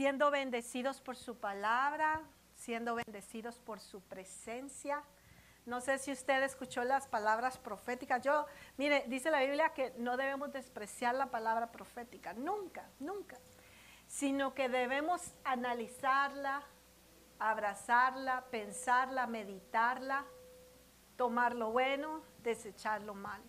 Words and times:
siendo 0.00 0.30
bendecidos 0.30 0.98
por 0.98 1.14
su 1.14 1.36
palabra, 1.36 2.22
siendo 2.54 2.94
bendecidos 2.94 3.58
por 3.58 3.80
su 3.80 4.00
presencia. 4.00 5.02
No 5.66 5.82
sé 5.82 5.98
si 5.98 6.10
usted 6.10 6.42
escuchó 6.42 6.84
las 6.84 7.06
palabras 7.06 7.58
proféticas. 7.58 8.22
Yo, 8.22 8.46
mire, 8.78 9.04
dice 9.08 9.30
la 9.30 9.40
Biblia 9.40 9.74
que 9.74 9.92
no 9.98 10.16
debemos 10.16 10.54
despreciar 10.54 11.16
la 11.16 11.26
palabra 11.26 11.70
profética, 11.70 12.32
nunca, 12.32 12.88
nunca, 12.98 13.36
sino 14.06 14.54
que 14.54 14.70
debemos 14.70 15.34
analizarla, 15.44 16.62
abrazarla, 17.38 18.46
pensarla, 18.50 19.26
meditarla, 19.26 20.24
tomar 21.16 21.54
lo 21.54 21.72
bueno, 21.72 22.22
desechar 22.38 23.02
lo 23.02 23.12
malo. 23.12 23.44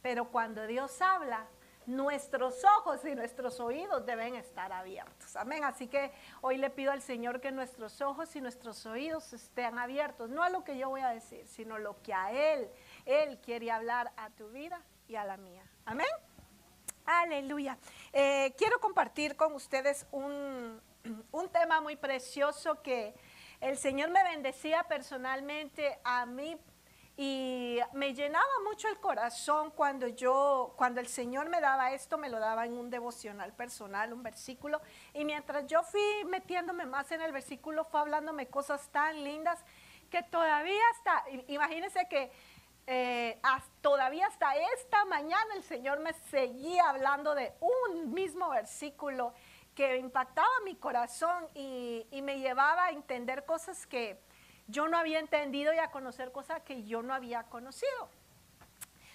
Pero 0.00 0.30
cuando 0.30 0.66
Dios 0.66 1.02
habla, 1.02 1.46
nuestros 1.88 2.62
ojos 2.76 3.02
y 3.06 3.14
nuestros 3.14 3.58
oídos 3.60 4.04
deben 4.04 4.34
estar 4.34 4.70
abiertos. 4.72 5.34
Amén. 5.36 5.64
Así 5.64 5.86
que 5.86 6.12
hoy 6.42 6.58
le 6.58 6.68
pido 6.68 6.92
al 6.92 7.00
Señor 7.00 7.40
que 7.40 7.50
nuestros 7.50 8.02
ojos 8.02 8.36
y 8.36 8.42
nuestros 8.42 8.84
oídos 8.84 9.32
estén 9.32 9.78
abiertos, 9.78 10.28
no 10.28 10.42
a 10.42 10.50
lo 10.50 10.64
que 10.64 10.76
yo 10.76 10.90
voy 10.90 11.00
a 11.00 11.08
decir, 11.08 11.46
sino 11.46 11.78
lo 11.78 12.00
que 12.02 12.12
a 12.12 12.30
Él, 12.30 12.68
Él 13.06 13.38
quiere 13.38 13.70
hablar 13.70 14.12
a 14.18 14.28
tu 14.30 14.50
vida 14.50 14.82
y 15.08 15.16
a 15.16 15.24
la 15.24 15.38
mía. 15.38 15.64
Amén. 15.86 16.06
Aleluya. 17.06 17.78
Eh, 18.12 18.54
quiero 18.58 18.78
compartir 18.80 19.34
con 19.34 19.54
ustedes 19.54 20.06
un, 20.12 20.78
un 21.32 21.48
tema 21.48 21.80
muy 21.80 21.96
precioso 21.96 22.82
que 22.82 23.14
el 23.62 23.78
Señor 23.78 24.10
me 24.10 24.22
bendecía 24.24 24.84
personalmente 24.84 25.98
a 26.04 26.26
mí 26.26 26.58
y 27.20 27.80
me 27.94 28.14
llenaba 28.14 28.46
mucho 28.64 28.86
el 28.86 29.00
corazón 29.00 29.72
cuando 29.72 30.06
yo, 30.06 30.72
cuando 30.76 31.00
el 31.00 31.08
Señor 31.08 31.48
me 31.48 31.60
daba 31.60 31.90
esto, 31.90 32.16
me 32.16 32.28
lo 32.28 32.38
daba 32.38 32.64
en 32.64 32.74
un 32.74 32.90
devocional 32.90 33.52
personal, 33.54 34.12
un 34.12 34.22
versículo. 34.22 34.80
Y 35.12 35.24
mientras 35.24 35.66
yo 35.66 35.82
fui 35.82 36.00
metiéndome 36.26 36.86
más 36.86 37.10
en 37.10 37.20
el 37.20 37.32
versículo, 37.32 37.82
fue 37.82 37.98
hablándome 37.98 38.46
cosas 38.46 38.88
tan 38.90 39.24
lindas 39.24 39.58
que 40.12 40.22
todavía 40.22 40.80
hasta, 40.92 41.24
imagínense 41.48 42.06
que 42.08 42.30
eh, 42.86 43.42
todavía 43.80 44.28
hasta 44.28 44.54
esta 44.76 45.04
mañana 45.06 45.56
el 45.56 45.64
Señor 45.64 45.98
me 45.98 46.12
seguía 46.30 46.88
hablando 46.88 47.34
de 47.34 47.52
un 47.58 48.14
mismo 48.14 48.48
versículo 48.50 49.34
que 49.74 49.96
impactaba 49.96 50.46
mi 50.64 50.76
corazón 50.76 51.48
y 51.52 52.20
me 52.22 52.38
llevaba 52.38 52.84
a 52.84 52.90
entender 52.90 53.44
cosas 53.44 53.88
que 53.88 54.20
yo 54.68 54.86
no 54.86 54.98
había 54.98 55.18
entendido 55.18 55.72
y 55.72 55.78
a 55.78 55.90
conocer 55.90 56.30
cosas 56.30 56.62
que 56.62 56.84
yo 56.84 57.02
no 57.02 57.14
había 57.14 57.44
conocido. 57.44 58.08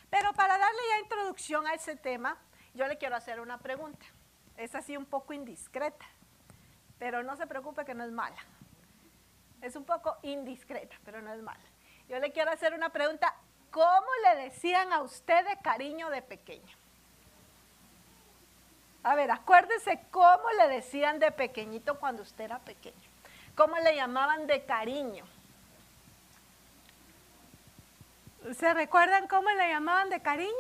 Pero 0.10 0.34
para 0.34 0.58
darle 0.58 0.82
ya 0.90 1.00
introducción 1.00 1.66
a 1.68 1.74
ese 1.74 1.96
tema, 1.96 2.38
yo 2.74 2.88
le 2.88 2.98
quiero 2.98 3.16
hacer 3.16 3.40
una 3.40 3.60
pregunta. 3.60 4.06
Es 4.58 4.76
así 4.76 4.98
un 4.98 5.06
poco 5.06 5.34
indiscreta, 5.34 6.06
pero 7.00 7.24
no 7.24 7.36
se 7.36 7.48
preocupe 7.48 7.86
que 7.86 7.94
no 7.94 8.04
es 8.04 8.12
mala. 8.12 8.38
Es 9.62 9.76
un 9.76 9.86
poco 9.86 10.18
indiscreta, 10.24 10.96
pero 11.06 11.22
no 11.22 11.32
es 11.34 11.42
mala. 11.42 11.64
Yo 12.10 12.20
le 12.20 12.32
quiero 12.32 12.52
hacer 12.52 12.74
una 12.74 12.90
pregunta. 12.90 13.34
¿Cómo 13.72 14.08
le 14.24 14.44
decían 14.44 14.92
a 14.94 15.02
usted 15.02 15.48
de 15.48 15.58
cariño 15.58 16.10
de 16.10 16.22
pequeño? 16.22 16.78
A 19.04 19.16
ver, 19.16 19.32
acuérdese 19.32 20.00
cómo 20.12 20.50
le 20.58 20.68
decían 20.68 21.20
de 21.20 21.32
pequeñito 21.32 22.00
cuando 22.00 22.22
usted 22.22 22.46
era 22.46 22.60
pequeño. 22.60 23.10
¿Cómo 23.56 23.78
le 23.78 23.96
llamaban 23.96 24.48
de 24.48 24.64
cariño? 24.66 25.26
¿Se 28.58 28.74
recuerdan 28.74 29.28
cómo 29.28 29.50
le 29.52 29.70
llamaban 29.70 30.10
de 30.10 30.22
cariño? 30.22 30.52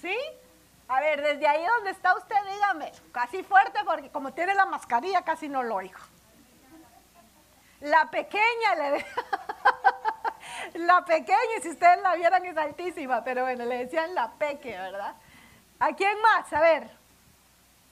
¿Sí? 0.00 0.16
A 0.88 1.00
ver, 1.00 1.22
desde 1.22 1.46
ahí 1.46 1.64
donde 1.66 1.90
está 1.90 2.14
usted, 2.16 2.36
dígame, 2.52 2.92
casi 3.12 3.42
fuerte 3.42 3.80
porque 3.84 4.10
como 4.10 4.32
tiene 4.32 4.54
la 4.54 4.66
mascarilla 4.66 5.22
casi 5.22 5.48
no 5.48 5.62
lo 5.62 5.76
oigo. 5.76 5.98
La 7.80 8.10
pequeña 8.10 8.74
le 8.76 9.06
La 10.74 11.04
pequeña, 11.04 11.60
si 11.62 11.70
ustedes 11.70 12.00
la 12.02 12.14
vieran 12.16 12.44
es 12.44 12.56
altísima, 12.56 13.22
pero 13.22 13.42
bueno, 13.42 13.64
le 13.64 13.84
decían 13.84 14.14
la 14.14 14.32
peque, 14.32 14.70
¿verdad? 14.70 15.14
¿A 15.78 15.92
quién 15.92 16.20
más? 16.20 16.52
A 16.52 16.60
ver, 16.60 16.90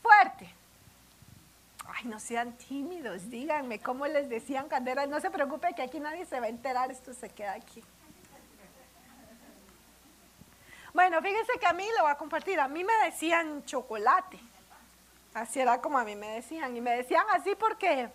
fuerte. 0.03 0.52
No 2.05 2.19
sean 2.19 2.57
tímidos, 2.57 3.31
díganme 3.31 3.79
cómo 3.79 4.07
les 4.07 4.29
decían 4.29 4.69
canderas. 4.69 5.09
No 5.09 5.21
se 5.21 5.31
preocupe 5.31 5.73
que 5.75 5.83
aquí 5.83 6.01
nadie 6.01 6.25
se 6.27 6.41
va 6.41 6.47
a 6.47 6.49
enterar, 6.49 6.91
esto 6.91 7.15
se 7.15 7.29
queda 7.29 7.53
aquí. 7.53 7.83
Bueno, 10.93 11.23
fíjense 11.23 11.53
que 11.61 11.67
a 11.67 11.73
mí 11.73 11.87
lo 11.97 12.03
voy 12.03 12.13
a 12.13 12.17
compartir. 12.17 12.59
A 12.59 12.69
mí 12.69 12.83
me 12.83 12.93
decían 13.05 13.65
chocolate. 13.65 14.39
Así 15.33 15.61
era 15.61 15.81
como 15.81 15.97
a 15.97 16.05
mí 16.05 16.17
me 16.17 16.29
decían. 16.29 16.77
Y 16.77 16.81
me 16.81 16.97
decían 16.97 17.25
así 17.31 17.55
porque, 17.55 18.11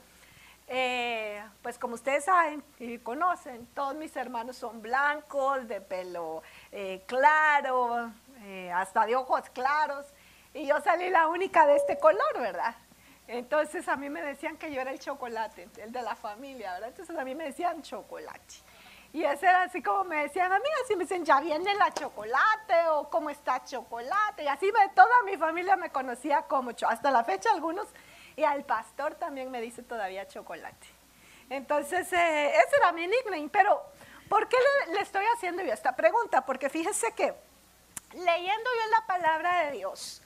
eh, 0.67 1.43
pues 1.61 1.79
como 1.79 1.95
ustedes 1.95 2.25
saben 2.25 2.63
y 2.79 2.99
conocen, 2.99 3.65
todos 3.67 3.95
mis 3.95 4.15
hermanos 4.15 4.57
son 4.57 4.81
blancos, 4.81 5.67
de 5.67 5.81
pelo 5.81 6.43
eh, 6.71 7.03
claro, 7.07 8.11
eh, 8.41 8.71
hasta 8.71 9.05
de 9.05 9.15
ojos 9.15 9.49
claros. 9.51 10.05
Y 10.53 10.67
yo 10.67 10.79
salí 10.81 11.09
la 11.09 11.27
única 11.27 11.65
de 11.65 11.77
este 11.77 11.97
color, 11.97 12.39
¿verdad? 12.39 12.75
Entonces 13.27 13.87
a 13.87 13.97
mí 13.97 14.09
me 14.09 14.21
decían 14.21 14.57
que 14.57 14.71
yo 14.71 14.79
era 14.79 14.91
el 14.91 14.99
chocolate, 14.99 15.67
el 15.77 15.91
de 15.91 16.01
la 16.01 16.15
familia, 16.15 16.73
¿verdad? 16.73 16.89
Entonces 16.89 17.17
a 17.17 17.25
mí 17.25 17.35
me 17.35 17.45
decían 17.45 17.81
chocolate. 17.81 18.55
Y 19.13 19.23
ese 19.23 19.45
era 19.45 19.63
así 19.63 19.81
como 19.81 20.05
me 20.05 20.23
decían 20.23 20.51
a 20.51 20.59
mí, 20.59 20.65
así 20.83 20.95
me 20.95 21.03
dicen, 21.03 21.25
ya 21.25 21.39
viene 21.41 21.73
la 21.75 21.93
chocolate 21.93 22.87
o 22.91 23.09
cómo 23.09 23.29
está 23.29 23.63
chocolate. 23.63 24.43
Y 24.43 24.47
así 24.47 24.71
me, 24.71 24.89
toda 24.89 25.23
mi 25.25 25.37
familia 25.37 25.75
me 25.75 25.89
conocía 25.89 26.43
como, 26.43 26.71
hasta 26.87 27.11
la 27.11 27.23
fecha 27.23 27.51
algunos, 27.51 27.87
y 28.35 28.43
al 28.43 28.63
pastor 28.63 29.15
también 29.15 29.49
me 29.51 29.61
dice 29.61 29.83
todavía 29.83 30.27
chocolate. 30.27 30.87
Entonces 31.49 32.11
eh, 32.13 32.49
ese 32.49 32.75
era 32.77 32.91
mi 32.91 33.07
nickname, 33.07 33.49
pero 33.49 33.81
¿por 34.29 34.47
qué 34.47 34.57
le, 34.87 34.93
le 34.93 35.01
estoy 35.01 35.25
haciendo 35.35 35.63
yo 35.63 35.73
esta 35.73 35.95
pregunta? 35.95 36.45
Porque 36.45 36.69
fíjese 36.69 37.13
que 37.13 37.33
leyendo 38.13 38.69
yo 38.83 38.91
la 38.91 39.07
palabra 39.07 39.65
de 39.65 39.71
Dios, 39.71 40.21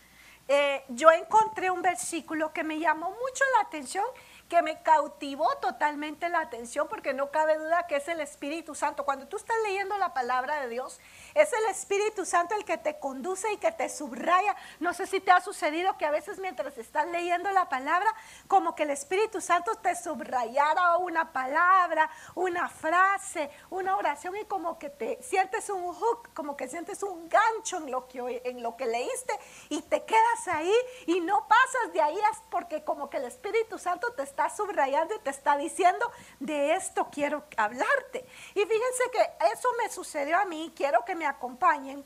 eh, 0.53 0.83
yo 0.89 1.09
encontré 1.11 1.71
un 1.71 1.81
versículo 1.81 2.51
que 2.51 2.65
me 2.65 2.77
llamó 2.77 3.09
mucho 3.09 3.43
la 3.55 3.67
atención 3.67 4.03
que 4.51 4.61
me 4.61 4.81
cautivó 4.81 5.47
totalmente 5.61 6.27
la 6.27 6.41
atención 6.41 6.89
porque 6.89 7.13
no 7.13 7.31
cabe 7.31 7.57
duda 7.57 7.87
que 7.87 7.95
es 7.95 8.07
el 8.09 8.19
Espíritu 8.19 8.75
Santo. 8.75 9.05
Cuando 9.05 9.25
tú 9.25 9.37
estás 9.37 9.55
leyendo 9.63 9.97
la 9.97 10.13
palabra 10.13 10.59
de 10.59 10.67
Dios, 10.67 10.99
es 11.33 11.53
el 11.53 11.71
Espíritu 11.71 12.25
Santo 12.25 12.53
el 12.55 12.65
que 12.65 12.77
te 12.77 12.99
conduce 12.99 13.49
y 13.53 13.55
que 13.55 13.71
te 13.71 13.87
subraya. 13.87 14.53
No 14.81 14.93
sé 14.93 15.07
si 15.07 15.21
te 15.21 15.31
ha 15.31 15.39
sucedido 15.39 15.97
que 15.97 16.05
a 16.05 16.11
veces 16.11 16.37
mientras 16.37 16.77
estás 16.77 17.07
leyendo 17.07 17.49
la 17.51 17.69
palabra, 17.69 18.13
como 18.49 18.75
que 18.75 18.83
el 18.83 18.89
Espíritu 18.89 19.39
Santo 19.39 19.75
te 19.75 19.95
subrayara 19.95 20.97
una 20.97 21.31
palabra, 21.31 22.09
una 22.35 22.67
frase, 22.67 23.49
una 23.69 23.95
oración 23.95 24.35
y 24.35 24.43
como 24.43 24.77
que 24.77 24.89
te 24.89 25.23
sientes 25.23 25.69
un 25.69 25.93
hook, 25.93 26.33
como 26.33 26.57
que 26.57 26.67
sientes 26.67 27.03
un 27.03 27.29
gancho 27.29 27.77
en 27.77 27.89
lo 27.89 28.05
que, 28.09 28.41
en 28.43 28.61
lo 28.61 28.75
que 28.75 28.85
leíste 28.85 29.33
y 29.69 29.81
te 29.83 30.03
quedas 30.03 30.47
ahí 30.49 30.75
y 31.07 31.21
no 31.21 31.47
pasas 31.47 31.93
de 31.93 32.01
ahí 32.01 32.17
porque 32.49 32.83
como 32.83 33.09
que 33.09 33.15
el 33.15 33.23
Espíritu 33.23 33.79
Santo 33.79 34.11
te 34.11 34.23
está 34.23 34.40
subrayando 34.49 35.15
y 35.15 35.19
te 35.19 35.29
está 35.29 35.57
diciendo, 35.57 36.11
de 36.39 36.75
esto 36.75 37.09
quiero 37.11 37.43
hablarte. 37.57 38.25
Y 38.55 38.59
fíjense 38.59 39.03
que 39.11 39.47
eso 39.53 39.69
me 39.81 39.89
sucedió 39.89 40.39
a 40.39 40.45
mí, 40.45 40.73
quiero 40.75 41.03
que 41.05 41.15
me 41.15 41.25
acompañen. 41.25 42.03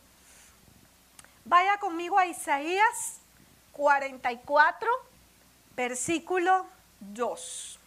Vaya 1.46 1.78
conmigo 1.78 2.18
a 2.18 2.26
Isaías 2.26 3.20
44, 3.74 4.90
versículo 5.76 6.66
2. 7.00 7.80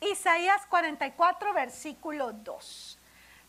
Isaías 0.00 0.64
44, 0.66 1.52
versículo 1.52 2.32
2. 2.32 2.98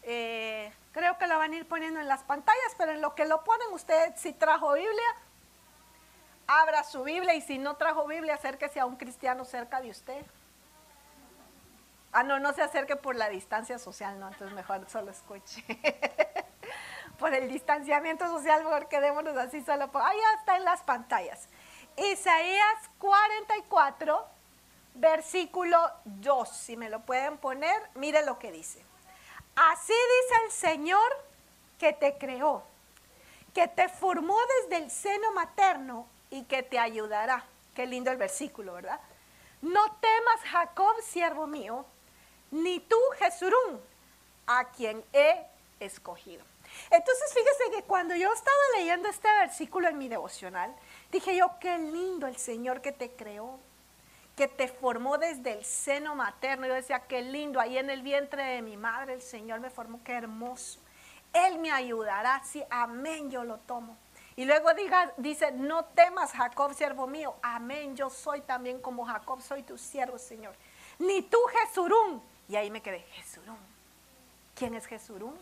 Eh, 0.03 0.73
creo 0.91 1.17
que 1.17 1.27
lo 1.27 1.37
van 1.37 1.53
a 1.53 1.55
ir 1.55 1.67
poniendo 1.67 1.99
en 1.99 2.07
las 2.07 2.23
pantallas, 2.23 2.75
pero 2.77 2.91
en 2.93 3.01
lo 3.01 3.15
que 3.15 3.25
lo 3.25 3.43
ponen, 3.43 3.67
usted 3.73 4.13
si 4.17 4.33
trajo 4.33 4.73
Biblia, 4.73 5.15
abra 6.59 6.84
su 6.84 7.03
Biblia 7.03 7.34
y 7.34 7.41
si 7.41 7.58
no 7.58 7.75
trajo 7.75 8.05
Biblia, 8.05 8.35
acérquese 8.35 8.79
a 8.79 8.85
un 8.85 8.97
cristiano 8.97 9.46
cerca 9.46 9.79
de 9.79 9.90
usted. 9.90 10.25
Ah, 12.11 12.23
no, 12.23 12.40
no 12.40 12.52
se 12.52 12.61
acerque 12.61 12.97
por 12.97 13.16
la 13.16 13.29
distancia 13.29 13.79
social, 13.79 14.20
no, 14.20 14.28
entonces 14.28 14.53
mejor 14.53 14.85
solo 14.90 15.11
escuche. 15.11 15.64
por 17.20 17.34
el 17.34 17.49
distanciamiento 17.49 18.28
social, 18.28 18.64
mejor 18.64 18.90
quedémonos 18.90 19.37
así 19.37 19.61
solo 19.64 19.90
por... 19.91 20.02
Ahí 20.02 20.17
está 20.40 20.58
en 20.58 20.66
las 20.66 20.81
pantallas. 20.81 21.47
Isaías 21.96 22.90
44, 22.97 24.28
versículo 24.96 25.90
2, 26.03 26.49
si 26.49 26.75
me 26.75 26.90
lo 26.90 26.99
pueden 27.02 27.37
poner, 27.37 27.81
mire 27.96 28.25
lo 28.25 28.40
que 28.40 28.52
dice. 28.52 28.84
Así 29.55 29.93
dice 29.93 30.46
el 30.46 30.52
Señor 30.52 31.25
que 31.79 31.93
te 31.93 32.17
creó, 32.17 32.64
que 33.53 33.70
te 33.70 33.87
formó 33.87 34.37
desde 34.61 34.84
el 34.84 34.91
seno 34.91 35.31
materno 35.31 36.08
y 36.31 36.43
que 36.45 36.63
te 36.63 36.79
ayudará. 36.79 37.45
Qué 37.75 37.85
lindo 37.85 38.09
el 38.09 38.17
versículo, 38.17 38.73
¿verdad? 38.73 38.99
No 39.61 39.83
temas, 39.97 40.41
Jacob, 40.49 40.95
siervo 41.03 41.45
mío, 41.45 41.85
ni 42.49 42.79
tú, 42.79 42.97
Jesurún, 43.19 43.79
a 44.47 44.69
quien 44.72 45.05
he 45.13 45.45
escogido. 45.79 46.43
Entonces 46.89 47.33
fíjese 47.33 47.72
que 47.72 47.83
cuando 47.83 48.16
yo 48.16 48.31
estaba 48.33 48.57
leyendo 48.78 49.09
este 49.09 49.28
versículo 49.39 49.87
en 49.87 49.97
mi 49.97 50.07
devocional, 50.07 50.73
dije 51.11 51.35
yo, 51.35 51.51
qué 51.59 51.78
lindo 51.78 52.28
el 52.28 52.37
Señor 52.37 52.81
que 52.81 52.91
te 52.91 53.11
creó, 53.11 53.59
que 54.35 54.47
te 54.47 54.67
formó 54.67 55.17
desde 55.17 55.51
el 55.51 55.66
seno 55.66 56.16
materno. 56.16 56.67
Yo 56.67 56.73
decía, 56.73 57.01
qué 57.07 57.22
lindo, 57.22 57.59
ahí 57.59 57.77
en 57.77 57.89
el 57.89 58.01
vientre 58.01 58.43
de 58.43 58.61
mi 58.61 58.77
madre 58.77 59.13
el 59.13 59.22
Señor 59.22 59.59
me 59.59 59.69
formó, 59.69 60.01
qué 60.03 60.13
hermoso. 60.13 60.79
Él 61.34 61.59
me 61.59 61.72
ayudará, 61.72 62.41
sí, 62.43 62.63
amén, 62.69 63.29
yo 63.29 63.43
lo 63.43 63.57
tomo. 63.59 63.97
Y 64.41 64.46
luego 64.46 64.73
diga, 64.73 65.14
dice, 65.17 65.52
no 65.52 65.85
temas, 65.85 66.32
Jacob, 66.32 66.73
siervo 66.73 67.05
mío. 67.05 67.35
Amén, 67.43 67.96
yo 67.96 68.09
soy 68.09 68.41
también 68.41 68.82
como 68.82 69.05
Jacob, 69.05 69.40
soy 69.40 69.61
tu 69.61 69.78
siervo, 69.78 70.17
Señor. 70.17 70.55
Ni 70.97 71.22
tú, 71.22 71.38
Jesurún. 71.53 72.23
Y 72.49 72.55
ahí 72.55 72.72
me 72.72 72.82
quedé, 72.82 73.02
Jesurún. 73.11 73.59
¿Quién 74.55 74.73
es 74.73 74.88
Jesurún? 74.88 75.38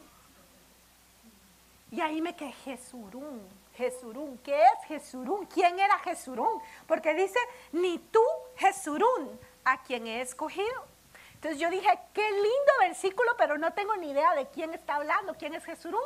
Y 1.91 2.01
ahí 2.01 2.19
me 2.19 2.35
quedé, 2.35 2.51
Jesurún. 2.51 3.41
Jesurún, 3.77 4.37
¿qué 4.43 4.61
es 4.61 4.87
Jesurún? 4.89 5.45
¿Quién 5.45 5.79
era 5.79 5.97
Jesurún? 5.99 6.61
Porque 6.85 7.13
dice, 7.13 7.39
ni 7.71 7.99
tú, 7.99 8.25
Jesurún, 8.57 9.39
a 9.63 9.81
quien 9.81 10.07
he 10.07 10.19
escogido. 10.19 10.83
Entonces 11.35 11.57
yo 11.57 11.69
dije, 11.69 11.87
qué 12.13 12.29
lindo 12.31 12.73
versículo, 12.81 13.31
pero 13.37 13.57
no 13.57 13.71
tengo 13.71 13.95
ni 13.95 14.09
idea 14.11 14.35
de 14.35 14.49
quién 14.49 14.73
está 14.73 14.95
hablando, 14.95 15.35
quién 15.35 15.53
es 15.53 15.63
Jesurún. 15.63 16.03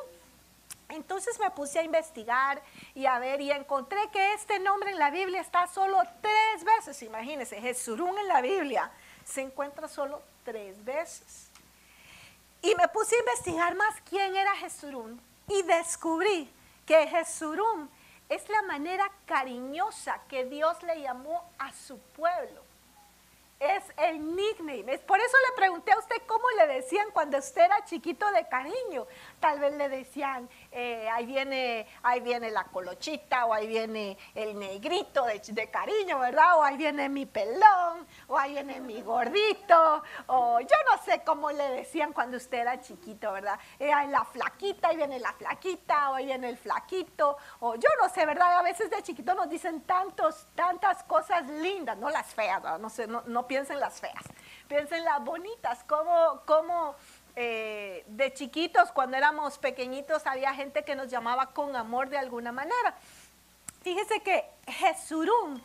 Entonces 0.93 1.39
me 1.39 1.49
puse 1.51 1.79
a 1.79 1.83
investigar 1.83 2.61
y 2.93 3.05
a 3.05 3.17
ver 3.19 3.41
y 3.41 3.51
encontré 3.51 3.97
que 4.11 4.33
este 4.33 4.59
nombre 4.59 4.91
en 4.91 4.99
la 4.99 5.09
Biblia 5.09 5.41
está 5.41 5.67
solo 5.67 5.97
tres 6.21 6.63
veces. 6.63 7.01
Imagínense, 7.01 7.59
Jesurún 7.59 8.17
en 8.17 8.27
la 8.27 8.41
Biblia 8.41 8.91
se 9.25 9.41
encuentra 9.41 9.87
solo 9.87 10.21
tres 10.43 10.83
veces. 10.85 11.49
Y 12.61 12.75
me 12.75 12.87
puse 12.89 13.15
a 13.15 13.19
investigar 13.19 13.75
más 13.75 13.95
quién 14.09 14.35
era 14.35 14.55
Jesurún 14.55 15.19
y 15.47 15.63
descubrí 15.63 16.49
que 16.85 17.07
Jesurún 17.07 17.89
es 18.29 18.47
la 18.49 18.61
manera 18.61 19.11
cariñosa 19.25 20.21
que 20.29 20.45
Dios 20.45 20.81
le 20.83 21.01
llamó 21.01 21.43
a 21.57 21.73
su 21.73 21.97
pueblo 21.97 22.61
es 23.63 23.83
el 23.97 24.35
nickname. 24.35 24.97
Por 24.99 25.19
eso 25.19 25.37
le 25.49 25.55
pregunté 25.55 25.91
a 25.91 25.99
usted 25.99 26.17
cómo 26.27 26.43
le 26.57 26.67
decían 26.67 27.07
cuando 27.13 27.37
usted 27.37 27.61
era 27.61 27.83
chiquito 27.85 28.29
de 28.31 28.47
cariño. 28.47 29.07
Tal 29.43 29.59
vez 29.59 29.73
le 29.73 29.89
decían, 29.89 30.47
eh, 30.71 31.09
ahí, 31.09 31.25
viene, 31.25 31.85
ahí 32.01 32.21
viene 32.21 32.49
la 32.49 32.63
colochita, 32.63 33.45
o 33.45 33.53
ahí 33.53 33.67
viene 33.67 34.17
el 34.33 34.57
negrito 34.57 35.25
de, 35.25 35.69
cariño, 35.69 36.19
¿verdad? 36.19 36.59
O 36.59 36.63
ahí 36.63 36.77
viene 36.77 37.09
mi 37.09 37.25
pelón, 37.25 38.07
o 38.29 38.39
ahí 38.39 38.53
viene 38.53 38.79
mi 38.79 39.01
gordito, 39.01 40.01
o 40.27 40.61
yo 40.61 40.77
no 40.89 41.03
sé 41.03 41.23
cómo 41.25 41.51
le 41.51 41.71
decían 41.71 42.13
cuando 42.13 42.37
usted 42.37 42.59
era 42.59 42.79
chiquito, 42.79 43.33
¿verdad? 43.33 43.59
Eh, 43.79 43.91
la 44.07 44.23
flaquita, 44.23 44.87
ahí 44.87 44.95
viene 44.95 45.19
la 45.19 45.33
flaquita, 45.33 46.11
o 46.11 46.15
ahí 46.15 46.27
viene 46.27 46.47
el 46.47 46.57
flaquito, 46.57 47.37
o 47.59 47.75
yo 47.75 47.89
no 48.01 48.07
sé, 48.07 48.25
¿verdad? 48.25 48.59
A 48.59 48.61
veces 48.61 48.89
de 48.89 49.03
chiquito 49.03 49.33
nos 49.33 49.49
dicen 49.49 49.81
tantos, 49.81 50.47
tantas 50.55 51.03
cosas 51.03 51.45
lindas, 51.49 51.97
no 51.97 52.09
las 52.09 52.33
feas, 52.33 52.79
no 52.79 52.89
sé, 52.89 53.07
no, 53.07 53.23
no 53.25 53.45
piensen 53.45 53.81
las 53.81 53.99
feas, 53.99 54.23
piensen 54.69 55.03
las 55.03 55.21
bonitas, 55.21 55.83
como, 55.83 56.43
como 56.45 56.95
eh, 57.35 58.03
de 58.07 58.33
chiquitos, 58.33 58.91
cuando 58.91 59.17
éramos 59.17 59.57
pequeñitos, 59.57 60.25
había 60.27 60.53
gente 60.53 60.83
que 60.83 60.95
nos 60.95 61.09
llamaba 61.09 61.51
con 61.51 61.75
amor 61.75 62.09
de 62.09 62.17
alguna 62.17 62.51
manera. 62.51 62.95
Fíjese 63.81 64.21
que 64.21 64.45
Jesurún 64.67 65.61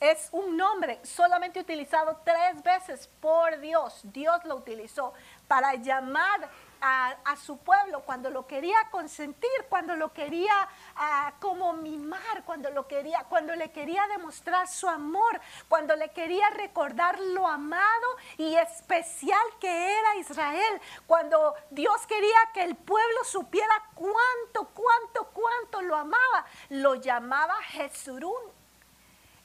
es 0.00 0.28
un 0.32 0.56
nombre 0.56 1.00
solamente 1.02 1.60
utilizado 1.60 2.20
tres 2.24 2.62
veces 2.62 3.08
por 3.20 3.58
Dios. 3.60 4.00
Dios 4.04 4.44
lo 4.44 4.56
utilizó 4.56 5.12
para 5.48 5.74
llamar 5.74 6.48
a, 6.86 7.36
su 7.36 7.56
pueblo, 7.58 8.02
cuando 8.02 8.30
lo 8.30 8.46
quería 8.46 8.76
consentir, 8.90 9.50
cuando 9.68 9.96
lo 9.96 10.12
quería 10.12 10.52
ah, 10.96 11.32
como 11.40 11.72
mimar, 11.72 12.44
cuando 12.44 12.70
lo 12.70 12.86
quería, 12.86 13.24
cuando 13.28 13.54
le 13.54 13.72
quería 13.72 14.06
demostrar 14.08 14.68
su 14.68 14.86
amor, 14.88 15.40
cuando 15.68 15.96
le 15.96 16.10
quería 16.10 16.48
recordar 16.50 17.18
lo 17.18 17.48
amado 17.48 18.06
y 18.36 18.54
especial 18.54 19.42
que 19.60 19.98
era 19.98 20.16
Israel, 20.16 20.80
cuando 21.06 21.54
Dios 21.70 22.06
quería 22.06 22.38
que 22.52 22.62
el 22.62 22.76
pueblo 22.76 23.24
supiera 23.24 23.74
cuánto, 23.94 24.70
cuánto, 24.74 25.30
cuánto 25.32 25.82
lo 25.82 25.96
amaba, 25.96 26.46
lo 26.68 26.96
llamaba 26.96 27.54
Jesurún 27.62 28.63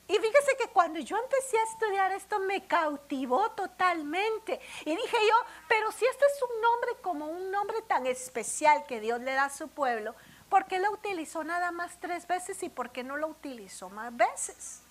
y 0.09 0.17
fíjese 0.17 0.57
que 0.57 0.69
cuando 0.69 0.99
yo 0.99 1.15
empecé 1.17 1.59
a 1.59 1.63
estudiar 1.71 2.11
esto 2.13 2.39
me 2.39 2.65
cautivó 2.65 3.51
totalmente. 3.51 4.59
Y 4.83 4.95
dije 4.95 5.17
yo, 5.29 5.35
pero 5.67 5.91
si 5.91 6.03
este 6.03 6.25
es 6.25 6.41
un 6.41 6.61
nombre 6.61 6.91
como 7.03 7.27
un 7.27 7.51
nombre 7.51 7.83
tan 7.83 8.07
especial 8.07 8.87
que 8.87 8.99
Dios 8.99 9.21
le 9.21 9.33
da 9.33 9.45
a 9.45 9.49
su 9.51 9.67
pueblo, 9.67 10.15
¿por 10.49 10.65
qué 10.65 10.79
lo 10.79 10.91
utilizó 10.91 11.43
nada 11.43 11.71
más 11.71 11.99
tres 11.99 12.25
veces 12.25 12.63
y 12.63 12.69
por 12.69 12.91
qué 12.91 13.03
no 13.03 13.17
lo 13.17 13.27
utilizó 13.27 13.91
más 13.91 14.17
veces? 14.17 14.81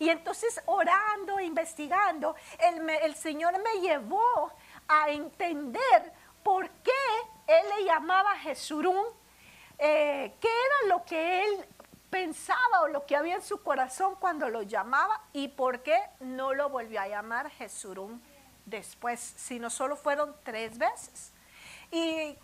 Y 0.00 0.08
entonces 0.08 0.60
orando, 0.66 1.38
investigando, 1.38 2.34
el, 3.04 3.14
Señor 3.14 3.56
me 3.62 3.80
llevó 3.80 4.52
a 4.88 5.10
entender 5.10 6.12
por 6.42 6.68
qué 6.68 6.90
Él 7.46 7.66
le 7.76 7.84
llamaba 7.84 8.36
Jesurún, 8.38 9.06
eh, 9.78 10.34
qué 10.40 10.48
era 10.48 10.88
lo 10.88 11.04
que 11.04 11.44
Él 11.44 11.66
pensaba 12.10 12.82
o 12.82 12.88
lo 12.88 13.06
que 13.06 13.16
había 13.16 13.36
en 13.36 13.42
su 13.42 13.62
corazón 13.62 14.16
cuando 14.16 14.48
lo 14.48 14.62
llamaba 14.62 15.22
y 15.32 15.48
por 15.48 15.82
qué 15.82 15.98
no 16.18 16.52
lo 16.52 16.68
volvió 16.68 17.00
a 17.00 17.08
llamar 17.08 17.50
Jesurún 17.50 18.22
después, 18.66 19.20
sino 19.20 19.70
solo 19.70 19.96
fueron 19.96 20.34
tres 20.42 20.76
veces. 20.76 21.32
Y 21.90 22.36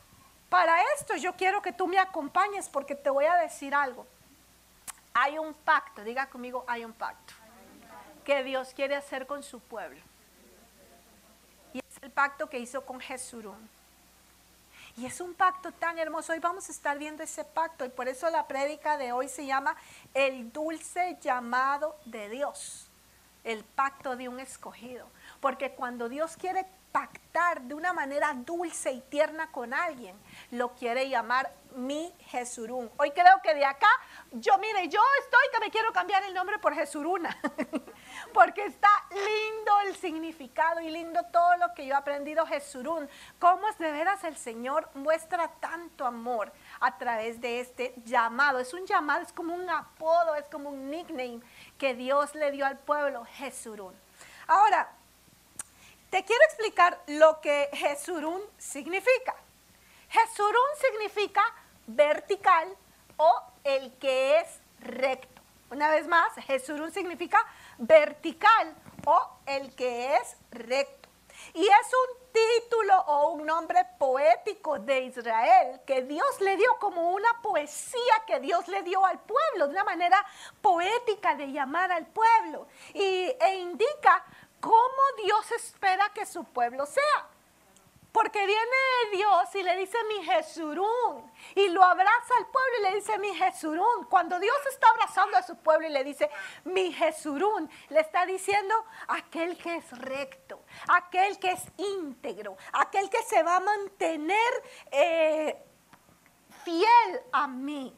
para 0.49 0.81
esto 0.95 1.17
yo 1.17 1.35
quiero 1.35 1.61
que 1.61 1.73
tú 1.73 1.87
me 1.87 1.99
acompañes 1.99 2.69
porque 2.69 2.95
te 2.95 3.11
voy 3.11 3.25
a 3.25 3.35
decir 3.35 3.75
algo. 3.75 4.07
Hay 5.15 5.39
un 5.39 5.55
pacto, 5.55 6.05
diga 6.05 6.29
conmigo, 6.29 6.65
hay 6.69 6.85
un 6.85 6.93
pacto 6.93 7.35
que 8.25 8.43
Dios 8.43 8.73
quiere 8.75 8.97
hacer 8.97 9.27
con 9.27 9.43
su 9.43 9.61
pueblo. 9.61 10.01
Y 11.73 11.79
es 11.79 12.03
el 12.03 12.11
pacto 12.11 12.49
que 12.49 12.59
hizo 12.59 12.85
con 12.85 13.01
Jesurún. 13.01 13.76
Y 14.99 15.05
es 15.05 15.21
un 15.21 15.35
pacto 15.35 15.73
tan 15.73 15.99
hermoso. 15.99 16.33
Hoy 16.33 16.39
vamos 16.39 16.71
a 16.71 16.73
estar 16.73 16.99
viendo 16.99 17.23
ese 17.23 17.45
pacto 17.45 17.85
y 17.85 17.91
por 17.91 18.09
eso 18.09 18.31
la 18.31 18.49
prédica 18.49 18.97
de 18.97 19.13
hoy 19.13 19.29
se 19.29 19.45
llama 19.45 19.77
el 20.15 20.51
dulce 20.53 21.19
llamado 21.21 21.99
de 22.07 22.31
Dios, 22.31 22.91
el 23.45 23.63
pacto 23.63 24.17
de 24.17 24.29
un 24.31 24.41
escogido. 24.41 25.07
Porque 25.41 25.73
cuando 25.73 26.09
Dios 26.09 26.39
quiere 26.39 26.65
pactar 26.97 27.61
de 27.61 27.75
una 27.75 27.93
manera 27.93 28.33
dulce 28.33 28.91
y 28.91 29.03
tierna 29.03 29.53
con 29.53 29.75
alguien, 29.75 30.19
lo 30.53 30.73
quiere 30.73 31.11
llamar 31.11 31.53
mi 31.75 32.11
Jesurún. 32.29 32.91
Hoy 32.97 33.11
creo 33.11 33.39
que 33.43 33.55
de 33.55 33.67
acá, 33.67 33.91
yo 34.33 34.57
mire, 34.57 34.89
yo 34.89 35.03
estoy 35.21 35.43
que 35.53 35.61
me 35.61 35.71
quiero 35.71 35.93
cambiar 35.93 36.25
el 36.25 36.33
nombre 36.33 36.59
por 36.59 36.75
Jesuruna, 36.75 37.37
porque 38.33 38.65
está 38.65 38.89
lindo 39.11 39.73
el 39.85 39.97
significado 39.97 40.81
y 40.81 40.89
lindo 40.89 41.23
todo 41.31 41.59
lo 41.59 41.75
que 41.75 41.85
yo 41.85 41.93
he 41.93 41.99
aprendido 41.99 42.47
Jesurún. 42.47 43.11
Cómo 43.39 43.69
es 43.69 43.77
de 43.77 43.93
veras 43.93 44.25
el 44.25 44.39
Señor 44.39 44.89
muestra 44.95 45.49
tanto 45.61 46.07
amor 46.07 46.51
a 46.81 46.97
través 46.97 47.43
de 47.43 47.61
este 47.61 47.93
llamado. 48.07 48.59
Es 48.59 48.73
un 48.73 48.87
llamado, 48.87 49.21
es 49.21 49.35
como 49.35 49.55
un 49.55 49.69
apodo, 49.69 50.35
es 50.37 50.47
como 50.47 50.71
un 50.71 50.91
nickname 50.91 51.41
que 51.77 51.93
Dios 51.93 52.35
le 52.35 52.53
dio 52.53 52.65
al 52.65 52.79
pueblo 52.79 53.27
Jesurún. 53.35 53.95
Ahora, 54.47 54.96
te 56.17 56.25
quiero 56.25 56.43
explicar 56.45 56.99
lo 57.09 57.43
que 57.43 57.69
Jesurún 57.75 58.41
significa. 58.57 59.35
Jesurún 60.09 60.71
significa 60.81 61.43
vertical 61.87 62.75
o 63.19 63.43
el 63.63 63.93
que 63.99 64.39
es 64.39 64.47
recto. 64.81 65.43
Una 65.71 65.91
vez 65.91 66.09
más, 66.09 66.33
Jesurún 66.47 66.91
significa 66.91 67.45
vertical 67.77 68.75
o 69.05 69.29
el 69.45 69.75
que 69.75 70.17
es 70.17 70.39
recto. 70.53 71.07
Y 71.53 71.67
es 71.67 71.93
un 71.93 72.33
título 72.33 72.99
o 72.99 73.33
un 73.33 73.45
nombre 73.45 73.87
poético 73.99 74.79
de 74.79 75.03
Israel 75.03 75.83
que 75.87 76.03
Dios 76.03 76.41
le 76.41 76.57
dio 76.57 76.79
como 76.79 77.11
una 77.11 77.43
poesía 77.43 78.25
que 78.27 78.41
Dios 78.41 78.67
le 78.69 78.83
dio 78.83 79.05
al 79.05 79.19
pueblo, 79.19 79.67
de 79.67 79.73
una 79.73 79.85
manera 79.85 80.25
poética 80.63 81.35
de 81.35 81.53
llamar 81.53 81.93
al 81.93 82.07
pueblo. 82.07 82.69
Y, 82.95 83.35
e 83.39 83.57
indica 83.57 84.25
cómo 84.67 85.23
Dios 85.25 85.53
espera 85.53 86.13
que 86.13 86.27
su 86.27 86.43
pueblo 86.43 86.87
sea. 86.87 87.29
Porque 88.11 88.47
viene 88.47 88.77
Dios 89.13 89.55
y 89.55 89.63
le 89.63 89.77
dice 89.77 89.99
mi 90.05 90.25
Jesurún 90.25 91.31
y 91.55 91.69
lo 91.69 91.85
abraza 91.85 92.35
al 92.39 92.47
pueblo 92.47 92.79
y 92.79 92.83
le 92.83 92.95
dice 92.95 93.19
mi 93.19 93.33
Jesurún. 93.35 94.07
Cuando 94.09 94.41
Dios 94.41 94.57
está 94.71 94.89
abrazando 94.89 95.37
a 95.37 95.43
su 95.43 95.57
pueblo 95.57 95.87
y 95.87 95.91
le 95.91 96.03
dice 96.03 96.31
mi 96.65 96.93
Jesurún, 96.93 97.71
le 97.91 98.01
está 98.01 98.25
diciendo 98.25 98.75
aquel 99.07 99.57
que 99.59 99.77
es 99.77 99.99
recto, 99.99 100.63
aquel 100.89 101.39
que 101.39 101.53
es 101.53 101.63
íntegro, 101.77 102.57
aquel 102.73 103.11
que 103.11 103.23
se 103.23 103.43
va 103.43 103.57
a 103.57 103.61
mantener 103.61 104.65
eh, 104.91 105.63
fiel 106.65 107.21
a 107.33 107.47
mí 107.47 107.95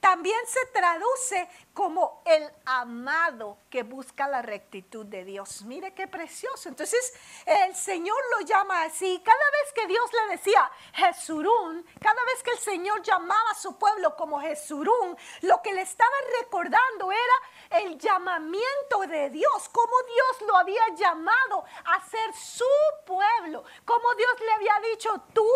también 0.00 0.38
se 0.46 0.64
traduce 0.66 1.48
como 1.74 2.22
el 2.24 2.50
amado 2.64 3.58
que 3.70 3.82
busca 3.82 4.26
la 4.26 4.42
rectitud 4.42 5.06
de 5.06 5.24
Dios. 5.24 5.62
Mire 5.62 5.94
qué 5.94 6.08
precioso. 6.08 6.68
Entonces 6.68 7.14
el 7.46 7.74
Señor 7.74 8.18
lo 8.36 8.46
llama 8.46 8.82
así. 8.82 9.22
Cada 9.24 9.38
vez 9.38 9.72
que 9.74 9.86
Dios 9.86 10.10
le 10.12 10.36
decía 10.36 10.70
Jesurún, 10.92 11.86
cada 12.00 12.24
vez 12.24 12.42
que 12.42 12.50
el 12.52 12.58
Señor 12.58 13.02
llamaba 13.02 13.50
a 13.50 13.54
su 13.54 13.78
pueblo 13.78 14.16
como 14.16 14.40
Jesurún, 14.40 15.16
lo 15.42 15.62
que 15.62 15.72
le 15.72 15.82
estaba 15.82 16.16
recordando 16.40 17.12
era 17.12 17.80
el 17.82 17.98
llamamiento 17.98 19.00
de 19.08 19.30
Dios, 19.30 19.68
cómo 19.70 19.92
Dios 20.06 20.48
lo 20.48 20.56
había 20.56 20.82
llamado 20.96 21.64
a 21.84 22.08
ser 22.08 22.34
su 22.34 22.64
pueblo, 23.06 23.64
cómo 23.84 24.14
Dios 24.14 24.40
le 24.40 24.52
había 24.52 24.90
dicho, 24.90 25.22
tú 25.32 25.48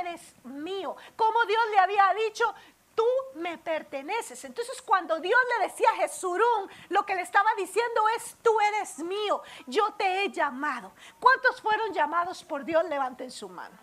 eres 0.00 0.22
mío, 0.44 0.96
cómo 1.16 1.44
Dios 1.44 1.62
le 1.70 1.78
había 1.78 2.14
dicho, 2.24 2.54
tú 2.96 3.04
me 3.36 3.58
perteneces. 3.58 4.44
Entonces 4.44 4.82
cuando 4.82 5.20
Dios 5.20 5.38
le 5.56 5.68
decía 5.68 5.88
a 5.90 5.96
Jesurún, 5.96 6.68
lo 6.88 7.06
que 7.06 7.14
le 7.14 7.22
estaba 7.22 7.50
diciendo 7.56 8.08
es, 8.16 8.36
tú 8.42 8.58
eres 8.60 8.98
mío, 8.98 9.42
yo 9.66 9.92
te 9.92 10.24
he 10.24 10.30
llamado. 10.30 10.92
¿Cuántos 11.20 11.60
fueron 11.60 11.92
llamados 11.92 12.42
por 12.42 12.64
Dios? 12.64 12.84
Levanten 12.86 13.30
su 13.30 13.48
mano. 13.48 13.78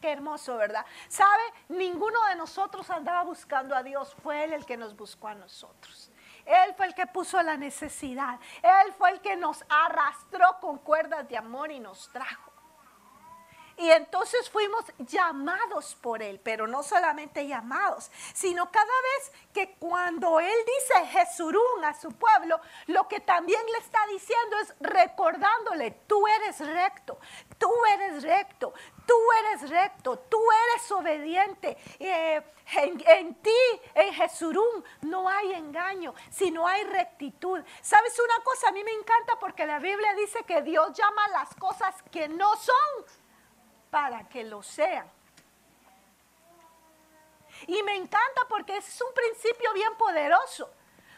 Qué 0.00 0.12
hermoso, 0.12 0.56
¿verdad? 0.56 0.84
¿Sabe? 1.08 1.42
Ninguno 1.68 2.24
de 2.26 2.36
nosotros 2.36 2.88
andaba 2.90 3.22
buscando 3.22 3.74
a 3.74 3.82
Dios, 3.82 4.14
fue 4.22 4.44
Él 4.44 4.52
el 4.52 4.66
que 4.66 4.76
nos 4.76 4.94
buscó 4.94 5.28
a 5.28 5.34
nosotros. 5.34 6.10
Él 6.44 6.74
fue 6.76 6.86
el 6.86 6.94
que 6.94 7.06
puso 7.06 7.40
la 7.42 7.56
necesidad. 7.56 8.38
Él 8.62 8.92
fue 8.94 9.10
el 9.10 9.20
que 9.20 9.36
nos 9.36 9.64
arrastró 9.68 10.58
con 10.60 10.78
cuerdas 10.78 11.28
de 11.28 11.36
amor 11.36 11.70
y 11.70 11.78
nos 11.78 12.08
trajo. 12.10 12.51
Y 13.82 13.90
entonces 13.90 14.48
fuimos 14.48 14.84
llamados 14.98 15.96
por 15.96 16.22
Él, 16.22 16.38
pero 16.38 16.68
no 16.68 16.84
solamente 16.84 17.48
llamados, 17.48 18.12
sino 18.32 18.70
cada 18.70 18.84
vez 18.84 19.32
que 19.52 19.74
cuando 19.74 20.38
Él 20.38 20.54
dice 20.78 21.06
Jesurún 21.08 21.84
a 21.84 21.92
su 21.92 22.12
pueblo, 22.12 22.60
lo 22.86 23.08
que 23.08 23.18
también 23.18 23.60
le 23.72 23.78
está 23.78 23.98
diciendo 24.06 24.56
es 24.60 24.74
recordándole, 24.78 25.90
tú 26.06 26.24
eres 26.28 26.60
recto, 26.60 27.18
tú 27.58 27.72
eres 27.92 28.22
recto, 28.22 28.72
tú 29.04 29.16
eres 29.40 29.68
recto, 29.68 30.16
tú 30.16 30.38
eres 30.70 30.92
obediente. 30.92 31.76
Eh, 31.98 32.40
en, 32.74 33.02
en, 33.04 33.34
ti, 33.42 33.50
en 33.96 34.14
Jesurún, 34.14 34.84
no 35.00 35.28
hay 35.28 35.54
engaño, 35.54 36.14
sino 36.30 36.68
hay 36.68 36.84
rectitud. 36.84 37.60
¿Sabes 37.80 38.16
una 38.20 38.44
cosa? 38.44 38.68
A 38.68 38.72
mí 38.72 38.84
me 38.84 38.92
encanta 38.92 39.40
porque 39.40 39.66
la 39.66 39.80
Biblia 39.80 40.14
dice 40.14 40.44
que 40.44 40.62
Dios 40.62 40.96
llama 40.96 41.26
las 41.32 41.52
cosas 41.56 41.96
que 42.12 42.28
no 42.28 42.54
son 42.54 43.21
para 43.92 44.26
que 44.26 44.42
lo 44.42 44.62
sean. 44.62 45.06
Y 47.66 47.82
me 47.82 47.94
encanta 47.94 48.40
porque 48.48 48.78
es 48.78 49.02
un 49.02 49.12
principio 49.12 49.70
bien 49.74 49.94
poderoso. 49.98 50.72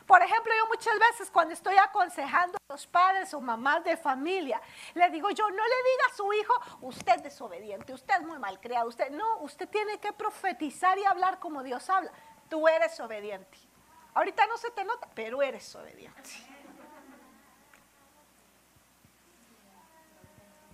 Por 0.04 0.20
ejemplo, 0.20 0.52
yo 0.58 0.66
muchas 0.66 0.98
veces 0.98 1.30
cuando 1.30 1.54
estoy 1.54 1.76
aconsejando 1.76 2.58
a 2.58 2.72
los 2.72 2.84
padres 2.88 3.32
o 3.32 3.40
mamás 3.40 3.84
de 3.84 3.96
familia, 3.96 4.60
le 4.94 5.08
digo 5.10 5.30
yo, 5.30 5.48
no 5.48 5.62
le 5.62 5.90
diga 5.92 6.06
a 6.10 6.16
su 6.16 6.32
hijo, 6.32 6.52
usted 6.80 7.14
es 7.14 7.22
desobediente, 7.22 7.94
usted 7.94 8.14
es 8.16 8.26
muy 8.26 8.40
malcriado, 8.40 8.88
usted 8.88 9.08
no, 9.10 9.38
usted 9.38 9.68
tiene 9.68 10.00
que 10.00 10.12
profetizar 10.12 10.98
y 10.98 11.04
hablar 11.04 11.38
como 11.38 11.62
Dios 11.62 11.88
habla. 11.88 12.10
Tú 12.50 12.66
eres 12.66 12.98
obediente. 12.98 13.56
Ahorita 14.14 14.48
no 14.48 14.58
se 14.58 14.72
te 14.72 14.84
nota, 14.84 15.08
pero 15.14 15.42
eres 15.42 15.72
obediente. 15.76 16.30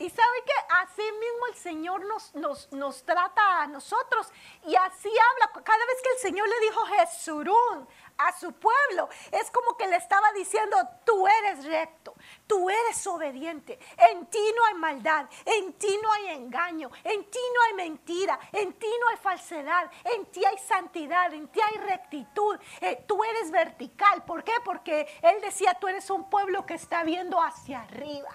Y 0.01 0.09
sabe 0.09 0.43
que 0.47 0.53
así 0.83 1.03
mismo 1.03 1.47
el 1.49 1.55
Señor 1.57 2.07
nos, 2.07 2.35
nos, 2.35 2.73
nos, 2.73 3.05
trata 3.05 3.61
a 3.61 3.67
nosotros. 3.67 4.33
Y 4.65 4.75
así 4.75 5.11
habla. 5.11 5.63
Cada 5.63 5.85
vez 5.85 5.97
que 6.03 6.09
el 6.15 6.19
Señor 6.21 6.49
le 6.49 6.61
dijo 6.61 6.87
Jesurún 6.87 7.87
a 8.17 8.33
su 8.33 8.51
pueblo, 8.55 9.11
es 9.31 9.51
como 9.51 9.77
que 9.77 9.87
le 9.87 9.97
estaba 9.97 10.33
diciendo, 10.33 10.79
tú 11.05 11.29
eres 11.29 11.67
recto, 11.67 12.15
tú 12.47 12.71
eres 12.71 13.07
obediente. 13.07 13.79
En 14.11 14.25
ti 14.27 14.55
no 14.57 14.65
hay 14.65 14.75
maldad, 14.75 15.27
en 15.45 15.75
ti 15.75 15.99
no 16.03 16.11
hay 16.13 16.29
engaño, 16.29 16.91
en 17.05 17.31
ti 17.31 17.41
no 17.55 17.63
hay 17.63 17.75
mentira, 17.75 18.41
en 18.53 18.73
ti 18.73 18.89
no 19.03 19.09
hay 19.09 19.17
falsedad, 19.19 19.91
en 20.03 20.25
ti 20.33 20.43
hay 20.47 20.57
santidad, 20.57 21.35
en 21.35 21.47
ti 21.49 21.61
hay 21.61 21.77
rectitud. 21.77 22.59
Eh, 22.81 23.05
tú 23.07 23.23
eres 23.23 23.51
vertical. 23.51 24.25
¿Por 24.25 24.45
qué? 24.45 24.55
Porque 24.65 25.07
Él 25.21 25.43
decía, 25.43 25.77
tú 25.79 25.89
eres 25.89 26.09
un 26.09 26.31
pueblo 26.31 26.65
que 26.65 26.75
está 26.75 27.05
viendo 27.05 27.39
hacia 27.43 27.83
arriba 27.83 28.31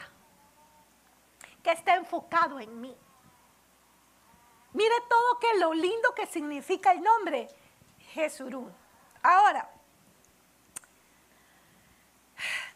que 1.65 1.71
está 1.71 1.95
enfocado 1.95 2.59
en 2.59 2.79
mí. 2.79 2.95
Mire 4.73 4.95
todo 5.09 5.39
que 5.39 5.57
lo 5.57 5.73
lindo 5.73 6.13
que 6.13 6.27
significa 6.27 6.91
el 6.91 7.01
nombre 7.01 7.47
Jesurún. 8.13 8.71
Ahora, 9.23 9.67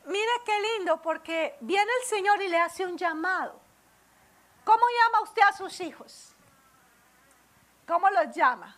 mire 0.05 0.31
qué 0.43 0.59
lindo 0.59 0.99
porque 1.03 1.55
viene 1.59 1.91
el 2.01 2.07
Señor 2.07 2.41
y 2.41 2.47
le 2.47 2.59
hace 2.59 2.83
un 2.83 2.97
llamado. 2.97 3.61
¿Cómo 4.65 4.81
llama 5.03 5.21
usted 5.21 5.43
a 5.43 5.53
sus 5.53 5.79
hijos? 5.81 6.33
¿Cómo 7.87 8.09
los 8.09 8.35
llama? 8.35 8.75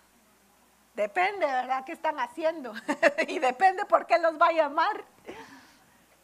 Depende, 0.94 1.46
¿verdad? 1.46 1.86
¿Qué 1.86 1.94
están 1.94 2.20
haciendo? 2.20 2.74
y 3.30 3.40
depende 3.40 3.86
por 3.86 4.06
qué 4.06 4.20
los 4.20 4.34
va 4.34 4.48
a 4.48 4.52
llamar. 4.52 5.06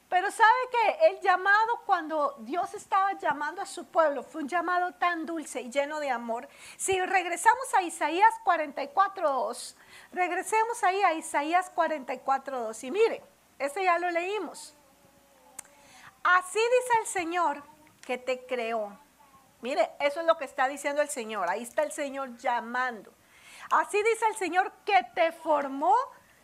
Pero 0.09 0.31
sabe 0.31 0.59
que 0.71 1.07
el 1.07 1.19
llamado 1.19 1.81
cuando 1.85 2.35
Dios 2.39 2.73
estaba 2.73 3.13
llamando 3.13 3.61
a 3.61 3.65
su 3.65 3.85
pueblo 3.85 4.23
fue 4.23 4.41
un 4.41 4.47
llamado 4.47 4.93
tan 4.93 5.25
dulce 5.25 5.61
y 5.61 5.69
lleno 5.69 5.99
de 5.99 6.09
amor. 6.09 6.47
Si 6.77 6.99
regresamos 7.01 7.73
a 7.77 7.81
Isaías 7.81 8.33
44.2, 8.45 9.75
regresemos 10.13 10.83
ahí 10.83 11.01
a 11.03 11.13
Isaías 11.13 11.73
44.2 11.75 12.83
y 12.85 12.91
mire, 12.91 13.23
ese 13.59 13.83
ya 13.83 13.99
lo 13.99 14.09
leímos. 14.09 14.75
Así 16.23 16.59
dice 16.59 16.99
el 17.01 17.07
Señor 17.07 17.63
que 18.05 18.17
te 18.17 18.45
creó. 18.45 18.97
Mire, 19.61 19.91
eso 19.99 20.21
es 20.21 20.25
lo 20.25 20.37
que 20.37 20.45
está 20.45 20.69
diciendo 20.69 21.01
el 21.01 21.09
Señor. 21.09 21.49
Ahí 21.49 21.63
está 21.63 21.83
el 21.83 21.91
Señor 21.91 22.37
llamando. 22.37 23.13
Así 23.71 23.97
dice 23.97 24.25
el 24.27 24.35
Señor 24.37 24.71
que 24.85 25.05
te 25.15 25.33
formó 25.33 25.93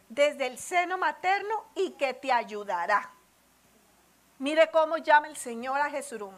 desde 0.10 0.48
el 0.48 0.58
seno 0.58 0.98
materno 0.98 1.66
y 1.76 1.92
que 1.92 2.14
te 2.14 2.32
ayudará. 2.32 3.14
Mire 4.40 4.70
cómo 4.72 4.98
llama 4.98 5.28
el 5.28 5.38
Señor 5.38 5.80
a 5.80 5.90
Jesurún. 5.90 6.36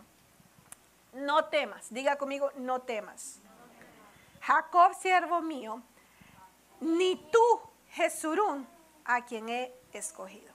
No 1.14 1.46
temas, 1.46 1.88
diga 1.94 2.18
conmigo, 2.18 2.52
no 2.58 2.82
temas. 2.82 3.40
Jacob, 4.42 4.94
siervo 4.94 5.42
mío, 5.42 5.82
ni 6.82 7.16
tú, 7.32 7.62
Jesurún, 7.92 8.68
a 9.06 9.26
quien 9.26 9.50
he 9.50 9.74
escogido. 9.94 10.54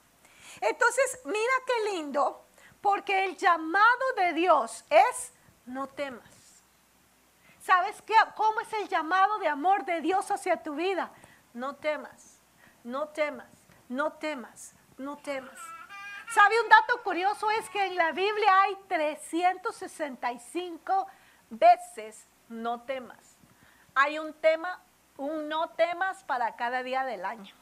Entonces, 0.60 1.20
mira 1.24 1.52
qué 1.66 1.96
lindo, 1.96 2.44
porque 2.80 3.24
el 3.24 3.36
llamado 3.36 4.12
de 4.16 4.32
Dios 4.34 4.84
es 4.90 5.32
no 5.66 5.86
temas. 5.86 6.28
¿Sabes 7.62 8.00
qué? 8.02 8.14
cómo 8.36 8.60
es 8.60 8.72
el 8.74 8.88
llamado 8.88 9.38
de 9.38 9.48
amor 9.48 9.84
de 9.84 10.00
Dios 10.00 10.30
hacia 10.30 10.62
tu 10.62 10.74
vida? 10.74 11.10
No 11.52 11.76
temas, 11.76 12.38
no 12.84 13.08
temas, 13.08 13.48
no 13.88 14.12
temas, 14.12 14.72
no 14.98 15.16
temas. 15.18 15.58
¿Sabe 16.30 16.60
un 16.60 16.68
dato 16.68 17.02
curioso? 17.02 17.50
Es 17.50 17.68
que 17.70 17.86
en 17.86 17.96
la 17.96 18.12
Biblia 18.12 18.62
hay 18.62 18.76
365 18.86 21.08
veces 21.50 22.28
no 22.48 22.82
temas. 22.82 23.36
Hay 23.96 24.20
un 24.20 24.32
tema, 24.34 24.80
un 25.16 25.48
no 25.48 25.70
temas 25.70 26.22
para 26.22 26.54
cada 26.54 26.84
día 26.84 27.04
del 27.04 27.24
año. 27.24 27.52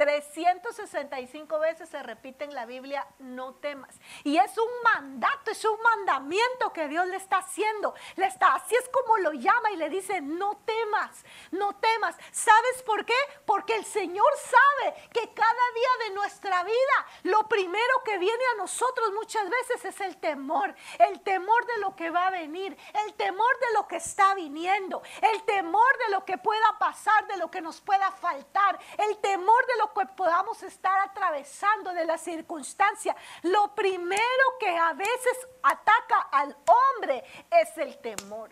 365 0.00 1.58
veces 1.58 1.90
se 1.90 2.02
repite 2.02 2.46
en 2.46 2.54
la 2.54 2.64
Biblia, 2.64 3.06
no 3.18 3.56
temas. 3.56 4.00
Y 4.24 4.38
es 4.38 4.56
un 4.56 4.70
mandato, 4.82 5.50
es 5.50 5.62
un 5.62 5.78
mandamiento 5.82 6.72
que 6.72 6.88
Dios 6.88 7.06
le 7.08 7.16
está 7.16 7.36
haciendo. 7.36 7.92
Le 8.16 8.24
está, 8.24 8.54
así 8.54 8.74
es 8.76 8.88
como 8.88 9.18
lo 9.18 9.32
llama 9.32 9.70
y 9.72 9.76
le 9.76 9.90
dice, 9.90 10.22
no 10.22 10.56
temas, 10.64 11.22
no 11.50 11.76
temas. 11.76 12.16
¿Sabes 12.32 12.82
por 12.86 13.04
qué? 13.04 13.18
Porque 13.44 13.74
el 13.74 13.84
Señor 13.84 14.26
sabe 14.38 14.94
que 15.12 15.34
cada 15.34 15.50
día 15.74 16.08
de 16.08 16.14
nuestra 16.14 16.64
vida, 16.64 17.06
lo 17.24 17.46
primero 17.46 18.02
que 18.02 18.16
viene 18.16 18.44
a 18.54 18.56
nosotros 18.56 19.12
muchas 19.12 19.50
veces 19.50 19.84
es 19.84 20.00
el 20.00 20.16
temor. 20.16 20.74
El 20.98 21.20
temor 21.20 21.66
de 21.66 21.76
lo 21.76 21.94
que 21.94 22.08
va 22.08 22.28
a 22.28 22.30
venir, 22.30 22.74
el 23.04 23.12
temor 23.16 23.58
de 23.58 23.74
lo 23.74 23.86
que 23.86 23.96
está 23.96 24.34
viniendo, 24.34 25.02
el 25.20 25.42
temor 25.42 25.98
de 26.06 26.12
lo 26.12 26.24
que 26.24 26.38
pueda 26.38 26.78
pasar, 26.78 27.26
de 27.26 27.36
lo 27.36 27.50
que 27.50 27.60
nos 27.60 27.82
pueda 27.82 28.10
faltar, 28.12 28.78
el 28.96 29.18
temor 29.18 29.66
de 29.66 29.76
lo 29.76 29.89
que 29.94 30.06
podamos 30.06 30.62
estar 30.62 30.98
atravesando 31.00 31.92
de 31.92 32.04
la 32.04 32.18
circunstancia, 32.18 33.14
lo 33.42 33.74
primero 33.74 34.44
que 34.58 34.76
a 34.76 34.92
veces 34.92 35.48
ataca 35.62 36.20
al 36.32 36.56
hombre 36.66 37.24
es 37.50 37.78
el 37.78 37.96
temor. 37.98 38.50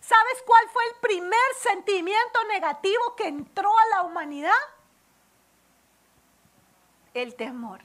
¿Sabes 0.00 0.42
cuál 0.46 0.68
fue 0.68 0.84
el 0.84 0.94
primer 1.00 1.54
sentimiento 1.60 2.44
negativo 2.44 3.16
que 3.16 3.26
entró 3.26 3.76
a 3.76 3.86
la 3.96 4.02
humanidad? 4.02 4.52
El 7.12 7.34
temor. 7.34 7.80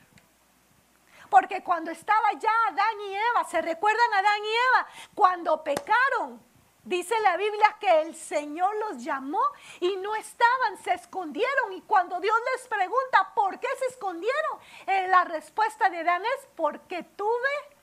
Porque 1.31 1.63
cuando 1.63 1.89
estaba 1.89 2.33
ya 2.33 2.51
Adán 2.67 3.01
y 3.01 3.15
Eva, 3.15 3.43
¿se 3.45 3.62
recuerdan 3.62 4.13
Adán 4.13 4.39
y 4.43 4.50
Eva? 4.50 4.88
Cuando 5.15 5.63
pecaron, 5.63 6.43
Dice 6.83 7.19
la 7.19 7.38
Biblia 7.38 7.77
que 7.79 8.01
el 8.01 8.15
Señor 8.15 8.75
los 8.77 9.03
llamó 9.03 9.41
y 9.79 9.95
no 9.97 10.15
estaban, 10.15 10.77
se 10.83 10.93
escondieron. 10.93 11.73
Y 11.73 11.81
cuando 11.81 12.19
Dios 12.19 12.35
les 12.53 12.67
pregunta 12.67 13.31
por 13.35 13.59
qué 13.59 13.67
se 13.77 13.85
escondieron, 13.85 14.59
eh, 14.88 15.07
la 15.07 15.23
respuesta 15.25 15.89
de 15.89 16.03
Dan 16.03 16.23
es 16.25 16.47
porque 16.55 17.03
tuve 17.03 17.77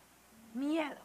miedo. 0.54 1.00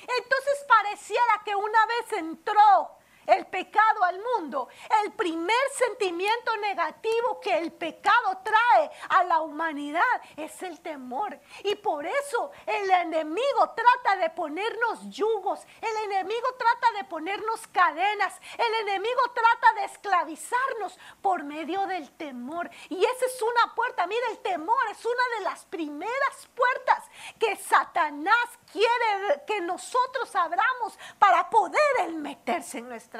Entonces 0.00 0.64
pareciera 0.66 1.42
que 1.44 1.54
una 1.54 1.86
vez 1.86 2.12
entró 2.14 3.01
el 3.26 3.46
pecado 3.46 4.04
al 4.04 4.20
mundo, 4.20 4.68
el 5.04 5.12
primer 5.12 5.62
sentimiento 5.76 6.56
negativo 6.58 7.40
que 7.40 7.58
el 7.58 7.72
pecado 7.72 8.38
trae 8.42 8.90
a 9.08 9.24
la 9.24 9.40
humanidad 9.40 10.02
es 10.36 10.62
el 10.62 10.80
temor. 10.80 11.38
Y 11.64 11.74
por 11.76 12.06
eso 12.06 12.50
el 12.66 12.90
enemigo 12.90 13.74
trata 13.74 14.16
de 14.20 14.30
ponernos 14.30 15.08
yugos, 15.10 15.60
el 15.80 16.10
enemigo 16.10 16.48
trata 16.58 16.92
de 16.98 17.04
ponernos 17.04 17.66
cadenas, 17.68 18.40
el 18.58 18.88
enemigo 18.88 19.20
trata 19.34 19.80
de 19.80 19.84
esclavizarnos 19.84 20.98
por 21.20 21.44
medio 21.44 21.86
del 21.86 22.10
temor. 22.12 22.70
Y 22.88 23.04
esa 23.04 23.26
es 23.26 23.42
una 23.42 23.74
puerta, 23.74 24.06
mire, 24.06 24.26
el 24.30 24.38
temor 24.38 24.82
es 24.90 25.04
una 25.04 25.38
de 25.38 25.44
las 25.44 25.64
primeras 25.66 26.48
puertas 26.54 27.04
que 27.38 27.56
Satanás 27.56 28.58
quiere 28.70 29.42
que 29.46 29.60
nosotros 29.60 30.34
abramos 30.34 30.98
para 31.18 31.48
poder 31.50 32.12
meterse 32.14 32.78
en 32.78 32.88
nuestra 32.88 33.11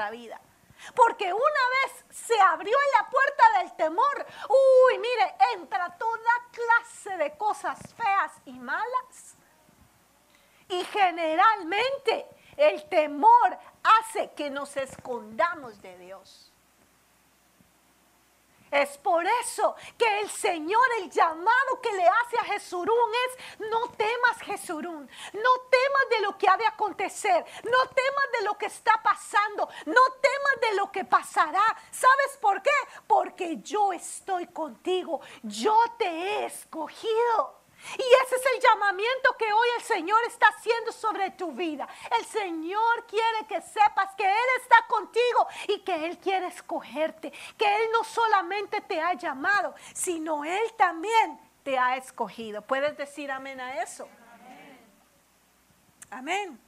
Porque 0.95 1.33
una 1.33 1.43
vez 1.43 2.05
se 2.11 2.39
abrió 2.41 2.77
la 2.99 3.09
puerta 3.09 3.59
del 3.59 3.77
temor, 3.77 4.27
uy, 4.49 4.99
mire, 4.99 5.35
entra 5.55 5.97
toda 5.97 6.31
clase 6.51 7.17
de 7.17 7.37
cosas 7.37 7.79
feas 7.95 8.33
y 8.47 8.53
malas. 8.53 9.37
Y 10.69 10.85
generalmente 10.87 12.27
el 12.57 12.89
temor 12.89 13.59
hace 13.83 14.33
que 14.33 14.51
nos 14.51 14.77
escondamos 14.77 15.81
de 15.83 15.99
Dios. 15.99 16.52
Es 18.73 18.97
por 18.97 19.23
eso 19.43 19.77
que 19.99 20.21
el 20.21 20.31
Señor, 20.31 20.83
el 21.03 21.11
llamado 21.11 21.81
que 21.83 21.93
le 21.93 22.09
hace 22.09 22.39
a 22.39 22.45
Jesurún 22.45 23.11
es, 23.29 23.69
no 23.71 23.91
temas 23.91 24.39
Jesurún, 24.41 25.11
no 25.35 25.51
temas 25.71 26.09
de 26.11 26.21
lo 26.23 26.39
que 26.39 26.49
ha 26.49 26.57
de 26.57 26.67
acontecer, 26.67 27.45
no 27.65 27.79
temas 27.89 28.25
de 28.39 28.45
lo 28.47 28.57
que 28.57 28.67
está 28.67 28.99
pasando, 29.03 29.69
no 29.85 30.03
temas 30.23 30.71
de 30.71 30.77
lo 30.77 30.91
que 30.91 31.05
pasará. 31.05 31.77
¿Sabes 31.91 32.39
por 32.41 32.63
qué? 32.63 32.71
Porque 33.07 33.59
yo 33.59 33.93
estoy 33.93 34.47
contigo, 34.47 35.21
yo 35.43 35.79
te 35.99 36.07
he 36.07 36.47
escogido. 36.47 37.62
Y 37.95 38.25
ese 38.25 38.37
es 38.37 38.47
el 38.55 38.61
llamamiento 38.61 39.37
que 39.39 39.53
hoy 39.53 39.69
el 39.77 39.83
Señor 39.83 40.21
está 40.27 40.49
haciendo 40.49 40.93
sobre 40.93 41.31
tu 41.33 41.53
vida. 41.53 41.89
El 42.19 42.25
Señor 42.25 43.07
quiere 43.07 43.47
que 43.49 43.61
sepas 43.61 44.15
que 44.15 44.25
Él 44.25 44.49
está 44.63 44.87
contigo 44.89 45.47
y 45.69 45.81
que 45.81 46.07
Él 46.07 46.19
quiere 46.19 46.47
escogerte. 46.47 47.33
Que 47.59 47.77
Él 47.77 47.91
no 47.93 48.05
solamente 48.05 48.81
te 48.81 49.01
ha 49.01 49.15
llamado, 49.15 49.75
sino 49.95 50.45
Él 50.45 50.73
también 50.77 51.41
te 51.63 51.79
ha 51.79 51.97
escogido. 51.97 52.63
¿Puedes 52.63 52.97
decir 52.97 53.31
amén 53.31 53.61
a 53.61 53.83
eso? 53.83 54.09
Amén. 56.11 56.61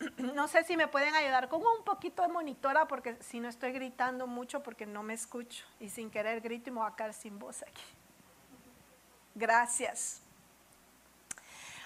No 0.16 0.48
sé 0.48 0.64
si 0.64 0.78
me 0.78 0.88
pueden 0.88 1.14
ayudar 1.14 1.48
con 1.48 1.60
un 1.60 1.84
poquito 1.84 2.22
de 2.22 2.28
monitora 2.28 2.86
porque 2.88 3.16
si 3.20 3.38
no 3.38 3.50
estoy 3.50 3.72
gritando 3.72 4.26
mucho 4.26 4.62
porque 4.62 4.86
no 4.86 5.02
me 5.02 5.12
escucho 5.12 5.66
y 5.78 5.90
sin 5.90 6.10
querer 6.10 6.40
grito 6.40 6.70
y 6.70 6.72
me 6.72 6.80
voy 6.80 6.90
a 6.90 6.96
quedar 6.96 7.12
sin 7.12 7.38
voz 7.38 7.62
aquí. 7.62 7.82
Gracias. 9.34 10.20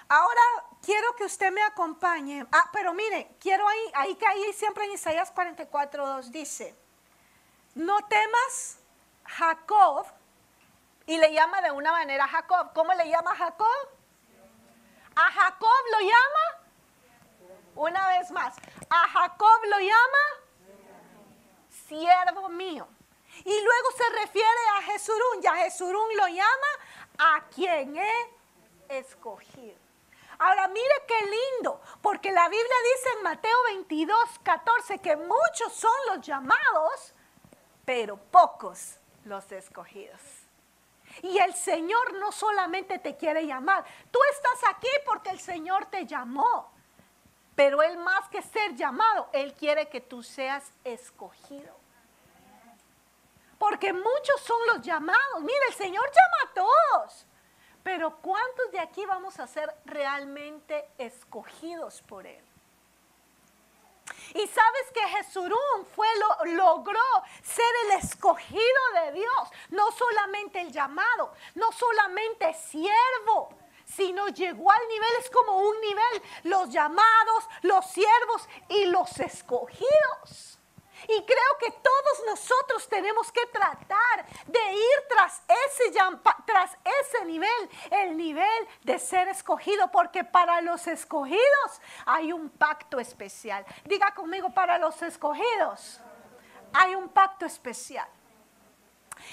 Ahora 0.07 0.41
quiero 0.83 1.15
que 1.15 1.25
usted 1.25 1.51
me 1.51 1.63
acompañe. 1.63 2.45
Ah, 2.51 2.69
pero 2.71 2.93
mire, 2.93 3.31
quiero 3.39 3.67
ahí, 3.67 3.91
ahí 3.95 4.15
que 4.15 4.27
ahí 4.27 4.53
siempre 4.53 4.85
en 4.85 4.91
Isaías 4.91 5.31
44, 5.31 6.05
2 6.05 6.31
dice, 6.31 6.75
no 7.73 7.97
temas 8.07 8.77
Jacob, 9.25 10.05
y 11.07 11.17
le 11.17 11.33
llama 11.33 11.61
de 11.61 11.71
una 11.71 11.91
manera 11.91 12.27
Jacob. 12.27 12.71
¿Cómo 12.73 12.93
le 12.93 13.09
llama 13.09 13.35
Jacob? 13.35 13.89
A 15.15 15.31
Jacob 15.31 15.83
lo 15.91 15.99
llama, 15.99 17.49
una 17.75 18.07
vez 18.09 18.31
más, 18.31 18.55
a 18.89 19.07
Jacob 19.07 19.59
lo 19.69 19.79
llama 19.79 20.45
siervo 21.87 22.49
mío. 22.49 22.87
Y 23.43 23.61
luego 23.61 23.91
se 23.97 24.09
refiere 24.21 24.69
a 24.77 24.81
Jesurún, 24.83 25.43
y 25.43 25.47
a 25.47 25.55
Jesurún 25.55 26.17
lo 26.17 26.27
llama 26.27 26.67
a 27.17 27.43
quien 27.53 27.97
he 27.97 28.29
escogido. 28.89 29.85
Ahora 30.37 30.67
mire 30.67 31.03
qué 31.07 31.15
lindo, 31.25 31.79
porque 32.01 32.31
la 32.31 32.49
Biblia 32.49 32.75
dice 32.95 33.09
en 33.17 33.23
Mateo 33.23 33.57
22, 33.67 34.17
14 34.43 34.99
que 34.99 35.15
muchos 35.15 35.73
son 35.73 35.93
los 36.07 36.25
llamados, 36.25 37.13
pero 37.85 38.17
pocos 38.17 38.97
los 39.23 39.49
escogidos. 39.51 40.19
Y 41.21 41.37
el 41.37 41.53
Señor 41.53 42.13
no 42.15 42.31
solamente 42.31 42.99
te 42.99 43.15
quiere 43.15 43.45
llamar, 43.45 43.85
tú 44.11 44.19
estás 44.33 44.69
aquí 44.69 44.89
porque 45.05 45.29
el 45.29 45.39
Señor 45.39 45.85
te 45.85 46.05
llamó, 46.05 46.69
pero 47.55 47.81
Él 47.81 47.97
más 47.97 48.27
que 48.29 48.41
ser 48.41 48.75
llamado, 48.75 49.29
Él 49.31 49.53
quiere 49.53 49.87
que 49.87 50.01
tú 50.01 50.21
seas 50.21 50.73
escogido. 50.83 51.84
Porque 53.57 53.93
muchos 53.93 54.41
son 54.41 54.59
los 54.67 54.81
llamados. 54.81 55.41
Mire, 55.41 55.67
el 55.69 55.73
Señor 55.73 56.05
llama 56.05 56.51
a 56.51 56.53
todos. 56.53 57.25
Pero 57.83 58.17
¿cuántos 58.17 58.71
de 58.71 58.79
aquí 58.79 59.05
vamos 59.05 59.39
a 59.39 59.47
ser 59.47 59.73
realmente 59.85 60.89
escogidos 60.97 62.01
por 62.01 62.25
Él? 62.25 62.43
Y 64.33 64.47
sabes 64.47 64.91
que 64.93 65.07
Jesurún 65.07 65.85
fue 65.95 66.07
lo, 66.17 66.53
logró 66.53 66.99
ser 67.43 67.69
el 67.85 67.99
escogido 67.99 68.61
de 69.03 69.13
Dios, 69.13 69.49
no 69.69 69.91
solamente 69.91 70.61
el 70.61 70.71
llamado, 70.71 71.33
no 71.53 71.71
solamente 71.71 72.53
siervo, 72.53 73.49
sino 73.85 74.27
llegó 74.29 74.71
al 74.71 74.87
nivel, 74.87 75.09
es 75.19 75.29
como 75.29 75.57
un 75.57 75.79
nivel, 75.79 76.21
los 76.43 76.69
llamados, 76.69 77.45
los 77.61 77.85
siervos 77.85 78.49
y 78.69 78.85
los 78.85 79.19
escogidos. 79.19 80.54
Y 81.07 81.25
creo 81.25 81.57
que 81.59 81.71
todos 81.71 82.23
nosotros 82.27 82.87
tenemos 82.89 83.31
que 83.31 83.45
tratar 83.47 84.25
de 84.47 84.73
ir 84.73 85.07
tras 85.07 85.41
ese, 85.67 85.91
tras 86.45 86.77
ese 87.01 87.25
nivel, 87.25 87.69
el 87.91 88.17
nivel 88.17 88.67
de 88.83 88.99
ser 88.99 89.27
escogido, 89.27 89.91
porque 89.91 90.23
para 90.23 90.61
los 90.61 90.87
escogidos 90.87 91.81
hay 92.05 92.31
un 92.31 92.49
pacto 92.49 92.99
especial. 92.99 93.65
Diga 93.85 94.13
conmigo, 94.13 94.53
para 94.53 94.77
los 94.77 95.01
escogidos 95.01 96.01
hay 96.73 96.95
un 96.95 97.09
pacto 97.09 97.45
especial. 97.45 98.07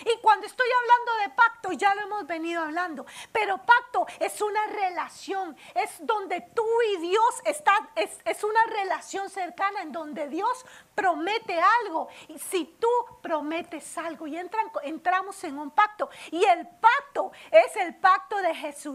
Y 0.04 0.20
cuando 0.20 0.46
estoy 0.46 0.68
hablando 0.68 1.22
de 1.22 1.36
pacto, 1.36 1.72
ya 1.72 1.94
lo 1.94 2.02
hemos 2.02 2.26
venido 2.26 2.62
hablando, 2.62 3.06
pero 3.32 3.58
pacto 3.58 4.06
es 4.20 4.40
una 4.40 4.66
relación, 4.66 5.56
es 5.74 5.90
donde 6.00 6.40
tú 6.54 6.66
y 6.94 6.96
Dios 6.98 7.42
están, 7.44 7.90
es, 7.96 8.44
una 8.44 8.64
relación 8.66 9.30
cercana 9.30 9.82
en 9.82 9.92
donde 9.92 10.28
Dios 10.28 10.64
promete 10.94 11.60
algo. 11.84 12.08
Y 12.28 12.38
si 12.38 12.64
tú 12.78 12.88
prometes 13.22 13.96
algo 13.98 14.26
y 14.26 14.36
entramos 14.36 15.44
en 15.44 15.58
un 15.58 15.70
pacto, 15.70 16.10
y 16.30 16.44
el 16.44 16.66
pacto 16.68 17.32
es 17.50 17.76
el 17.76 17.94
pacto 17.96 18.36
de 18.38 18.54
Jesús. 18.54 18.92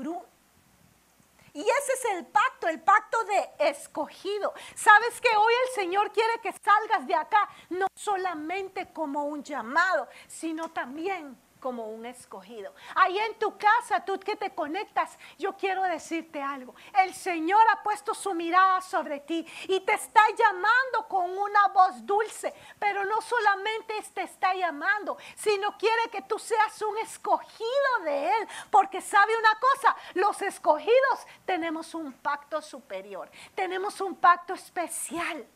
Y 1.57 1.61
ese 1.61 1.93
es 1.93 2.05
el 2.17 2.27
pacto, 2.27 2.67
el 2.67 2.79
pacto 2.83 3.17
de 3.23 3.69
escogido. 3.69 4.53
Sabes 4.75 5.19
que 5.19 5.35
hoy 5.35 5.53
el 5.65 5.73
Señor 5.73 6.11
quiere 6.11 6.39
que 6.39 6.53
salgas 6.53 7.07
de 7.07 7.15
acá, 7.15 7.49
no 7.71 7.87
solamente 7.95 8.93
como 8.93 9.25
un 9.25 9.43
llamado, 9.43 10.07
sino 10.27 10.69
también 10.69 11.35
como 11.59 11.87
un 11.87 12.05
escogido. 12.05 12.73
Ahí 12.95 13.17
en 13.17 13.37
tu 13.39 13.57
casa, 13.57 14.03
tú 14.05 14.19
que 14.19 14.35
te 14.35 14.53
conectas, 14.53 15.17
yo 15.37 15.53
quiero 15.53 15.83
decirte 15.83 16.41
algo. 16.41 16.75
El 17.03 17.13
Señor 17.13 17.61
ha 17.71 17.83
puesto 17.83 18.13
su 18.13 18.33
mirada 18.33 18.81
sobre 18.81 19.19
ti 19.21 19.45
y 19.67 19.79
te 19.81 19.93
está 19.93 20.21
llamando 20.37 21.07
con 21.07 21.37
una 21.37 21.67
voz 21.69 22.05
dulce, 22.05 22.53
pero 22.79 23.05
no 23.05 23.21
solamente 23.21 23.93
te 24.13 24.23
está 24.23 24.53
llamando, 24.53 25.17
sino 25.35 25.77
quiere 25.77 26.09
que 26.11 26.21
tú 26.21 26.37
seas 26.39 26.81
un 26.81 26.97
escogido 26.99 27.99
de 28.03 28.27
Él, 28.27 28.47
porque 28.69 29.01
sabe 29.01 29.37
una 29.37 29.59
cosa, 29.59 29.95
los 30.13 30.41
escogidos 30.41 31.27
tenemos 31.45 31.93
un 31.93 32.13
pacto 32.13 32.61
superior, 32.61 33.29
tenemos 33.55 34.01
un 34.01 34.15
pacto 34.15 34.53
especial. 34.53 35.47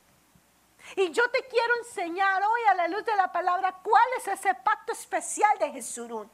Y 0.96 1.12
yo 1.12 1.30
te 1.30 1.46
quiero 1.48 1.74
enseñar 1.86 2.44
hoy 2.44 2.62
a 2.70 2.74
la 2.76 2.88
luz 2.88 3.06
de 3.06 3.16
la 3.16 3.32
palabra 3.32 3.80
cuál 3.82 4.08
es 4.18 4.28
ese 4.28 4.54
pacto 4.56 4.92
especial 4.92 5.58
de 5.60 5.72
Jesurún. 5.72 6.30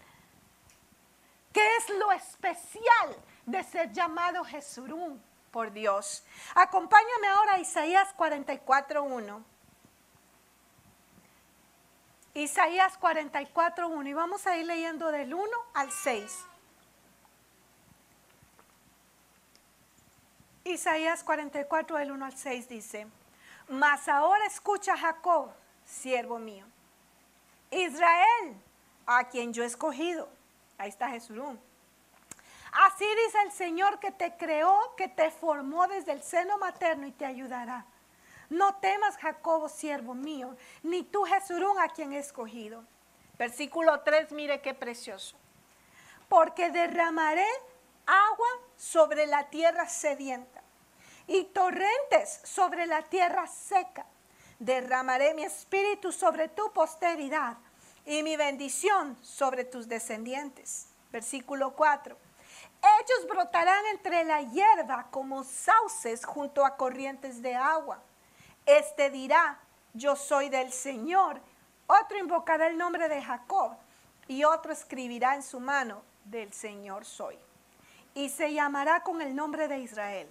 ¿Qué 1.54 1.76
es 1.78 1.90
lo 1.90 2.12
especial 2.12 3.16
de 3.46 3.64
ser 3.64 3.92
llamado 3.92 4.44
Jesurún 4.44 5.22
por 5.52 5.72
Dios? 5.72 6.24
Acompáñame 6.56 7.28
ahora 7.28 7.54
a 7.54 7.60
Isaías 7.60 8.16
44.1. 8.16 9.44
Isaías 12.36 13.00
44.1 13.00 14.08
y 14.08 14.14
vamos 14.14 14.46
a 14.46 14.56
ir 14.56 14.66
leyendo 14.68 15.12
del 15.12 15.34
1 15.34 15.50
al 15.74 15.92
6. 15.92 16.46
Isaías 20.66 21.24
44 21.24 21.98
del 21.98 22.12
1 22.12 22.26
al 22.26 22.38
6 22.38 22.70
dice, 22.70 23.08
Mas 23.68 24.08
ahora 24.08 24.46
escucha 24.46 24.96
Jacob, 24.96 25.52
siervo 25.86 26.40
mío. 26.40 26.66
Israel, 27.70 28.56
a 29.06 29.28
quien 29.28 29.54
yo 29.54 29.64
he 29.64 29.66
escogido. 29.66 30.30
Ahí 30.78 30.90
está 30.90 31.10
Jesús. 31.10 31.38
Así 32.72 33.06
dice 33.26 33.42
el 33.44 33.52
Señor 33.52 34.00
que 34.00 34.12
te 34.12 34.38
creó, 34.38 34.96
que 34.96 35.08
te 35.10 35.32
formó 35.32 35.88
desde 35.88 36.14
el 36.14 36.24
seno 36.24 36.58
materno 36.58 37.08
y 37.08 37.12
te 37.12 37.26
ayudará. 37.26 37.86
No 38.50 38.76
temas, 38.76 39.18
Jacob, 39.18 39.70
siervo 39.70 40.14
mío, 40.14 40.56
ni 40.84 41.04
tú, 41.04 41.24
Jesurún, 41.24 41.78
a 41.80 41.90
quien 41.90 42.14
he 42.14 42.20
escogido. 42.20 42.84
Versículo 43.38 44.02
3, 44.02 44.32
mire 44.32 44.62
qué 44.62 44.74
precioso. 44.74 45.36
Porque 46.30 46.72
derramaré 46.72 47.48
agua 48.06 48.48
sobre 48.78 49.28
la 49.28 49.50
tierra 49.50 49.88
sedienta 49.90 50.57
y 51.28 51.44
torrentes 51.46 52.40
sobre 52.44 52.86
la 52.86 53.04
tierra 53.04 53.46
seca. 53.48 54.06
Derramaré 54.60 55.34
mi 55.34 55.44
espíritu 55.44 56.12
sobre 56.12 56.48
tu 56.48 56.72
posteridad 56.72 57.58
y 58.06 58.24
mi 58.24 58.38
bendición 58.38 59.18
sobre 59.22 59.66
tus 59.66 59.88
descendientes. 59.88 60.88
Versículo 61.12 61.76
4. 61.76 62.18
Ellos 62.82 63.28
brotarán 63.30 63.86
entre 63.88 64.24
la 64.24 64.42
hierba 64.42 65.08
como 65.12 65.44
sauces 65.44 66.26
junto 66.26 66.66
a 66.66 66.78
corrientes 66.78 67.42
de 67.42 67.56
agua. 67.56 68.02
Este 68.66 69.10
dirá, 69.10 69.60
yo 69.94 70.16
soy 70.16 70.50
del 70.50 70.72
Señor. 70.72 71.42
Otro 71.88 72.18
invocará 72.18 72.68
el 72.68 72.78
nombre 72.78 73.10
de 73.10 73.22
Jacob 73.22 73.76
y 74.28 74.44
otro 74.44 74.72
escribirá 74.72 75.36
en 75.36 75.44
su 75.44 75.60
mano, 75.60 76.02
del 76.26 76.52
Señor 76.54 77.06
soy. 77.06 77.38
Y 78.14 78.30
se 78.30 78.54
llamará 78.54 79.04
con 79.04 79.22
el 79.22 79.36
nombre 79.36 79.68
de 79.68 79.80
Israel. 79.80 80.30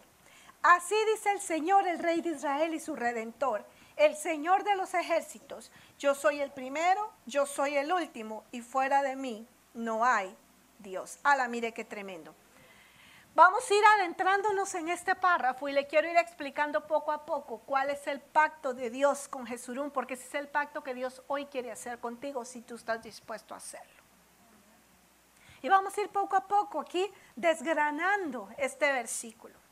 Así 0.69 0.97
dice 1.13 1.31
el 1.31 1.41
Señor, 1.41 1.87
el 1.87 2.01
Rey 2.01 2.21
de 2.23 2.31
Israel 2.31 2.75
y 2.75 2.81
su 2.81 2.97
Redentor, 2.97 3.65
el 3.95 4.17
Señor 4.17 4.65
de 4.65 4.75
los 4.75 4.95
ejércitos. 4.95 5.71
Yo 5.97 6.13
soy 6.13 6.41
el 6.41 6.51
primero, 6.51 7.13
yo 7.25 7.47
soy 7.47 7.77
el 7.77 7.93
último, 7.93 8.43
y 8.51 8.63
fuera 8.63 9.01
de 9.03 9.15
mí 9.15 9.47
no 9.75 10.05
hay 10.05 10.37
Dios. 10.81 11.21
Ala, 11.23 11.47
mire 11.47 11.73
qué 11.73 11.85
tremendo. 11.85 12.35
Vamos 13.37 13.71
a 13.71 13.75
ir 13.75 13.85
adentrándonos 13.97 14.75
en 14.75 14.89
este 14.89 15.15
párrafo 15.15 15.69
y 15.69 15.73
le 15.73 15.87
quiero 15.87 16.11
ir 16.11 16.17
explicando 16.17 16.85
poco 16.89 17.13
a 17.13 17.25
poco 17.25 17.59
cuál 17.61 17.91
es 17.91 18.05
el 18.09 18.21
pacto 18.21 18.75
de 18.75 18.91
Dios 18.91 19.29
con 19.29 19.47
Jesurún, 19.47 19.93
porque 19.93 20.15
ese 20.15 20.27
es 20.27 20.35
el 20.35 20.49
pacto 20.49 20.83
que 20.83 20.95
Dios 20.95 21.23
hoy 21.29 21.47
quiere 21.47 21.71
hacer 21.71 22.01
contigo 22.01 22.45
si 22.45 22.63
tú 22.63 22.75
estás 22.75 23.01
dispuesto 23.01 23.55
a 23.55 23.59
hacerlo. 23.59 24.03
Y 25.63 25.69
vamos 25.69 25.97
a 25.97 26.01
ir 26.01 26.09
poco 26.09 26.35
a 26.35 26.49
poco 26.49 26.81
aquí 26.81 27.09
desgranando 27.37 28.49
este 28.59 28.91
versículo. 28.91 29.65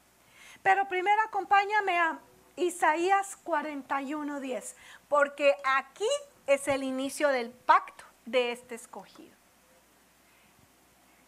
Pero 0.64 0.88
primero 0.88 1.20
acompáñame 1.20 1.98
a 2.00 2.18
Isaías 2.56 3.36
41:10, 3.44 4.74
porque 5.08 5.54
aquí 5.62 6.08
es 6.46 6.66
el 6.68 6.82
inicio 6.82 7.28
del 7.28 7.50
pacto 7.50 8.04
de 8.24 8.50
este 8.50 8.74
escogido. 8.74 9.36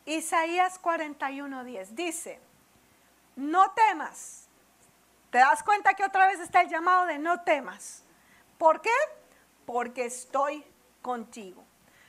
Isaías 0.06 0.80
41:10 0.80 1.88
dice, 1.90 2.40
no 3.36 3.72
temas. 3.72 4.48
¿Te 5.30 5.36
das 5.36 5.62
cuenta 5.62 5.92
que 5.92 6.04
otra 6.04 6.28
vez 6.28 6.40
está 6.40 6.62
el 6.62 6.70
llamado 6.70 7.04
de 7.04 7.18
no 7.18 7.42
temas? 7.42 8.04
¿Por 8.56 8.80
qué? 8.80 8.96
Porque 9.66 10.06
estoy 10.06 10.64
contigo. 11.02 11.62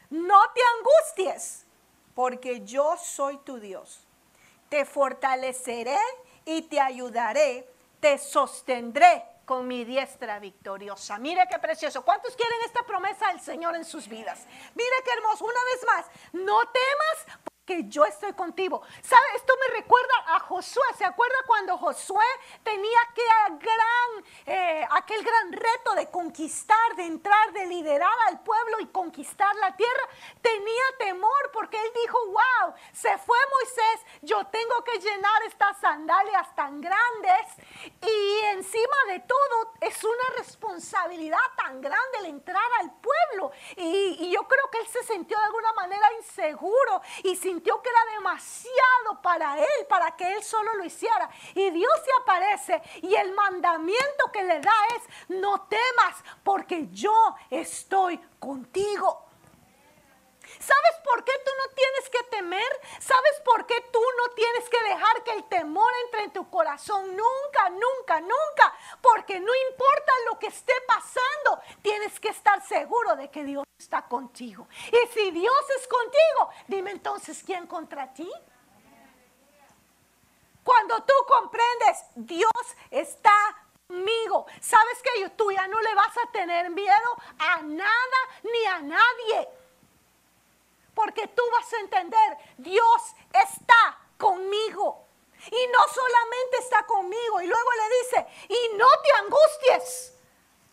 No 0.10 0.40
te 0.54 0.62
angusties, 0.78 1.66
porque 2.16 2.63
yo 2.63 2.96
soy 2.96 3.38
tu 3.40 3.60
Dios. 3.60 4.08
Te 4.70 4.86
fortaleceré 4.86 6.00
y 6.48 6.62
te 6.64 6.80
ayudaré, 6.80 7.70
te 8.00 8.18
sostendré 8.18 9.24
con 9.46 9.68
mi 9.68 9.84
diestra 9.84 10.40
victoriosa. 10.40 11.18
Mire 11.20 11.46
qué 11.52 11.60
precioso. 11.60 12.04
¿Cuántos 12.04 12.36
quieren 12.36 12.58
esta 12.66 12.84
promesa 12.84 13.28
del 13.28 13.42
Señor 13.42 13.76
en 13.76 13.84
sus 13.84 14.08
vidas? 14.08 14.46
Mire 14.74 14.96
qué 15.04 15.12
hermoso. 15.12 15.44
Una 15.44 15.60
vez 15.74 15.86
más, 15.86 16.06
no 16.32 16.60
temas 16.60 17.42
que 17.68 17.84
yo 17.90 18.06
estoy 18.06 18.32
contigo. 18.34 18.82
¿Sabe? 19.04 19.26
Esto 19.36 19.54
me 19.60 19.76
recuerda 19.76 20.14
a 20.28 20.40
Josué. 20.40 20.86
¿Se 20.98 21.04
acuerda 21.04 21.36
cuando 21.46 21.78
Josué 21.78 22.26
tenía 22.64 22.98
aquel 23.10 23.60
gran, 23.60 24.26
eh, 24.46 24.88
aquel 24.92 25.22
gran 25.22 25.52
reto 25.52 25.94
de 25.96 26.10
conquistar, 26.10 26.96
de 26.96 27.06
entrar, 27.06 27.52
de 27.52 27.66
liderar 27.66 28.16
al 28.28 28.40
pueblo 28.40 28.80
y 28.80 28.88
conquistar 28.88 29.54
la 29.58 29.76
tierra? 29.76 30.08
Tenía 30.42 30.84
temor 30.98 31.52
porque 31.52 31.78
él 31.78 31.92
dijo, 32.04 32.18
wow, 32.28 32.74
se 32.94 33.18
fue 33.18 33.38
Moisés, 33.54 34.06
yo 34.28 34.46
tengo 34.48 34.84
que 34.84 35.00
llenar 35.00 35.44
estas 35.44 35.78
sandalias 35.80 36.54
tan 36.56 36.82
grandes 36.82 37.48
y 38.02 38.46
encima 38.54 38.98
de 39.08 39.20
todo 39.22 39.74
es 39.82 40.04
una 40.04 40.38
responsabilidad 40.38 41.38
tan 41.56 41.82
grande 41.82 42.18
el 42.20 42.26
entrar 42.28 42.70
al 42.82 42.92
pueblo. 43.00 43.52
Y, 43.76 44.18
y 44.20 44.32
yo 44.32 44.44
creo 44.48 44.70
que 44.72 44.80
él 44.80 44.88
se 44.88 45.04
sintió 45.04 45.38
de 45.38 45.46
alguna 45.46 45.74
manera 45.74 46.08
inseguro 46.20 47.02
y 47.24 47.36
sin 47.36 47.58
sintió 47.58 47.82
que 47.82 47.90
era 47.90 48.13
demasiado 48.13 49.22
para 49.24 49.58
él, 49.58 49.86
para 49.90 50.16
que 50.16 50.34
él 50.34 50.44
solo 50.44 50.76
lo 50.76 50.86
hiciera. 50.86 51.30
Y 51.56 51.72
Dios 51.72 51.92
se 52.06 52.12
aparece 52.22 52.82
y 53.02 53.16
el 53.16 53.34
mandamiento 53.34 54.32
que 54.32 54.44
le 54.44 54.60
da 54.60 54.76
es, 54.96 55.30
no 55.30 55.62
temas 55.68 56.24
porque 56.44 56.88
yo 56.92 57.16
estoy 57.50 58.20
contigo. 58.40 59.27
¿Sabes 60.60 60.96
por 61.04 61.24
qué 61.24 61.32
tú 61.46 61.52
no 61.58 61.74
tienes 61.74 62.10
que 62.10 62.24
temer? 62.24 62.82
¿Sabes 63.00 63.41
por 63.46 63.65
qué 63.65 63.82
tú 63.91 64.02
no 64.17 64.34
tienes 64.34 64.70
que 64.70 64.82
dejar 64.84 65.24
que 65.24 65.32
el 65.34 65.43
temor 65.46 65.91
entre 66.06 66.24
en 66.24 66.34
tu 66.34 66.50
corazón? 66.50 67.15
Nunca, 67.15 67.70
nunca, 67.70 68.20
nunca. 68.22 68.74
Porque 69.02 69.39
no 69.39 69.54
importa 69.70 70.12
lo 70.30 70.39
que 70.39 70.48
esté 70.48 70.74
pasando, 70.88 71.62
tienes 71.82 72.20
que 72.20 72.30
estar 72.30 72.65
seguro 72.65 73.15
de 73.15 73.30
que 73.30 73.43
Dios 73.43 73.65
está 73.78 74.08
contigo. 74.08 74.67
Y 74.91 75.13
si 75.13 75.32
Dios 75.32 75.65
es 75.80 75.88
contigo, 75.88 76.50
dime 76.67 76.91
entonces, 76.91 77.43
¿quién 77.43 77.67
contra 77.67 78.13
ti? 78.13 78.30
Cuando 80.63 81.02
tú 81.04 81.13
comprendes, 81.28 82.04
Dios 82.15 82.52
está 82.91 83.34
conmigo. 83.88 84.46
Sabes 84.60 85.02
que 85.02 85.30
tú 85.30 85.52
ya 85.52 85.67
no 85.67 85.80
le 85.82 85.96
vas 85.96 86.17
a 86.17 86.32
tener 86.32 86.70
miedo 86.72 87.17
a 87.39 87.62
nada 87.62 88.17
ni 88.43 88.65
a 88.65 88.82
nadie 88.82 89.50
porque 90.98 91.28
tú 91.28 91.44
vas 91.52 91.72
a 91.74 91.80
entender, 91.80 92.38
Dios 92.58 93.16
está 93.32 94.00
conmigo. 94.18 95.06
Y 95.46 95.68
no 95.68 95.88
solamente 95.94 96.58
está 96.58 96.88
conmigo, 96.88 97.40
y 97.40 97.46
luego 97.46 97.70
le 97.72 97.98
dice, 98.00 98.28
y 98.50 98.76
no 98.76 98.88
te 99.04 99.12
angusties. 99.20 100.16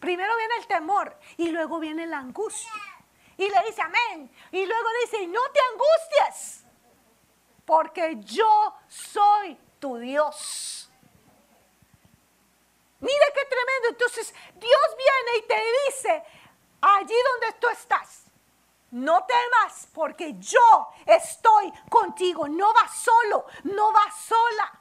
Primero 0.01 0.35
viene 0.39 0.55
el 0.57 0.67
temor 0.67 1.15
y 1.37 1.51
luego 1.51 1.79
viene 1.79 2.07
la 2.07 2.21
angustia. 2.21 2.73
Y 3.37 3.51
le 3.51 3.63
dice, 3.67 3.83
amén. 3.83 4.35
Y 4.51 4.65
luego 4.65 4.89
dice, 5.03 5.19
y 5.19 5.27
no 5.27 5.43
te 5.53 5.61
angusties, 5.61 6.65
porque 7.67 8.17
yo 8.21 8.75
soy 8.89 9.59
tu 9.79 9.99
Dios. 9.99 10.91
Mire 13.01 13.27
qué 13.35 13.45
tremendo. 13.45 13.89
Entonces 13.91 14.35
Dios 14.55 14.97
viene 14.97 15.39
y 15.39 15.43
te 15.43 15.63
dice, 15.87 16.25
allí 16.81 17.17
donde 17.31 17.59
tú 17.61 17.69
estás, 17.69 18.24
no 18.95 19.25
temas 19.25 19.89
porque 19.93 20.35
yo 20.39 20.89
estoy 21.05 21.73
contigo. 21.91 22.47
No 22.47 22.73
vas 22.73 22.97
solo, 22.97 23.47
no 23.65 23.93
vas 23.93 24.15
sola. 24.21 24.81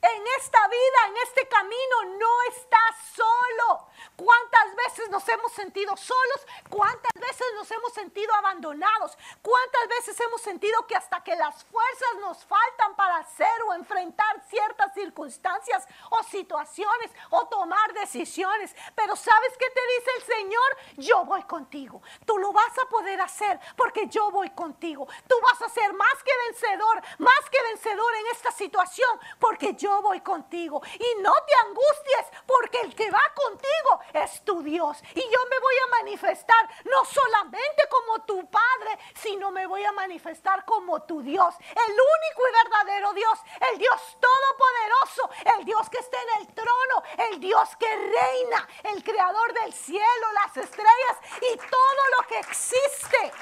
En 0.00 0.22
esta 0.38 0.68
vida, 0.68 1.06
en 1.08 1.16
este 1.16 1.48
camino, 1.48 2.18
no 2.18 2.42
estás 2.50 2.94
solo. 3.16 3.88
¿Cuántas 4.16 4.74
veces 4.76 5.10
nos 5.10 5.28
hemos 5.28 5.52
sentido 5.52 5.96
solos? 5.96 6.46
¿Cuántas 6.68 7.12
veces 7.14 7.46
nos 7.54 7.70
hemos 7.70 7.92
sentido 7.92 8.34
abandonados? 8.34 9.16
¿Cuántas 9.42 9.88
veces 9.88 10.18
hemos 10.20 10.40
sentido 10.40 10.86
que 10.86 10.96
hasta 10.96 11.22
que 11.22 11.36
las 11.36 11.64
fuerzas 11.64 12.08
nos 12.20 12.44
faltan 12.44 12.96
para 12.96 13.18
hacer 13.18 13.62
o 13.68 13.74
enfrentar 13.74 14.42
ciertas 14.48 14.92
circunstancias 14.94 15.86
o 16.10 16.22
situaciones 16.24 17.10
o 17.30 17.46
tomar 17.48 17.92
decisiones? 17.92 18.74
Pero 18.94 19.16
¿sabes 19.16 19.56
qué 19.58 19.70
te 19.70 19.80
dice 19.96 20.10
el 20.16 20.22
Señor? 20.22 20.76
Yo 20.96 21.24
voy 21.24 21.42
contigo. 21.44 22.02
Tú 22.24 22.38
lo 22.38 22.52
vas 22.52 22.78
a 22.78 22.88
poder 22.88 23.20
hacer 23.20 23.58
porque 23.76 24.06
yo 24.08 24.30
voy 24.30 24.50
contigo. 24.50 25.06
Tú 25.26 25.36
vas 25.42 25.62
a 25.62 25.68
ser 25.68 25.92
más 25.92 26.22
que 26.24 26.32
vencedor, 26.46 27.02
más 27.18 27.50
que 27.50 27.62
vencedor 27.62 28.14
en 28.16 28.26
esta 28.28 28.50
situación 28.52 29.18
porque 29.38 29.74
yo 29.74 30.02
voy 30.02 30.20
contigo. 30.20 30.82
Y 30.94 31.22
no 31.22 31.32
te 31.46 31.54
angusties, 31.66 32.42
porque 32.46 32.80
el 32.80 32.94
que 32.94 33.10
va 33.10 33.22
contigo 33.34 33.87
es 34.12 34.44
tu 34.44 34.62
Dios. 34.62 34.98
Y 35.14 35.20
yo 35.20 35.38
me 35.50 35.58
voy 35.58 35.74
a 35.78 35.86
manifestar 35.98 36.68
no 36.84 37.04
solamente 37.04 37.88
como 37.88 38.24
tu 38.24 38.48
Padre, 38.50 38.98
sino 39.14 39.50
me 39.50 39.66
voy 39.66 39.84
a 39.84 39.92
manifestar 39.92 40.64
como 40.64 41.02
tu 41.02 41.22
Dios. 41.22 41.54
El 41.60 41.92
único 41.92 42.48
y 42.48 42.52
verdadero 42.52 43.12
Dios, 43.12 43.38
el 43.72 43.78
Dios 43.78 44.16
todopoderoso, 44.20 45.30
el 45.58 45.64
Dios 45.64 45.88
que 45.90 45.98
está 45.98 46.16
en 46.22 46.40
el 46.40 46.54
trono, 46.54 47.02
el 47.30 47.40
Dios 47.40 47.68
que 47.76 47.96
reina, 47.96 48.68
el 48.84 49.02
creador 49.02 49.52
del 49.54 49.72
cielo, 49.72 50.32
las 50.34 50.56
estrellas 50.56 51.16
y 51.40 51.56
todo 51.56 52.02
lo 52.16 52.26
que 52.26 52.38
existe. 52.38 53.32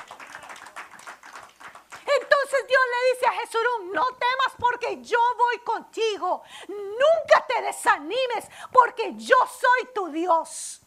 Entonces 2.07 2.67
Dios 2.69 2.83
le 2.91 3.13
dice 3.13 3.27
a 3.27 3.33
Jesús, 3.41 3.63
no 3.93 4.05
temas 4.05 4.36
porque 4.59 5.03
yo 5.03 5.19
voy 5.37 5.59
contigo. 5.61 6.43
Nunca 6.69 7.47
te 7.47 7.63
desanimes 7.63 8.47
porque 8.73 9.15
yo 9.17 9.37
soy 9.47 9.93
tu 9.95 10.09
Dios. 10.09 10.83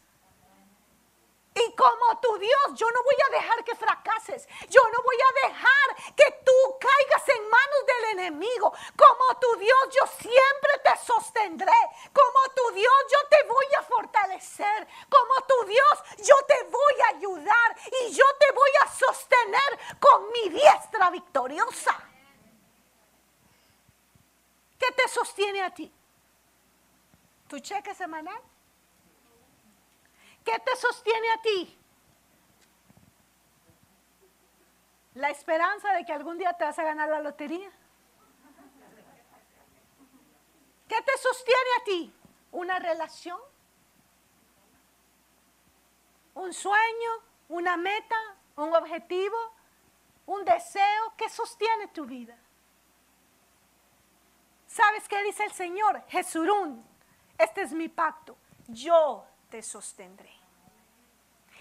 Y 1.52 1.74
como 1.74 2.20
tu 2.20 2.38
Dios, 2.38 2.74
yo 2.74 2.88
no 2.90 3.02
voy 3.02 3.16
a 3.26 3.30
dejar 3.30 3.64
que 3.64 3.74
fracases. 3.74 4.46
Yo 4.68 4.80
no 4.92 5.02
voy 5.02 5.16
a 5.16 5.48
dejar 5.48 6.14
que 6.14 6.30
tú 6.44 6.78
caigas 6.78 7.28
en 7.28 7.42
manos 7.42 7.86
del 7.86 8.18
enemigo. 8.18 8.72
Como 8.96 9.38
tu 9.40 9.56
Dios, 9.56 9.78
yo 9.90 10.06
siempre 10.06 10.78
te 10.84 10.96
sostendré. 11.04 11.72
Como 12.12 12.54
tu 12.54 12.74
Dios, 12.74 12.94
yo 13.10 13.28
te 13.28 13.42
voy 13.48 13.66
a 13.78 13.82
fortalecer. 13.82 14.86
Como 15.08 15.46
tu 15.46 15.64
Dios, 15.64 16.26
yo 16.26 16.36
te 16.46 16.62
voy 16.70 17.00
a 17.04 17.16
ayudar. 17.16 17.76
Y 18.04 18.12
yo 18.12 18.24
te 18.38 18.52
voy 18.52 18.70
a 18.84 18.88
sostener 18.88 19.98
con 19.98 20.30
mi 20.30 20.48
diestra 20.50 21.10
victoriosa. 21.10 22.09
¿Qué 24.80 24.86
te 24.96 25.08
sostiene 25.08 25.62
a 25.62 25.70
ti? 25.74 25.92
¿Tu 27.48 27.58
cheque 27.58 27.94
semanal? 27.94 28.40
¿Qué 30.42 30.58
te 30.58 30.74
sostiene 30.76 31.30
a 31.30 31.42
ti? 31.42 31.78
La 35.14 35.28
esperanza 35.28 35.92
de 35.92 36.06
que 36.06 36.14
algún 36.14 36.38
día 36.38 36.54
te 36.54 36.64
vas 36.64 36.78
a 36.78 36.82
ganar 36.82 37.10
la 37.10 37.20
lotería. 37.20 37.70
¿Qué 40.88 41.02
te 41.02 41.18
sostiene 41.18 41.70
a 41.78 41.84
ti? 41.84 42.14
¿Una 42.52 42.78
relación? 42.78 43.38
¿Un 46.34 46.54
sueño? 46.54 47.10
¿Una 47.50 47.76
meta? 47.76 48.16
¿Un 48.56 48.74
objetivo? 48.74 49.36
¿Un 50.24 50.44
deseo? 50.46 51.12
¿Qué 51.18 51.28
sostiene 51.28 51.88
tu 51.88 52.06
vida? 52.06 52.38
¿Sabes 54.80 55.06
qué 55.08 55.22
dice 55.24 55.44
el 55.44 55.52
Señor? 55.52 56.02
Jesurún, 56.08 56.82
este 57.36 57.60
es 57.60 57.72
mi 57.72 57.90
pacto. 57.90 58.38
Yo 58.66 59.26
te 59.50 59.60
sostendré. 59.60 60.39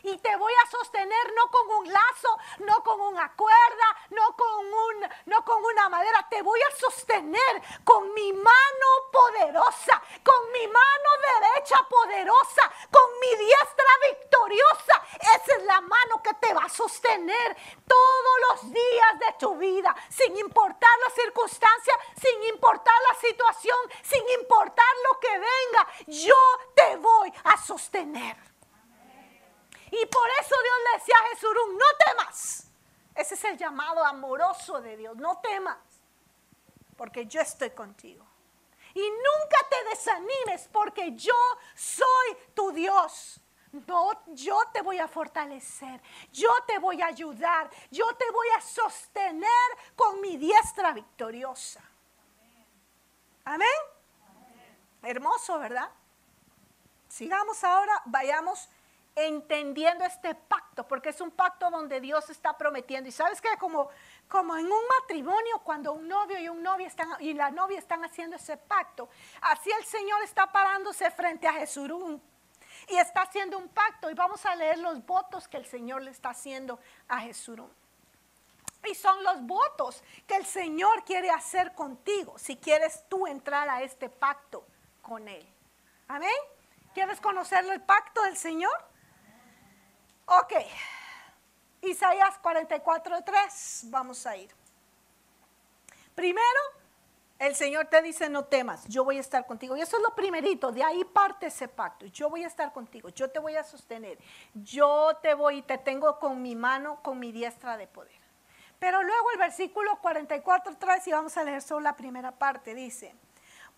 Y 0.03 0.17
te 0.17 0.35
voy 0.37 0.53
a 0.63 0.69
sostener 0.69 1.33
no 1.35 1.49
con 1.51 1.69
un 1.79 1.91
lazo, 1.91 2.37
no 2.59 2.83
con 2.83 2.99
una 3.01 3.33
cuerda, 3.35 3.97
no 4.11 4.35
con, 4.35 4.65
un, 4.73 5.09
no 5.25 5.43
con 5.43 5.63
una 5.63 5.89
madera. 5.89 6.25
Te 6.29 6.41
voy 6.41 6.59
a 6.61 6.75
sostener 6.75 7.61
con 7.83 8.13
mi 8.13 8.33
mano 8.33 8.87
poderosa, 9.11 10.01
con 10.23 10.51
mi 10.51 10.67
mano 10.67 11.09
derecha 11.39 11.85
poderosa, 11.89 12.71
con 12.91 13.19
mi 13.19 13.35
diestra 13.35 13.93
victoriosa. 14.09 15.03
Esa 15.19 15.57
es 15.57 15.63
la 15.63 15.81
mano 15.81 16.21
que 16.23 16.33
te 16.35 16.53
va 16.53 16.63
a 16.63 16.69
sostener 16.69 17.57
todos 17.87 18.35
los 18.49 18.71
días 18.71 19.19
de 19.19 19.33
tu 19.39 19.55
vida, 19.57 19.95
sin 20.09 20.35
importar 20.37 20.91
la 21.07 21.13
circunstancia, 21.13 21.93
sin 22.19 22.43
importar 22.43 22.95
la 23.09 23.19
situación, 23.19 23.77
sin 24.03 24.27
importar 24.29 24.93
lo 25.11 25.19
que 25.19 25.31
venga. 25.31 25.87
Yo 26.07 26.35
te 26.75 26.95
voy 26.97 27.33
a 27.43 27.57
sostener. 27.57 28.48
Y 29.91 30.05
por 30.05 30.29
eso 30.41 30.55
Dios 30.63 30.77
le 30.85 30.99
decía 30.99 31.15
a 31.17 31.27
Jesús, 31.29 31.49
no 31.71 31.85
temas. 32.05 32.71
Ese 33.15 33.33
es 33.33 33.43
el 33.43 33.57
llamado 33.57 34.05
amoroso 34.05 34.79
de 34.81 34.95
Dios, 34.95 35.17
no 35.17 35.39
temas, 35.39 35.77
porque 36.95 37.25
yo 37.25 37.41
estoy 37.41 37.71
contigo. 37.71 38.25
Y 38.93 39.01
nunca 39.01 39.57
te 39.69 39.89
desanimes 39.89 40.69
porque 40.71 41.13
yo 41.15 41.33
soy 41.75 42.37
tu 42.53 42.71
Dios. 42.71 43.41
Yo 44.27 44.59
te 44.73 44.81
voy 44.81 44.97
a 44.97 45.07
fortalecer, 45.07 46.01
yo 46.31 46.49
te 46.65 46.79
voy 46.79 47.01
a 47.01 47.07
ayudar, 47.07 47.69
yo 47.91 48.07
te 48.15 48.29
voy 48.31 48.47
a 48.57 48.61
sostener 48.61 49.49
con 49.95 50.19
mi 50.21 50.37
diestra 50.37 50.91
victoriosa. 50.91 51.81
Amén. 53.45 53.69
Hermoso, 55.03 55.59
¿verdad? 55.59 55.89
Sigamos 57.07 57.63
ahora, 57.63 58.01
vayamos 58.05 58.69
entendiendo 59.27 60.05
este 60.05 60.35
pacto, 60.35 60.87
porque 60.87 61.09
es 61.09 61.21
un 61.21 61.31
pacto 61.31 61.69
donde 61.69 61.99
Dios 61.99 62.29
está 62.29 62.57
prometiendo. 62.57 63.09
Y 63.09 63.11
sabes 63.11 63.41
que 63.41 63.49
como, 63.59 63.89
como 64.27 64.55
en 64.57 64.65
un 64.65 64.81
matrimonio, 64.99 65.59
cuando 65.63 65.93
un 65.93 66.07
novio 66.07 66.39
y 66.39 66.49
un 66.49 66.61
novio 66.63 66.87
están, 66.87 67.09
y 67.19 67.33
la 67.33 67.51
novia 67.51 67.79
están 67.79 68.03
haciendo 68.05 68.35
ese 68.35 68.57
pacto, 68.57 69.09
así 69.41 69.69
el 69.71 69.85
Señor 69.85 70.21
está 70.23 70.51
parándose 70.51 71.09
frente 71.11 71.47
a 71.47 71.53
Jesús 71.53 72.19
y 72.87 72.95
está 72.95 73.23
haciendo 73.23 73.57
un 73.57 73.69
pacto. 73.69 74.09
Y 74.09 74.13
vamos 74.13 74.45
a 74.45 74.55
leer 74.55 74.79
los 74.79 75.05
votos 75.05 75.47
que 75.47 75.57
el 75.57 75.65
Señor 75.65 76.01
le 76.01 76.11
está 76.11 76.29
haciendo 76.29 76.79
a 77.07 77.19
Jesús. 77.19 77.59
Y 78.85 78.95
son 78.95 79.23
los 79.23 79.41
votos 79.45 80.01
que 80.25 80.35
el 80.35 80.45
Señor 80.45 81.03
quiere 81.03 81.29
hacer 81.29 81.73
contigo, 81.73 82.37
si 82.37 82.55
quieres 82.55 83.03
tú 83.09 83.27
entrar 83.27 83.67
a 83.69 83.81
este 83.81 84.09
pacto 84.09 84.65
con 85.01 85.27
Él. 85.27 85.45
Amén. 86.07 86.31
¿Quieres 86.93 87.19
conocer 87.19 87.65
el 87.65 87.81
pacto 87.81 88.21
del 88.23 88.37
Señor? 88.37 88.88
Ok, 90.31 90.53
Isaías 91.81 92.37
44, 92.37 93.23
3, 93.23 93.81
vamos 93.85 94.27
a 94.27 94.37
ir. 94.37 94.51
Primero, 96.13 96.59
el 97.39 97.55
Señor 97.55 97.87
te 97.87 97.99
dice, 98.03 98.29
no 98.29 98.45
temas, 98.45 98.85
yo 98.87 99.03
voy 99.03 99.17
a 99.17 99.21
estar 99.21 99.47
contigo. 99.47 99.75
Y 99.75 99.81
eso 99.81 99.97
es 99.97 100.03
lo 100.03 100.13
primerito, 100.13 100.71
de 100.71 100.83
ahí 100.83 101.03
parte 101.03 101.47
ese 101.47 101.67
pacto. 101.67 102.05
Yo 102.05 102.29
voy 102.29 102.43
a 102.43 102.47
estar 102.47 102.71
contigo, 102.71 103.09
yo 103.09 103.31
te 103.31 103.39
voy 103.39 103.55
a 103.55 103.63
sostener, 103.63 104.19
yo 104.53 105.17
te 105.19 105.33
voy 105.33 105.57
y 105.57 105.61
te 105.63 105.79
tengo 105.79 106.19
con 106.19 106.43
mi 106.43 106.55
mano, 106.55 107.01
con 107.01 107.17
mi 107.17 107.31
diestra 107.31 107.75
de 107.75 107.87
poder. 107.87 108.21
Pero 108.77 109.01
luego 109.01 109.31
el 109.31 109.39
versículo 109.39 109.99
44, 109.99 110.77
3, 110.77 111.07
y 111.07 111.11
vamos 111.11 111.37
a 111.37 111.43
leer 111.43 111.63
solo 111.63 111.79
la 111.79 111.95
primera 111.95 112.33
parte, 112.33 112.75
dice, 112.75 113.15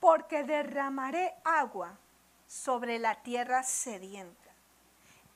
porque 0.02 0.44
derramaré 0.44 1.34
agua 1.46 1.98
sobre 2.46 3.00
la 3.00 3.24
tierra 3.24 3.64
sedienta 3.64 4.41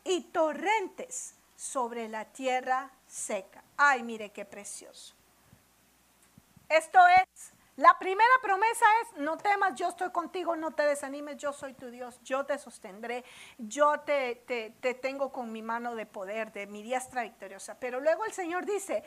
y 0.06 0.22
torrentes 0.22 1.36
sobre 1.58 2.08
la 2.08 2.26
tierra 2.26 2.92
seca. 3.08 3.64
Ay, 3.76 4.04
mire 4.04 4.32
qué 4.32 4.46
precioso. 4.46 5.16
Esto 6.70 7.00
es, 7.08 7.54
la 7.76 7.98
primera 8.00 8.30
promesa 8.42 8.86
es, 9.02 9.20
no 9.20 9.38
temas, 9.38 9.76
yo 9.76 9.90
estoy 9.90 10.12
contigo, 10.12 10.56
no 10.56 10.72
te 10.72 10.84
desanimes, 10.84 11.38
yo 11.38 11.52
soy 11.52 11.74
tu 11.74 11.90
Dios, 11.90 12.20
yo 12.24 12.46
te 12.46 12.58
sostendré, 12.58 13.26
yo 13.58 14.00
te, 14.02 14.36
te, 14.48 14.72
te 14.80 14.94
tengo 14.94 15.32
con 15.32 15.52
mi 15.52 15.62
mano 15.62 15.96
de 15.96 16.06
poder, 16.06 16.54
de 16.54 16.68
mi 16.68 16.84
diestra 16.84 17.24
victoriosa. 17.24 17.78
Pero 17.80 18.00
luego 18.00 18.26
el 18.26 18.32
Señor 18.32 18.66
dice, 18.66 19.04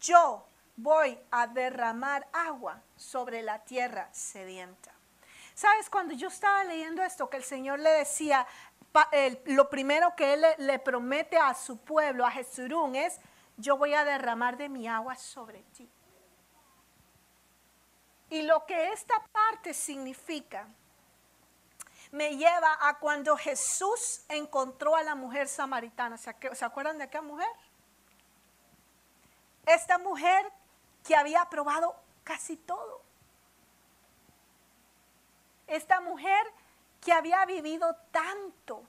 yo 0.00 0.46
voy 0.76 1.18
a 1.30 1.46
derramar 1.46 2.28
agua 2.32 2.82
sobre 2.96 3.42
la 3.42 3.58
tierra 3.64 4.08
sedienta. 4.12 4.92
Sabes, 5.54 5.90
cuando 5.90 6.14
yo 6.14 6.28
estaba 6.28 6.64
leyendo 6.64 7.02
esto, 7.02 7.28
que 7.28 7.36
el 7.36 7.44
Señor 7.44 7.78
le 7.78 7.90
decía, 7.90 8.46
lo 9.46 9.70
primero 9.70 10.14
que 10.16 10.34
él 10.34 10.44
le, 10.58 10.78
promete 10.78 11.38
a 11.38 11.54
su 11.54 11.78
pueblo, 11.78 12.26
a 12.26 12.30
Jesurún, 12.30 12.94
es, 12.94 13.18
yo 13.56 13.76
voy 13.76 13.94
a 13.94 14.04
derramar 14.04 14.56
de 14.56 14.68
mi 14.68 14.86
agua 14.86 15.16
sobre 15.16 15.62
ti. 15.74 15.90
Y 18.30 18.42
lo 18.42 18.64
que 18.66 18.92
esta 18.92 19.14
parte 19.32 19.74
significa 19.74 20.66
me 22.10 22.36
lleva 22.36 22.78
a 22.80 22.98
cuando 22.98 23.36
Jesús 23.36 24.22
encontró 24.28 24.96
a 24.96 25.02
la 25.02 25.14
mujer 25.14 25.48
samaritana. 25.48 26.18
¿Se 26.18 26.64
acuerdan 26.64 26.98
de 26.98 27.04
aquella 27.04 27.22
mujer? 27.22 27.48
Esta 29.66 29.98
mujer 29.98 30.52
que 31.04 31.16
había 31.16 31.44
probado 31.46 31.96
casi 32.24 32.56
todo. 32.56 33.02
Esta 35.66 36.00
mujer 36.00 36.46
que 37.02 37.12
había 37.12 37.44
vivido 37.44 37.94
tanto. 38.12 38.84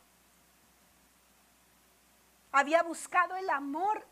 Había 2.52 2.84
buscado 2.84 3.36
el 3.36 3.49
amor 3.49 4.06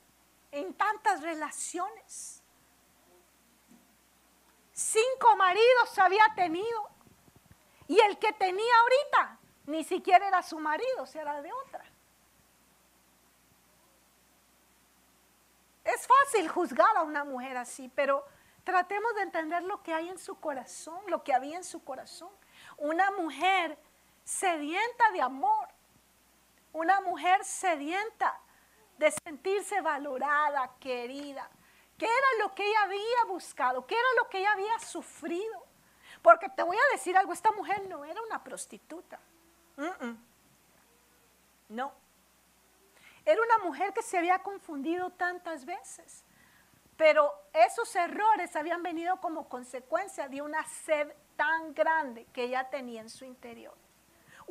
en 0.51 0.73
tantas 0.73 1.21
relaciones. 1.21 2.43
Cinco 4.73 5.35
maridos 5.37 5.99
había 5.99 6.25
tenido. 6.35 6.89
Y 7.87 7.99
el 7.99 8.17
que 8.17 8.33
tenía 8.33 8.73
ahorita 8.79 9.37
ni 9.67 9.83
siquiera 9.83 10.27
era 10.27 10.41
su 10.41 10.57
marido, 10.57 11.05
era 11.13 11.41
de 11.41 11.53
otra. 11.53 11.85
Es 15.83 16.07
fácil 16.07 16.47
juzgar 16.49 16.97
a 16.97 17.03
una 17.03 17.23
mujer 17.23 17.57
así, 17.57 17.91
pero 17.93 18.25
tratemos 18.63 19.13
de 19.15 19.21
entender 19.21 19.61
lo 19.63 19.83
que 19.83 19.93
hay 19.93 20.09
en 20.09 20.17
su 20.17 20.39
corazón, 20.39 20.99
lo 21.07 21.23
que 21.23 21.33
había 21.33 21.57
en 21.57 21.63
su 21.63 21.83
corazón. 21.83 22.31
Una 22.77 23.11
mujer 23.11 23.77
sedienta 24.31 25.11
de 25.11 25.21
amor, 25.21 25.67
una 26.71 27.01
mujer 27.01 27.43
sedienta 27.43 28.39
de 28.97 29.11
sentirse 29.11 29.81
valorada, 29.81 30.71
querida. 30.79 31.49
¿Qué 31.97 32.05
era 32.05 32.43
lo 32.43 32.55
que 32.55 32.65
ella 32.65 32.83
había 32.83 33.25
buscado? 33.27 33.85
¿Qué 33.85 33.93
era 33.93 34.07
lo 34.23 34.29
que 34.29 34.39
ella 34.39 34.53
había 34.53 34.79
sufrido? 34.79 35.65
Porque 36.21 36.47
te 36.49 36.63
voy 36.63 36.77
a 36.77 36.91
decir 36.93 37.17
algo, 37.17 37.33
esta 37.33 37.51
mujer 37.51 37.87
no 37.89 38.05
era 38.05 38.21
una 38.21 38.41
prostituta. 38.43 39.19
No. 41.67 41.91
Era 43.25 43.41
una 43.41 43.57
mujer 43.59 43.93
que 43.93 44.01
se 44.01 44.17
había 44.17 44.39
confundido 44.39 45.09
tantas 45.11 45.65
veces. 45.65 46.23
Pero 46.95 47.33
esos 47.53 47.93
errores 47.95 48.55
habían 48.55 48.81
venido 48.81 49.19
como 49.19 49.49
consecuencia 49.49 50.29
de 50.29 50.41
una 50.41 50.65
sed 50.67 51.11
tan 51.35 51.73
grande 51.73 52.25
que 52.33 52.43
ella 52.43 52.69
tenía 52.69 53.01
en 53.01 53.09
su 53.09 53.25
interior. 53.25 53.75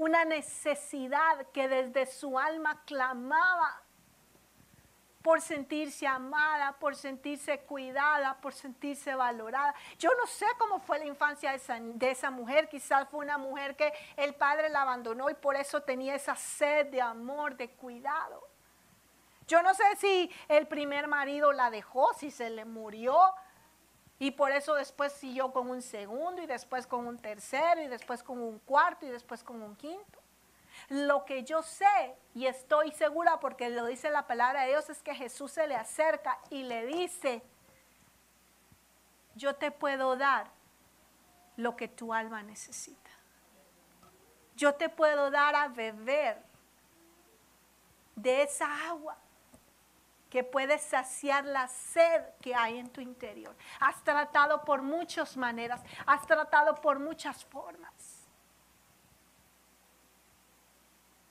Una 0.00 0.24
necesidad 0.24 1.46
que 1.52 1.68
desde 1.68 2.06
su 2.06 2.38
alma 2.38 2.82
clamaba 2.86 3.82
por 5.20 5.42
sentirse 5.42 6.06
amada, 6.06 6.72
por 6.78 6.96
sentirse 6.96 7.60
cuidada, 7.60 8.40
por 8.40 8.54
sentirse 8.54 9.14
valorada. 9.14 9.74
Yo 9.98 10.08
no 10.18 10.26
sé 10.26 10.46
cómo 10.56 10.80
fue 10.80 11.00
la 11.00 11.04
infancia 11.04 11.52
de 11.52 12.10
esa, 12.10 12.30
mujer, 12.30 12.70
quizás 12.70 13.10
fue 13.10 13.20
una 13.20 13.36
mujer 13.36 13.76
que 13.76 13.92
el 14.16 14.34
padre 14.34 14.70
la 14.70 14.80
abandonó 14.80 15.28
y 15.28 15.34
por 15.34 15.54
eso 15.54 15.82
tenía 15.82 16.14
esa 16.14 16.34
sed 16.34 16.86
de 16.86 17.02
amor, 17.02 17.54
de 17.58 17.68
cuidado. 17.68 18.48
Yo 19.46 19.62
no 19.62 19.74
sé 19.74 19.84
si 19.98 20.30
el 20.48 20.66
primer 20.66 21.08
marido 21.08 21.52
la 21.52 21.70
dejó, 21.70 22.14
si 22.14 22.30
se 22.30 22.48
le 22.48 22.64
murió 22.64 23.34
y 24.20 24.33
por 24.33 24.52
eso 24.52 24.74
después 24.74 25.14
siguió 25.14 25.50
con 25.50 25.70
un 25.70 25.80
segundo 25.80 26.42
y 26.42 26.46
después 26.46 26.87
con 26.87 27.06
un 27.06 27.18
tercero 27.18 27.80
y 27.80 27.88
después 27.88 28.22
con 28.22 28.38
un 28.38 28.59
cuarto 28.59 29.06
y 29.06 29.09
después 29.09 29.42
con 29.42 29.62
un 29.62 29.74
quinto. 29.74 30.20
Lo 30.90 31.24
que 31.24 31.42
yo 31.42 31.62
sé 31.62 32.14
y 32.35 32.44
estoy 32.44 32.92
segura 32.92 33.40
porque 33.40 33.70
lo 33.70 33.87
dice 33.87 34.11
la 34.11 34.26
palabra 34.26 34.62
de 34.62 34.68
Dios 34.68 34.90
es 34.90 35.02
que 35.02 35.14
Jesús 35.14 35.52
se 35.52 35.66
le 35.66 35.74
acerca 35.74 36.38
y 36.50 36.64
le 36.64 36.85
dice, 36.85 37.42
yo 39.37 39.54
te 39.54 39.70
puedo 39.70 40.14
dar 40.16 40.50
lo 41.56 41.74
que 41.74 41.88
tu 41.88 42.12
alma 42.12 42.42
necesita. 42.42 43.11
Yo 44.54 44.74
te 44.74 44.90
puedo 44.90 45.30
dar 45.30 45.56
a 45.56 45.68
beber 45.68 46.42
de 48.16 48.42
esa 48.42 48.87
agua 48.87 49.16
que 50.30 50.44
puede 50.44 50.78
saciar 50.78 51.44
la 51.44 51.68
sed 51.68 52.22
que 52.40 52.54
hay 52.54 52.78
en 52.78 52.88
tu 52.88 53.00
interior. 53.00 53.54
Has 53.80 54.02
tratado 54.04 54.64
por 54.64 54.80
muchas 54.80 55.36
maneras, 55.36 55.82
has 56.06 56.26
tratado 56.26 56.76
por 56.76 56.98
muchas 56.98 57.44
formas. 57.44 58.20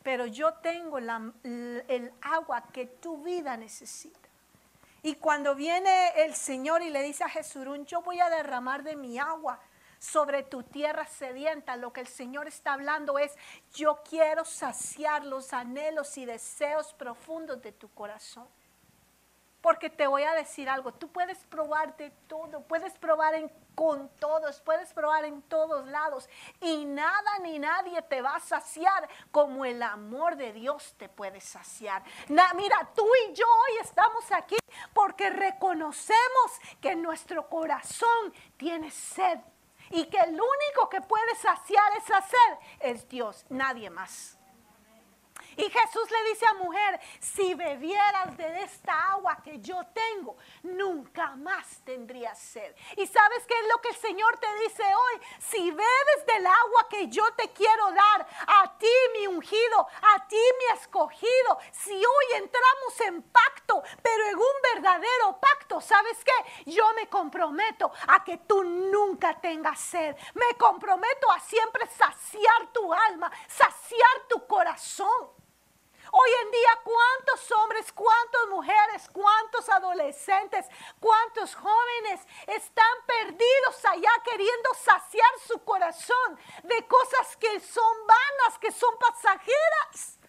pero 0.10 0.26
yo 0.26 0.54
tengo 0.56 0.98
el 0.98 2.12
agua 2.22 2.64
que 2.74 2.88
tu 2.88 3.22
vida 3.22 3.56
necesita. 3.58 4.28
Y 5.04 5.14
cuando 5.14 5.54
viene 5.54 6.24
el 6.24 6.34
Señor 6.34 6.82
y 6.82 6.90
le 6.90 7.04
dice 7.04 7.24
a 7.24 7.30
Jesurún, 7.30 7.86
yo 7.86 8.02
voy 8.02 8.20
a 8.20 8.30
derramar 8.30 8.82
de 8.82 8.96
mi 8.96 9.20
agua 9.20 9.60
sobre 10.00 10.42
tu 10.42 10.64
tierra 10.64 11.06
sedienta, 11.06 11.76
lo 11.76 11.94
que 11.94 12.02
el 12.02 12.08
Señor 12.08 12.48
está 12.48 12.74
hablando 12.74 13.20
es, 13.20 13.36
yo 13.74 14.02
quiero 14.04 14.46
saciar 14.46 15.26
los 15.26 15.54
anhelos 15.54 16.18
y 16.18 16.26
deseos 16.26 16.94
profundos 16.94 17.62
de 17.62 17.72
tu 17.72 17.88
corazón. 17.90 18.48
Porque 19.62 19.90
te 19.90 20.08
voy 20.08 20.24
a 20.24 20.34
decir 20.34 20.70
algo, 20.70 20.94
tú 20.94 21.12
puedes 21.12 21.38
probar 21.46 21.96
de 21.98 22.12
todo, 22.28 22.62
puedes 22.62 22.98
probar 22.98 23.34
en, 23.34 23.52
con 23.76 24.10
todos, 24.20 24.62
puedes 24.62 24.94
probar 24.94 25.26
en 25.26 25.42
todos 25.44 25.86
lados 25.88 26.30
y 26.62 26.86
nada 26.86 27.40
ni 27.42 27.60
nadie 27.60 28.02
te 28.04 28.22
va 28.22 28.36
a 28.36 28.40
saciar 28.40 29.10
como 29.32 29.66
el 29.66 29.84
amor 29.84 30.38
de 30.38 30.54
Dios 30.54 30.96
te 30.98 31.10
puede 31.10 31.42
saciar. 31.42 32.04
mira, 32.28 32.90
tú 32.96 33.06
y 33.28 33.34
yo 33.34 33.46
hoy 33.46 33.78
estamos 33.82 34.32
aquí 34.32 34.58
porque 34.94 35.30
reconocemos 35.30 36.60
que 36.80 36.96
nuestro 36.96 37.50
corazón 37.50 38.34
tiene 38.56 38.90
sed 38.92 39.40
y 39.92 40.06
que 40.06 40.20
el 40.20 40.32
único 40.32 40.90
que 40.90 41.02
puede 41.02 41.36
saciar 41.36 41.92
esa 41.98 42.22
sed 42.22 42.58
es 42.80 43.10
Dios, 43.10 43.46
nadie 43.50 43.90
más. 43.90 44.39
Y 45.60 45.70
Jesús 45.70 46.10
le 46.10 46.30
dice 46.30 46.46
a 46.46 46.54
mujer, 46.54 47.02
si 47.20 47.54
bebieras 47.54 48.38
de 48.38 48.64
esta 48.64 49.12
agua 49.12 49.40
que 49.44 49.60
yo 49.60 49.76
tengo, 49.94 50.38
nunca 50.64 51.36
más 51.36 51.84
tendrías 51.84 52.40
sed. 52.40 52.74
Y 52.96 53.06
sabes 53.06 53.46
qué 53.46 53.60
es 53.60 53.68
lo 53.68 53.82
que 53.82 53.90
el 53.90 53.96
Señor 53.98 54.38
te 54.38 54.48
dice 54.64 54.84
hoy? 54.84 55.22
Si 55.38 55.70
bebes 55.70 56.26
del 56.28 56.46
agua 56.46 56.88
que 56.90 57.10
yo 57.10 57.30
te 57.34 57.50
quiero 57.50 57.92
dar, 57.92 58.26
a 58.48 58.78
ti 58.78 58.88
mi 59.12 59.28
ungido, 59.28 59.86
a 60.02 60.26
ti 60.30 60.40
mi 60.60 60.78
escogido, 60.80 61.60
si 61.74 61.92
hoy 61.94 62.26
entramos 62.38 63.02
en 63.02 63.22
pacto, 63.24 63.84
pero 64.02 64.28
en 64.28 64.38
un 64.38 64.62
verdadero 64.76 65.42
pacto, 65.42 65.82
¿sabes 65.82 66.24
qué? 66.24 66.72
Yo 66.72 66.94
me 66.94 67.10
comprometo 67.10 67.92
a 68.08 68.24
que 68.24 68.38
tú 68.38 68.64
nunca 68.64 69.38
tengas 69.42 69.78
sed. 69.78 70.16
Me 70.36 70.58
comprometo 70.58 71.30
a 71.30 71.40
siempre 71.42 71.86
saciar 71.88 72.72
tu 72.72 72.94
alma, 72.94 73.30
saciar 73.50 74.28
tu 74.30 74.48
corazón. 74.48 75.40
Hoy 76.22 76.32
en 76.44 76.52
día, 76.52 76.80
¿cuántos 76.84 77.52
hombres, 77.52 77.94
cuántas 77.94 78.48
mujeres, 78.50 79.10
cuántos 79.14 79.70
adolescentes, 79.70 80.66
cuántos 81.00 81.56
jóvenes 81.56 82.20
están 82.46 82.94
perdidos 83.08 83.86
allá 83.86 84.12
queriendo 84.26 84.74
saciar 84.74 85.32
su 85.48 85.64
corazón 85.64 86.38
de 86.64 86.86
cosas 86.88 87.38
que 87.38 87.62
son 87.62 88.06
vanas, 88.06 88.60
que 88.60 88.70
son 88.70 88.98
pasajeras? 88.98 90.20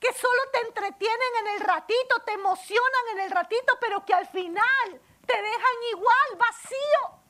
Que 0.00 0.10
solo 0.14 0.42
te 0.50 0.60
entretienen 0.60 1.36
en 1.40 1.46
el 1.48 1.60
ratito, 1.60 2.22
te 2.24 2.32
emocionan 2.32 3.08
en 3.12 3.20
el 3.20 3.30
ratito, 3.32 3.76
pero 3.78 4.06
que 4.06 4.14
al 4.14 4.26
final 4.26 5.02
te 5.26 5.36
dejan 5.36 5.82
igual, 5.92 6.36
vacío. 6.38 7.25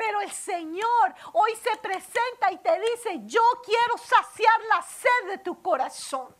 Pero 0.00 0.22
el 0.22 0.30
Señor 0.30 1.14
hoy 1.34 1.54
se 1.56 1.76
presenta 1.76 2.50
y 2.50 2.56
te 2.56 2.80
dice, 2.80 3.20
yo 3.26 3.42
quiero 3.62 3.98
saciar 3.98 4.58
la 4.70 4.80
sed 4.80 5.28
de 5.28 5.38
tu 5.38 5.60
corazón. 5.60 6.34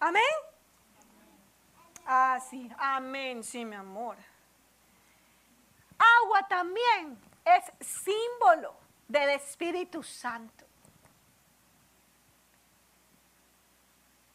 Amén. 0.00 0.22
Ah, 2.06 2.40
sí, 2.40 2.72
amén, 2.78 3.44
sí, 3.44 3.62
mi 3.66 3.76
amor. 3.76 4.16
Agua 5.98 6.48
también 6.48 7.18
es 7.44 7.86
símbolo 7.86 8.74
del 9.06 9.28
Espíritu 9.28 10.02
Santo. 10.02 10.64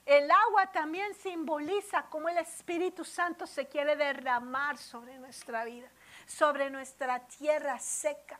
El 0.06 0.30
agua 0.30 0.72
también 0.72 1.16
simboliza 1.16 2.04
cómo 2.04 2.30
el 2.30 2.38
Espíritu 2.38 3.04
Santo 3.04 3.48
se 3.48 3.68
quiere 3.68 3.96
derramar 3.96 4.78
sobre 4.78 5.18
nuestra 5.18 5.66
vida 5.66 5.90
sobre 6.38 6.70
nuestra 6.70 7.20
tierra 7.20 7.78
seca. 7.80 8.40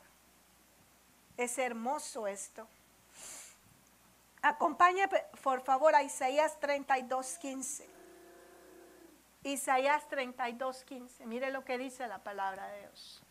Es 1.38 1.58
hermoso 1.58 2.28
esto. 2.28 2.68
Acompañe 4.42 5.08
por 5.44 5.62
favor 5.62 5.96
a 5.96 6.02
Isaías 6.02 6.60
32, 6.60 7.38
15. 7.38 7.90
Isaías 9.44 10.08
32, 10.08 10.84
15. 10.84 11.26
Mire 11.26 11.52
lo 11.52 11.64
que 11.64 11.78
dice 11.78 12.08
la 12.08 12.20
palabra 12.20 12.68
de 12.68 12.80
Dios. 12.82 13.22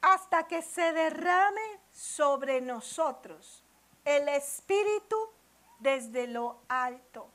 Hasta 0.00 0.48
que 0.48 0.62
se 0.62 0.92
derrame 0.92 1.80
sobre 1.92 2.60
nosotros 2.60 3.62
el 4.04 4.28
Espíritu 4.28 5.16
desde 5.78 6.26
lo 6.26 6.60
alto 6.68 7.30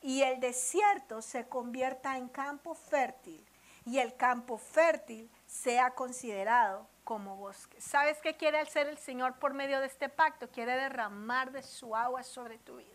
y 0.00 0.22
el 0.22 0.40
desierto 0.40 1.20
se 1.20 1.46
convierta 1.48 2.16
en 2.16 2.28
campo 2.28 2.74
fértil 2.74 3.44
y 3.86 3.98
el 3.98 4.16
campo 4.16 4.58
fértil 4.58 5.30
sea 5.46 5.90
considerado 5.90 6.86
como 7.04 7.36
bosque. 7.36 7.80
¿Sabes 7.80 8.18
qué 8.22 8.34
quiere 8.34 8.58
hacer 8.58 8.88
el 8.88 8.98
Señor 8.98 9.34
por 9.34 9.52
medio 9.52 9.80
de 9.80 9.86
este 9.86 10.08
pacto? 10.08 10.48
Quiere 10.48 10.74
derramar 10.74 11.52
de 11.52 11.62
su 11.62 11.94
agua 11.94 12.22
sobre 12.22 12.58
tu 12.58 12.76
vida. 12.76 12.94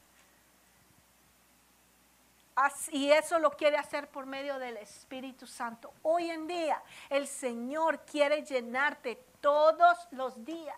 Y 2.92 3.12
eso 3.12 3.40
lo 3.40 3.52
quiere 3.52 3.78
hacer 3.78 4.10
por 4.10 4.26
medio 4.26 4.60
del 4.60 4.78
Espíritu 4.78 5.48
Santo. 5.48 5.94
Hoy 6.02 6.30
en 6.30 6.48
día 6.48 6.82
el 7.10 7.26
Señor 7.28 8.02
quiere 8.02 8.44
llenarte 8.44 9.16
todos 9.40 9.98
los 10.12 10.44
días 10.44 10.78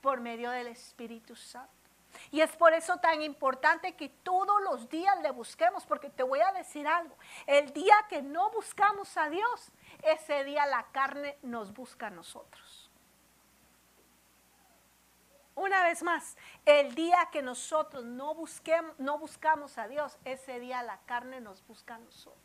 por 0.00 0.20
medio 0.20 0.50
del 0.50 0.66
Espíritu 0.66 1.36
Santo. 1.36 1.81
Y 2.30 2.40
es 2.40 2.54
por 2.56 2.72
eso 2.72 2.98
tan 2.98 3.22
importante 3.22 3.94
que 3.96 4.08
todos 4.08 4.60
los 4.62 4.88
días 4.88 5.20
le 5.22 5.30
busquemos, 5.30 5.86
porque 5.86 6.10
te 6.10 6.22
voy 6.22 6.40
a 6.40 6.52
decir 6.52 6.86
algo, 6.86 7.16
el 7.46 7.72
día 7.72 7.94
que 8.08 8.22
no 8.22 8.50
buscamos 8.50 9.16
a 9.16 9.28
Dios, 9.28 9.72
ese 10.02 10.44
día 10.44 10.66
la 10.66 10.86
carne 10.92 11.38
nos 11.42 11.72
busca 11.72 12.08
a 12.08 12.10
nosotros. 12.10 12.90
Una 15.54 15.82
vez 15.82 16.02
más, 16.02 16.36
el 16.64 16.94
día 16.94 17.28
que 17.30 17.42
nosotros 17.42 18.04
no, 18.04 18.34
busquemos, 18.34 18.98
no 18.98 19.18
buscamos 19.18 19.76
a 19.76 19.86
Dios, 19.86 20.18
ese 20.24 20.58
día 20.58 20.82
la 20.82 20.98
carne 21.02 21.40
nos 21.40 21.66
busca 21.66 21.96
a 21.96 21.98
nosotros. 21.98 22.41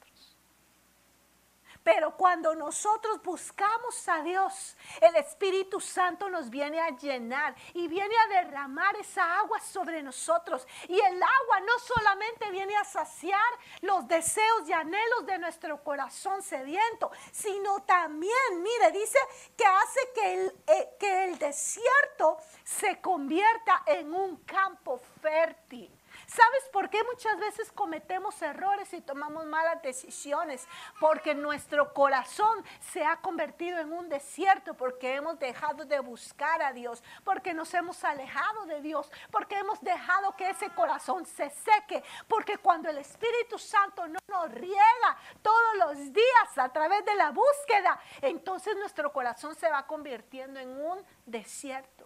Pero 1.88 2.18
cuando 2.18 2.54
nosotros 2.54 3.24
buscamos 3.24 4.10
a 4.10 4.22
Dios, 4.22 4.76
el 5.00 5.16
Espíritu 5.16 5.80
Santo 5.80 6.28
nos 6.28 6.50
viene 6.50 6.82
a 6.82 6.90
llenar 6.90 7.56
y 7.74 7.88
viene 7.88 8.14
a 8.14 8.28
derramar 8.28 8.94
esa 8.98 9.40
agua 9.40 9.62
sobre 9.62 10.04
nosotros. 10.04 10.68
Y 10.90 11.00
el 11.00 11.24
agua 11.24 11.60
no 11.62 11.80
solamente 11.80 12.52
viene 12.52 12.76
a 12.76 12.84
saciar 12.84 13.40
los 13.80 14.06
deseos 14.06 14.68
y 14.68 14.74
anhelos 14.74 15.26
de 15.28 15.38
nuestro 15.38 15.82
corazón 15.82 16.44
sediento, 16.44 17.10
sino 17.32 17.82
también, 17.84 18.62
mire, 18.62 18.92
dice 18.92 19.20
que 19.56 19.66
hace 19.66 20.12
que 20.14 20.34
el, 20.34 20.64
eh, 20.68 20.90
que 21.00 21.24
el 21.24 21.40
desierto 21.40 22.38
se 22.66 23.00
convierta 23.00 23.84
en 23.86 24.14
un 24.14 24.44
campo 24.44 25.00
fértil. 25.22 25.90
¿Sabes 26.28 26.68
por 26.74 26.90
qué 26.90 27.02
muchas 27.06 27.40
veces 27.40 27.72
cometemos 27.72 28.42
errores 28.42 28.92
y 28.94 29.00
tomamos 29.00 29.46
malas 29.46 29.82
decisiones? 29.82 30.68
Porque 31.00 31.34
nuestro 31.34 31.94
corazón 31.94 32.66
se 32.92 33.06
ha 33.06 33.16
convertido 33.22 33.80
en 33.80 33.94
un 33.94 34.10
desierto, 34.10 34.74
porque 34.74 35.16
hemos 35.16 35.40
dejado 35.40 35.86
de 35.86 36.02
buscar 36.02 36.62
a 36.62 36.74
Dios, 36.74 37.02
porque 37.24 37.54
nos 37.54 37.74
hemos 37.74 38.04
alejado 38.04 38.66
de 38.66 38.82
Dios, 38.82 39.10
porque 39.32 39.58
hemos 39.58 39.80
dejado 39.80 40.36
que 40.36 40.50
ese 40.50 40.70
corazón 40.72 41.26
se 41.26 41.50
seque, 41.50 42.04
porque 42.28 42.58
cuando 42.58 42.90
el 42.90 42.98
Espíritu 42.98 43.58
Santo 43.58 44.06
no 44.06 44.20
nos 44.28 44.52
riega 44.52 45.18
todos 45.42 45.78
los 45.78 46.12
días 46.12 46.58
a 46.58 46.68
través 46.74 47.06
de 47.06 47.16
la 47.16 47.32
búsqueda, 47.32 48.00
entonces 48.22 48.76
nuestro 48.76 49.14
corazón 49.14 49.56
se 49.56 49.70
va 49.70 49.88
convirtiendo 49.88 50.60
en 50.60 50.78
un 50.78 51.06
desierto. 51.26 51.97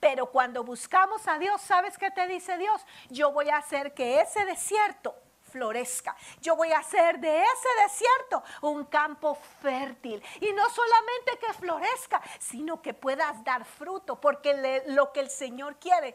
Pero 0.00 0.26
cuando 0.26 0.64
buscamos 0.64 1.28
a 1.28 1.38
Dios, 1.38 1.60
¿sabes 1.60 1.98
qué 1.98 2.10
te 2.10 2.26
dice 2.26 2.56
Dios? 2.56 2.84
Yo 3.10 3.30
voy 3.32 3.50
a 3.50 3.58
hacer 3.58 3.94
que 3.94 4.20
ese 4.20 4.44
desierto 4.46 5.14
florezca. 5.50 6.16
Yo 6.40 6.56
voy 6.56 6.72
a 6.72 6.78
hacer 6.78 7.18
de 7.18 7.42
ese 7.42 7.68
desierto 7.82 8.42
un 8.62 8.84
campo 8.86 9.36
fértil. 9.60 10.22
Y 10.40 10.52
no 10.52 10.68
solamente 10.70 11.38
que 11.38 11.52
florezca, 11.52 12.20
sino 12.38 12.80
que 12.80 12.94
puedas 12.94 13.44
dar 13.44 13.64
fruto, 13.64 14.20
porque 14.20 14.82
lo 14.86 15.12
que 15.12 15.20
el 15.20 15.30
Señor 15.30 15.76
quiere 15.76 16.14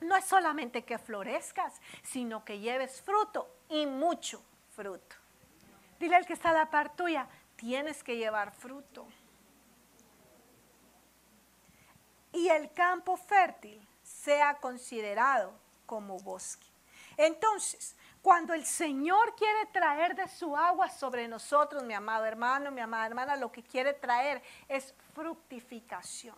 no 0.00 0.16
es 0.16 0.24
solamente 0.24 0.84
que 0.84 0.98
florezcas, 0.98 1.80
sino 2.02 2.44
que 2.44 2.58
lleves 2.58 3.00
fruto 3.00 3.48
y 3.68 3.86
mucho 3.86 4.42
fruto. 4.74 5.16
Dile 5.98 6.16
al 6.16 6.26
que 6.26 6.34
está 6.34 6.50
a 6.50 6.54
la 6.54 6.70
par 6.70 6.94
tuya, 6.94 7.26
tienes 7.56 8.02
que 8.04 8.16
llevar 8.16 8.52
fruto. 8.52 9.06
Y 12.36 12.48
el 12.50 12.70
campo 12.72 13.16
fértil 13.16 13.80
sea 14.02 14.54
considerado 14.56 15.52
como 15.86 16.18
bosque. 16.18 16.66
Entonces, 17.16 17.96
cuando 18.20 18.52
el 18.52 18.66
Señor 18.66 19.34
quiere 19.36 19.66
traer 19.72 20.14
de 20.14 20.28
su 20.28 20.54
agua 20.54 20.90
sobre 20.90 21.26
nosotros, 21.28 21.82
mi 21.82 21.94
amado 21.94 22.26
hermano, 22.26 22.70
mi 22.70 22.82
amada 22.82 23.06
hermana, 23.06 23.36
lo 23.36 23.50
que 23.50 23.62
quiere 23.62 23.94
traer 23.94 24.42
es 24.68 24.94
fructificación 25.14 26.36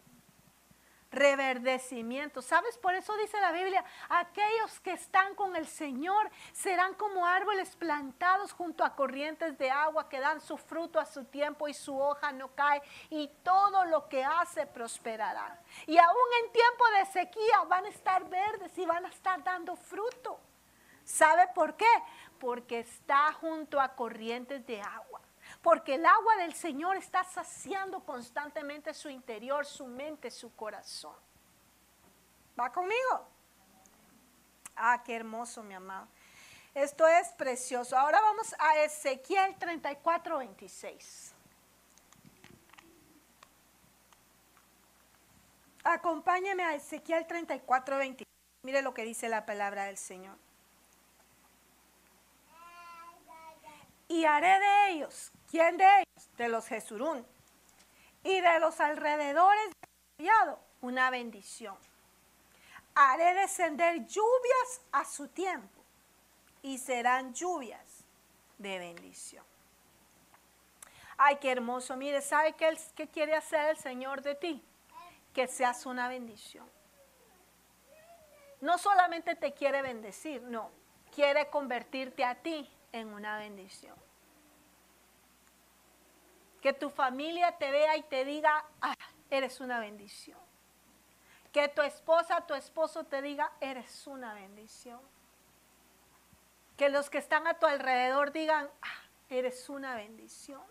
reverdecimiento. 1.10 2.42
¿Sabes? 2.42 2.76
Por 2.78 2.94
eso 2.94 3.16
dice 3.16 3.40
la 3.40 3.52
Biblia, 3.52 3.84
aquellos 4.08 4.80
que 4.80 4.92
están 4.92 5.34
con 5.34 5.56
el 5.56 5.66
Señor 5.66 6.30
serán 6.52 6.94
como 6.94 7.26
árboles 7.26 7.74
plantados 7.76 8.52
junto 8.52 8.84
a 8.84 8.94
corrientes 8.94 9.58
de 9.58 9.70
agua 9.70 10.08
que 10.08 10.20
dan 10.20 10.40
su 10.40 10.56
fruto 10.56 11.00
a 11.00 11.06
su 11.06 11.24
tiempo 11.24 11.68
y 11.68 11.74
su 11.74 11.98
hoja 11.98 12.32
no 12.32 12.48
cae 12.54 12.82
y 13.10 13.28
todo 13.42 13.84
lo 13.84 14.08
que 14.08 14.24
hace 14.24 14.66
prosperará. 14.66 15.60
Y 15.86 15.96
aún 15.98 16.16
en 16.44 16.52
tiempo 16.52 16.84
de 16.98 17.06
sequía 17.06 17.62
van 17.68 17.86
a 17.86 17.88
estar 17.88 18.28
verdes 18.28 18.76
y 18.78 18.84
van 18.84 19.04
a 19.04 19.08
estar 19.08 19.42
dando 19.42 19.76
fruto. 19.76 20.38
¿Sabe 21.04 21.48
por 21.54 21.74
qué? 21.74 21.86
Porque 22.38 22.80
está 22.80 23.32
junto 23.32 23.80
a 23.80 23.94
corrientes 23.94 24.66
de 24.66 24.80
agua 24.82 25.17
porque 25.62 25.94
el 25.94 26.06
agua 26.06 26.36
del 26.36 26.54
Señor 26.54 26.96
está 26.96 27.24
saciando 27.24 28.00
constantemente 28.00 28.94
su 28.94 29.08
interior, 29.08 29.66
su 29.66 29.86
mente, 29.86 30.30
su 30.30 30.54
corazón. 30.54 31.16
¿Va 32.58 32.72
conmigo? 32.72 33.28
Ah, 34.76 35.02
qué 35.04 35.16
hermoso, 35.16 35.62
mi 35.62 35.74
amado. 35.74 36.06
Esto 36.74 37.06
es 37.08 37.28
precioso. 37.30 37.98
Ahora 37.98 38.20
vamos 38.20 38.54
a 38.58 38.78
Ezequiel 38.78 39.56
34, 39.56 40.38
26. 40.38 41.34
Acompáñeme 45.82 46.62
a 46.62 46.74
Ezequiel 46.74 47.26
34, 47.26 47.98
26. 47.98 48.28
Mire 48.62 48.82
lo 48.82 48.94
que 48.94 49.04
dice 49.04 49.28
la 49.28 49.44
palabra 49.44 49.84
del 49.84 49.96
Señor. 49.96 50.36
Y 54.06 54.24
haré 54.24 54.58
de 54.58 54.90
ellos 54.90 55.32
¿Quién 55.50 55.76
de 55.76 55.84
ellos? 55.84 56.36
De 56.36 56.48
los 56.48 56.66
Jesurún. 56.66 57.26
Y 58.22 58.40
de 58.40 58.60
los 58.60 58.80
alrededores 58.80 59.72
de 60.18 60.30
una 60.80 61.10
bendición. 61.10 61.76
Haré 62.94 63.34
descender 63.34 64.06
lluvias 64.06 64.80
a 64.92 65.04
su 65.04 65.28
tiempo 65.28 65.82
y 66.62 66.78
serán 66.78 67.32
lluvias 67.32 68.04
de 68.58 68.78
bendición. 68.78 69.44
Ay, 71.16 71.36
qué 71.36 71.50
hermoso. 71.50 71.96
Mire, 71.96 72.20
¿sabe 72.20 72.54
qué 72.54 73.08
quiere 73.08 73.34
hacer 73.34 73.70
el 73.70 73.76
Señor 73.76 74.22
de 74.22 74.34
ti? 74.34 74.62
Que 75.32 75.46
seas 75.46 75.86
una 75.86 76.08
bendición. 76.08 76.68
No 78.60 78.76
solamente 78.78 79.36
te 79.36 79.52
quiere 79.52 79.82
bendecir, 79.82 80.42
no, 80.42 80.70
quiere 81.14 81.48
convertirte 81.48 82.24
a 82.24 82.34
ti 82.34 82.68
en 82.92 83.08
una 83.12 83.38
bendición. 83.38 83.94
Que 86.60 86.72
tu 86.72 86.90
familia 86.90 87.52
te 87.58 87.70
vea 87.70 87.96
y 87.96 88.02
te 88.02 88.24
diga, 88.24 88.64
ah, 88.80 88.94
eres 89.30 89.60
una 89.60 89.80
bendición. 89.80 90.38
Que 91.52 91.68
tu 91.68 91.82
esposa, 91.82 92.46
tu 92.46 92.54
esposo 92.54 93.04
te 93.04 93.22
diga, 93.22 93.50
eres 93.60 94.06
una 94.06 94.34
bendición. 94.34 95.00
Que 96.76 96.88
los 96.88 97.10
que 97.10 97.18
están 97.18 97.46
a 97.46 97.54
tu 97.54 97.66
alrededor 97.66 98.32
digan, 98.32 98.68
ah, 98.82 99.02
eres 99.28 99.68
una 99.68 99.94
bendición. 99.96 100.62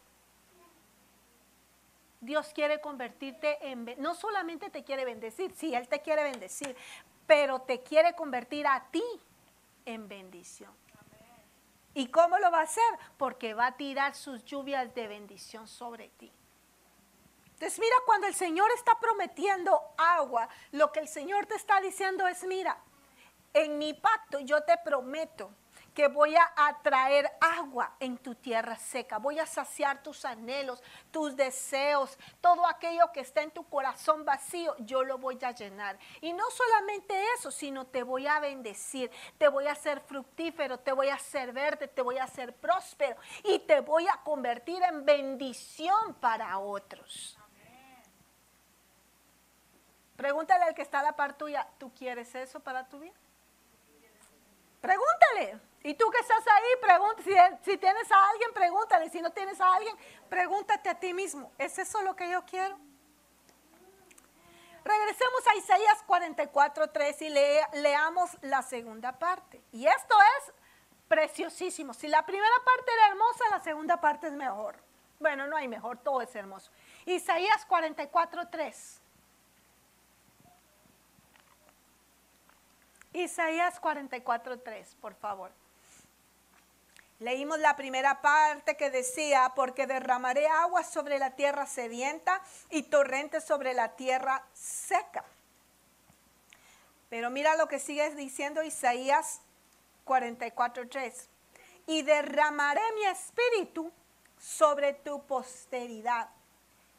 Dios 2.19 2.51
quiere 2.53 2.81
convertirte 2.81 3.57
en, 3.69 3.93
no 3.99 4.15
solamente 4.15 4.69
te 4.69 4.83
quiere 4.83 5.05
bendecir, 5.05 5.53
sí, 5.55 5.75
Él 5.75 5.87
te 5.87 6.01
quiere 6.01 6.23
bendecir, 6.23 6.75
pero 7.27 7.61
te 7.61 7.81
quiere 7.81 8.15
convertir 8.15 8.65
a 8.65 8.85
ti 8.89 9.03
en 9.85 10.07
bendición. 10.07 10.71
¿Y 11.97 12.09
cómo 12.09 12.37
lo 12.37 12.51
va 12.51 12.59
a 12.59 12.63
hacer? 12.63 12.83
Porque 13.17 13.55
va 13.55 13.65
a 13.65 13.75
tirar 13.75 14.13
sus 14.13 14.45
lluvias 14.45 14.93
de 14.93 15.07
bendición 15.07 15.67
sobre 15.67 16.09
ti. 16.09 16.31
Entonces 17.53 17.79
mira, 17.79 17.95
cuando 18.05 18.27
el 18.27 18.35
Señor 18.35 18.69
está 18.75 18.99
prometiendo 18.99 19.81
agua, 19.97 20.47
lo 20.73 20.91
que 20.91 20.99
el 20.99 21.07
Señor 21.07 21.47
te 21.47 21.55
está 21.55 21.81
diciendo 21.81 22.27
es, 22.27 22.43
mira, 22.43 22.77
en 23.51 23.79
mi 23.79 23.95
pacto 23.95 24.37
yo 24.41 24.61
te 24.61 24.77
prometo 24.77 25.49
que 25.97 26.09
voy 26.09 26.35
a 26.35 26.53
atraer 26.55 27.27
agua 27.41 27.95
en 27.99 28.19
tu 28.19 28.35
tierra 28.35 28.75
seca. 28.77 29.17
Voy 29.17 29.39
a 29.39 29.47
saciar 29.47 30.03
tus 30.03 30.25
anhelos, 30.25 30.83
tus 31.09 31.35
deseos, 31.35 32.19
todo 32.39 32.67
aquello 32.67 33.11
que 33.11 33.21
está 33.21 33.41
en 33.41 33.49
tu 33.49 33.67
corazón 33.67 34.23
vacío, 34.23 34.75
yo 34.77 35.03
lo 35.03 35.17
voy 35.17 35.39
a 35.41 35.49
llenar. 35.53 35.97
Y 36.21 36.33
no 36.33 36.43
solamente 36.51 37.19
eso, 37.33 37.49
sino 37.49 37.87
te 37.87 38.03
voy 38.03 38.27
a 38.27 38.39
bendecir, 38.39 39.09
te 39.39 39.47
voy 39.47 39.65
a 39.65 39.71
hacer 39.71 39.99
fructífero, 40.01 40.77
te 40.77 40.91
voy 40.91 41.09
a 41.09 41.15
hacer 41.15 41.51
verde, 41.51 41.87
te 41.87 42.03
voy 42.03 42.19
a 42.19 42.25
hacer 42.25 42.53
próspero 42.53 43.17
y 43.43 43.57
te 43.57 43.79
voy 43.79 44.07
a 44.07 44.21
convertir 44.23 44.83
en 44.83 45.03
bendición 45.03 46.13
para 46.21 46.59
otros. 46.59 47.39
Pregúntale 50.15 50.65
al 50.65 50.75
que 50.75 50.83
está 50.83 50.99
a 50.99 51.03
la 51.03 51.15
par 51.15 51.39
tuya, 51.39 51.67
¿tú 51.79 51.91
quieres 51.95 52.35
eso 52.35 52.59
para 52.59 52.87
tu 52.87 52.99
vida? 52.99 53.15
Pregúntale. 54.79 55.59
Y 55.87 55.93
tú 55.93 56.11
que 56.11 56.19
estás 56.19 56.43
ahí, 56.45 56.65
pregunta, 56.81 57.59
si, 57.63 57.77
tienes 57.77 58.11
a 58.11 58.29
alguien, 58.29 58.51
pregúntale. 58.53 59.09
Si 59.09 59.21
no 59.21 59.31
tienes 59.31 59.61
a 59.61 59.73
alguien, 59.73 59.95
pregúntate 60.27 60.89
a 60.89 60.99
ti 60.99 61.13
mismo. 61.13 61.49
¿Es 61.57 61.79
eso 61.79 62.01
lo 62.01 62.13
que 62.13 62.29
yo 62.29 62.43
quiero? 62.43 62.77
Regresemos 64.83 65.47
a 65.47 65.55
Isaías 65.55 66.03
44, 66.05 66.89
3 66.89 67.21
y 67.21 67.29
leamos 67.29 68.37
la 68.41 68.63
segunda 68.63 69.17
parte. 69.17 69.61
Y 69.71 69.87
esto 69.87 70.13
es 70.37 70.53
preciosísimo. 71.07 71.93
Si 71.93 72.09
la 72.09 72.25
primera 72.25 72.55
parte 72.65 72.91
era 72.91 73.07
hermosa, 73.07 73.45
la 73.49 73.61
segunda 73.61 73.95
parte 74.01 74.27
es 74.27 74.33
mejor. 74.33 74.75
Bueno, 75.21 75.47
no 75.47 75.55
hay 75.55 75.69
mejor, 75.69 75.99
todo 75.99 76.21
es 76.21 76.35
hermoso. 76.35 76.69
Isaías 77.05 77.65
44, 77.65 78.49
3. 78.49 79.01
Isaías 83.13 83.79
44, 83.79 84.59
3, 84.59 84.95
por 84.95 85.15
favor. 85.15 85.66
Leímos 87.19 87.57
la 87.59 87.75
primera 87.75 88.21
parte 88.21 88.77
que 88.77 88.91
decía, 88.91 89.53
porque 89.55 89.87
derramaré 89.87 90.47
agua 90.47 90.83
sobre 90.83 91.17
la 91.17 91.31
tierra 91.31 91.65
sedienta 91.65 92.41
y 92.69 92.83
torrentes 92.83 93.43
sobre 93.43 93.73
la 93.73 93.95
tierra 93.95 94.45
seca. 94.53 95.25
Pero 97.09 97.29
mira 97.29 97.55
lo 97.55 97.67
que 97.67 97.79
sigue 97.79 98.13
diciendo 98.15 98.61
Isaías 98.61 99.41
44.3. 100.05 101.27
Y 101.87 102.03
derramaré 102.03 102.81
mi 102.95 103.05
espíritu 103.05 103.91
sobre 104.37 104.93
tu 104.93 105.25
posteridad 105.25 106.29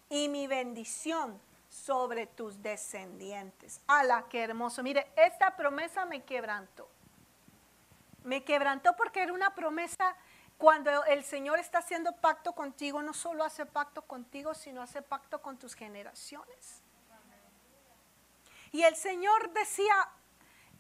y 0.09 0.29
mi 0.29 0.47
bendición 0.47 1.41
sobre 1.69 2.27
tus 2.27 2.63
descendientes. 2.63 3.81
¡Hala, 3.87 4.25
qué 4.29 4.43
hermoso! 4.43 4.83
Mire, 4.83 5.07
esta 5.15 5.55
promesa 5.57 6.07
me 6.07 6.23
quebrantó. 6.25 6.89
Me 8.25 8.45
quebrantó 8.45 8.95
porque 8.97 9.23
era 9.23 9.33
una 9.33 9.55
promesa 9.55 10.17
cuando 10.57 11.05
el 11.05 11.25
Señor 11.25 11.61
está 11.61 11.79
haciendo 11.79 12.13
pacto 12.17 12.53
contigo, 12.53 13.01
no 13.01 13.15
solo 13.15 13.45
hace 13.45 13.65
pacto 13.65 14.03
contigo, 14.03 14.55
sino 14.55 14.83
hace 14.83 15.03
pacto 15.03 15.41
con 15.41 15.57
tus 15.57 15.75
generaciones. 15.75 16.83
Y 18.73 18.83
el 18.83 18.97
Señor 18.97 19.53
decía, 19.53 19.95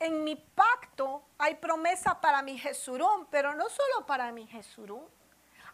en 0.00 0.24
mi 0.24 0.36
pacto 0.36 1.22
hay 1.38 1.54
promesa 1.54 2.20
para 2.20 2.42
mi 2.42 2.58
Jesurún, 2.58 3.26
pero 3.30 3.54
no 3.54 3.68
solo 3.68 4.04
para 4.06 4.30
mi 4.32 4.46
Jesurún. 4.46 5.06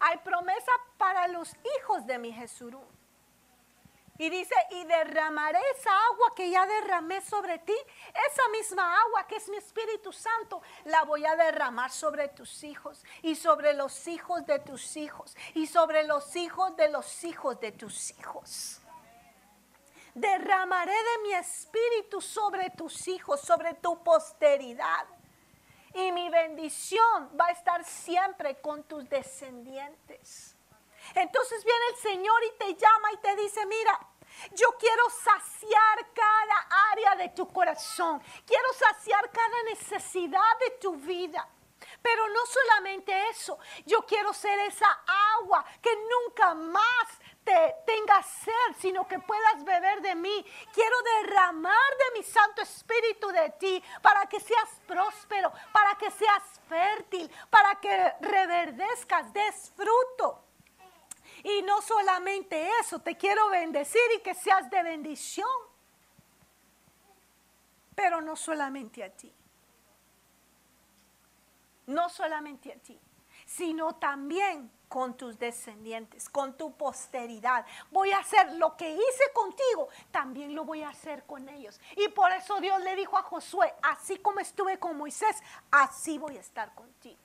Hay 0.01 0.19
promesa 0.19 0.73
para 0.99 1.27
los 1.29 1.57
hijos 1.79 2.07
de 2.07 2.19
mi 2.19 2.33
Jesurún. 2.33 2.87
Y 4.17 4.31
dice, 4.31 4.55
y 4.71 4.85
derramaré 4.85 5.59
esa 5.77 5.91
agua 5.91 6.35
que 6.37 6.49
ya 6.49 6.65
derramé 6.67 7.21
sobre 7.21 7.59
ti, 7.59 7.75
esa 8.31 8.49
misma 8.51 9.01
agua 9.01 9.27
que 9.27 9.37
es 9.37 9.49
mi 9.49 9.57
Espíritu 9.57 10.13
Santo, 10.13 10.63
la 10.85 11.03
voy 11.03 11.27
a 11.27 11.35
derramar 11.35 11.91
sobre 11.91 12.29
tus 12.29 12.63
hijos 12.63 13.05
y 13.23 13.35
sobre 13.35 13.75
los 13.75 14.07
hijos 14.07 14.47
de 14.47 14.61
tus 14.61 14.97
hijos 14.97 15.37
y 15.55 15.67
sobre 15.67 16.05
los 16.05 16.37
hijos 16.37 16.77
de 16.77 16.89
los 16.91 17.25
hijos 17.25 17.59
de 17.59 17.73
tus 17.73 18.13
hijos. 18.13 18.81
Derramaré 20.15 20.93
de 20.93 21.23
mi 21.25 21.33
espíritu 21.33 22.21
sobre 22.21 22.71
tus 22.71 23.09
hijos, 23.09 23.41
sobre 23.41 23.75
tu 23.75 24.01
posteridad. 24.05 25.07
Y 25.93 26.13
mi 26.13 26.31
bendición 26.31 27.31
va 27.39 27.47
a 27.47 27.51
estar 27.51 27.85
siempre 27.85 28.61
con 28.61 28.85
tus 28.85 29.09
descendientes. 29.09 30.54
Entonces 31.15 31.65
viene 31.65 31.87
el 31.91 31.97
Señor 31.97 32.45
y 32.45 32.59
te 32.59 32.75
llama 32.75 33.13
y 33.13 33.17
te 33.19 33.37
dice, 33.37 33.65
mira, 33.67 33.99
yo 34.53 34.77
quiero 34.79 35.09
saciar 35.11 36.13
cada 36.13 36.91
área 36.93 37.15
de 37.17 37.29
tu 37.31 37.47
corazón. 37.53 38.21
Quiero 38.47 38.73
saciar 38.73 39.31
cada 39.31 39.63
necesidad 39.65 40.59
de 40.61 40.71
tu 40.81 40.97
vida. 40.97 41.49
Pero 42.03 42.29
no 42.29 42.41
solamente 42.47 43.29
eso, 43.29 43.59
yo 43.85 44.05
quiero 44.07 44.33
ser 44.33 44.59
esa 44.61 44.89
agua 45.39 45.65
que 45.83 45.95
nunca 45.97 46.55
más 46.55 47.09
te 47.45 47.75
tengas 47.87 48.27
sed, 48.27 48.77
sino 48.79 49.07
que 49.07 49.19
puedas 49.19 49.65
beber 49.65 50.01
de 50.01 50.15
mí. 50.15 50.45
Quiero 50.73 50.97
derramar 51.21 51.97
de 51.99 52.19
mi 52.19 52.25
Santo 52.25 52.63
Espíritu 52.63 53.29
de 53.29 53.51
ti 53.51 53.83
para 54.03 54.27
que 54.27 54.41
seas 54.41 54.81
próspero, 54.87 55.53
para 55.73 55.95
que 55.97 56.11
seas 56.11 56.43
fértil, 56.69 57.31
para 57.51 57.79
que 57.81 58.15
reverdezcas, 58.21 59.33
des 59.33 59.73
fruto. 59.77 60.44
Y 61.45 61.63
no 61.63 61.83
solamente 61.83 62.69
eso, 62.81 62.99
te 63.01 63.17
quiero 63.17 63.51
bendecir 63.51 64.01
y 64.17 64.21
que 64.21 64.35
seas 64.35 64.69
de 64.71 64.83
bendición. 64.83 65.47
Pero 67.95 68.21
no 68.23 68.35
solamente 68.35 69.05
a 69.05 69.11
ti. 69.11 69.33
No 71.87 72.09
solamente 72.09 72.73
a 72.73 72.77
ti, 72.77 72.99
sino 73.45 73.97
también 73.97 74.71
con 74.89 75.17
tus 75.17 75.39
descendientes, 75.39 76.31
con 76.31 76.57
tu 76.57 76.73
posteridad. 76.77 77.67
Voy 77.91 78.13
a 78.13 78.21
hacer 78.21 78.53
lo 78.55 78.75
que 78.75 78.89
hice 78.91 79.33
contigo, 79.35 79.89
también 80.11 80.55
lo 80.55 80.65
voy 80.65 80.83
a 80.83 80.89
hacer 80.89 81.25
con 81.27 81.47
ellos. 81.49 81.79
Y 81.97 82.09
por 82.09 82.33
eso 82.33 82.59
Dios 82.61 82.81
le 82.81 82.97
dijo 82.97 83.19
a 83.19 83.23
Josué, 83.23 83.75
así 83.83 84.19
como 84.19 84.41
estuve 84.41 84.79
con 84.79 84.97
Moisés, 84.97 85.43
así 85.71 86.17
voy 86.17 86.39
a 86.39 86.41
estar 86.41 86.75
contigo. 86.75 87.19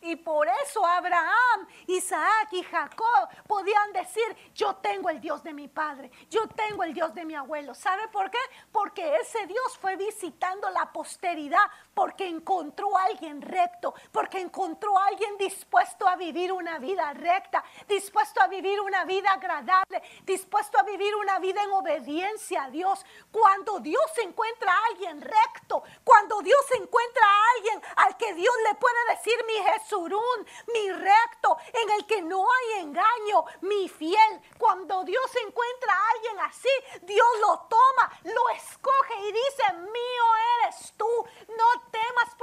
Y 0.00 0.16
por 0.16 0.46
eso 0.64 0.84
Abraham, 0.86 1.66
Isaac 1.86 2.48
y 2.52 2.62
Jacob 2.62 3.28
podían 3.46 3.92
decir, 3.92 4.24
yo 4.54 4.76
tengo 4.76 5.10
el 5.10 5.20
Dios 5.20 5.42
de 5.42 5.52
mi 5.52 5.66
padre, 5.66 6.10
yo 6.30 6.46
tengo 6.48 6.84
el 6.84 6.94
Dios 6.94 7.14
de 7.14 7.24
mi 7.24 7.34
abuelo. 7.34 7.74
¿Sabe 7.74 8.06
por 8.08 8.30
qué? 8.30 8.38
Porque 8.70 9.16
ese 9.16 9.46
Dios 9.46 9.76
fue 9.78 9.96
visitando 9.96 10.70
la 10.70 10.92
posteridad, 10.92 11.66
porque 11.98 12.28
encontró 12.28 12.96
a 12.96 13.06
alguien 13.06 13.42
recto, 13.42 13.92
porque 14.12 14.38
encontró 14.38 14.96
a 14.96 15.06
alguien 15.06 15.36
dispuesto 15.36 16.06
a 16.06 16.14
vivir 16.14 16.52
una 16.52 16.78
vida 16.78 17.12
recta, 17.12 17.64
dispuesto 17.88 18.40
a 18.40 18.46
vivir 18.46 18.80
una 18.80 19.04
vida 19.04 19.32
agradable, 19.32 20.00
dispuesto 20.22 20.78
a 20.78 20.84
vivir 20.84 21.12
una 21.16 21.40
vida 21.40 21.60
en 21.60 21.72
obediencia 21.72 22.62
a 22.62 22.70
Dios. 22.70 23.04
Cuando 23.32 23.80
Dios 23.80 24.06
encuentra 24.22 24.72
a 24.72 24.84
alguien 24.92 25.20
recto, 25.20 25.82
cuando 26.04 26.40
Dios 26.40 26.64
encuentra 26.80 27.26
a 27.26 27.42
alguien 27.56 27.82
al 27.96 28.16
que 28.16 28.32
Dios 28.34 28.54
le 28.68 28.76
puede 28.76 29.16
decir 29.16 29.34
mi 29.44 29.54
Jesús, 29.54 29.88
surún, 29.88 30.46
mi 30.72 30.92
recto, 30.92 31.56
en 31.72 31.90
el 31.90 32.06
que 32.06 32.22
no 32.22 32.44
hay 32.44 32.80
engaño, 32.80 33.44
mi 33.62 33.88
fiel. 33.88 34.40
Cuando 34.58 35.02
Dios 35.04 35.30
encuentra 35.46 35.92
a 35.92 36.10
alguien 36.14 36.40
así, 36.40 36.68
Dios 37.02 37.26
lo 37.40 37.66
toma, 37.68 38.20
lo 38.24 38.48
escoge 38.50 39.14
y 39.20 39.32
dice, 39.32 39.72
mío 39.72 40.24
eres 40.62 40.92
tú. 40.96 41.26
No 41.56 41.87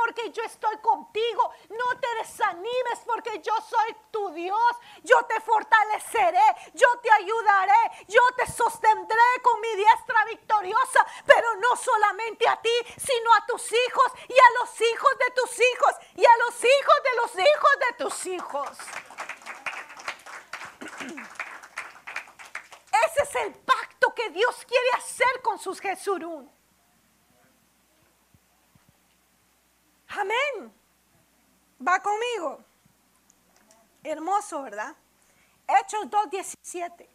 porque 0.05 0.29
yo 0.29 0.43
estoy 0.43 0.77
contigo. 0.77 1.51
No 1.69 1.99
te 1.99 2.07
desanimes 2.15 2.99
porque 3.07 3.41
yo 3.41 3.53
soy 3.67 3.95
tu 4.11 4.29
Dios. 4.33 4.71
Yo 5.03 5.23
te 5.23 5.39
fortaleceré, 5.41 6.45
yo 6.75 6.87
te 7.01 7.11
ayudaré, 7.11 8.05
yo 8.07 8.21
te 8.37 8.45
sostendré 8.51 9.41
con 9.41 9.59
mi 9.61 9.75
diestra 9.75 10.25
victoriosa, 10.25 11.05
pero 11.25 11.55
no 11.55 11.75
solamente 11.75 12.47
a 12.47 12.61
ti, 12.61 12.69
sino 12.97 13.33
a 13.33 13.45
tus 13.47 13.71
hijos 13.71 14.11
y 14.29 14.33
a 14.33 14.59
los 14.59 14.81
hijos 14.81 15.11
de 15.17 15.31
tus 15.31 15.59
hijos 15.59 15.95
y 16.15 16.25
a 16.25 16.37
los 16.37 16.55
hijos 16.55 16.95
de 17.03 17.15
los 17.15 17.31
hijos 17.33 17.71
de 17.79 17.93
tus 18.03 18.25
hijos. 18.27 18.77
Ese 23.05 23.23
es 23.23 23.35
el 23.43 23.53
pacto 23.55 24.13
que 24.13 24.29
Dios 24.29 24.65
quiere 24.67 24.89
hacer 24.97 25.41
con 25.41 25.57
sus 25.57 25.79
Jesurún. 25.79 26.51
Amén. 30.17 30.73
Va 31.85 32.01
conmigo. 32.01 32.63
Hermoso, 34.03 34.61
¿verdad? 34.61 34.95
Hechos 35.67 36.05
2.17. 36.05 37.07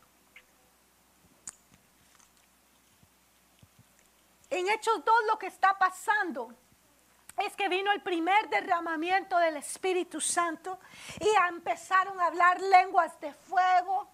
En 4.51 4.68
Hechos 4.68 5.05
2 5.05 5.14
lo 5.28 5.38
que 5.38 5.46
está 5.46 5.78
pasando 5.78 6.53
es 7.38 7.55
que 7.57 7.68
vino 7.68 7.92
el 7.92 8.03
primer 8.03 8.51
derramamiento 8.51 9.38
del 9.38 9.57
Espíritu 9.57 10.20
Santo 10.20 10.78
y 11.20 11.28
empezaron 11.48 12.20
a 12.20 12.26
hablar 12.26 12.61
lenguas 12.61 13.18
de 13.20 13.32
fuego. 13.32 14.09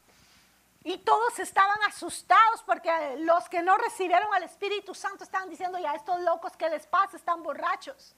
Y 0.84 0.99
todos 0.99 1.39
estaban 1.41 1.82
asustados 1.89 2.62
porque 2.62 3.16
los 3.18 3.49
que 3.49 3.62
no 3.62 3.76
recibieron 3.78 4.32
al 4.34 4.45
Espíritu 4.45 4.95
Santo 4.95 5.24
estaban 5.24 5.49
diciendo, 5.49 5.78
ya 5.78 5.95
estos 5.95 6.20
locos 6.20 6.57
que 6.57 6.68
les 6.68 6.87
pasa 6.87 7.16
están 7.16 7.43
borrachos. 7.43 8.14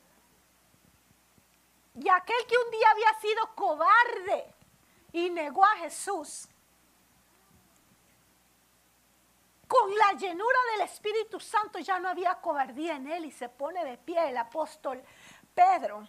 Y 2.00 2.08
aquel 2.08 2.46
que 2.46 2.56
un 2.56 2.70
día 2.70 2.90
había 2.90 3.20
sido 3.20 3.54
cobarde 3.54 4.54
y 5.12 5.30
negó 5.30 5.64
a 5.64 5.76
Jesús, 5.78 6.48
con 9.66 9.94
la 9.94 10.12
llenura 10.12 10.58
del 10.72 10.88
Espíritu 10.88 11.38
Santo 11.38 11.78
ya 11.78 11.98
no 11.98 12.08
había 12.08 12.40
cobardía 12.40 12.96
en 12.96 13.06
él 13.06 13.26
y 13.26 13.30
se 13.30 13.48
pone 13.48 13.84
de 13.84 13.98
pie 13.98 14.30
el 14.30 14.36
apóstol 14.38 15.02
Pedro 15.54 16.08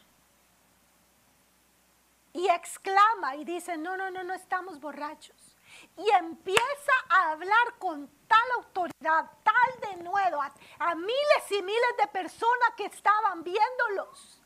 y 2.33 2.47
exclama 2.47 3.35
y 3.35 3.43
dice, 3.43 3.77
no, 3.77 3.97
no, 3.97 4.09
no, 4.11 4.23
no 4.23 4.33
estamos 4.33 4.79
borrachos. 4.79 5.57
Y 5.97 6.09
empieza 6.11 6.91
a 7.09 7.31
hablar 7.31 7.77
con 7.77 8.07
tal 8.27 8.51
autoridad, 8.57 9.29
tal 9.43 9.91
de 9.91 10.03
nuevo, 10.03 10.41
a, 10.41 10.95
miles 10.95 11.51
y 11.51 11.61
miles 11.61 11.97
de 11.97 12.07
personas 12.07 12.69
que 12.77 12.85
estaban 12.85 13.43
viéndolos. 13.43 14.38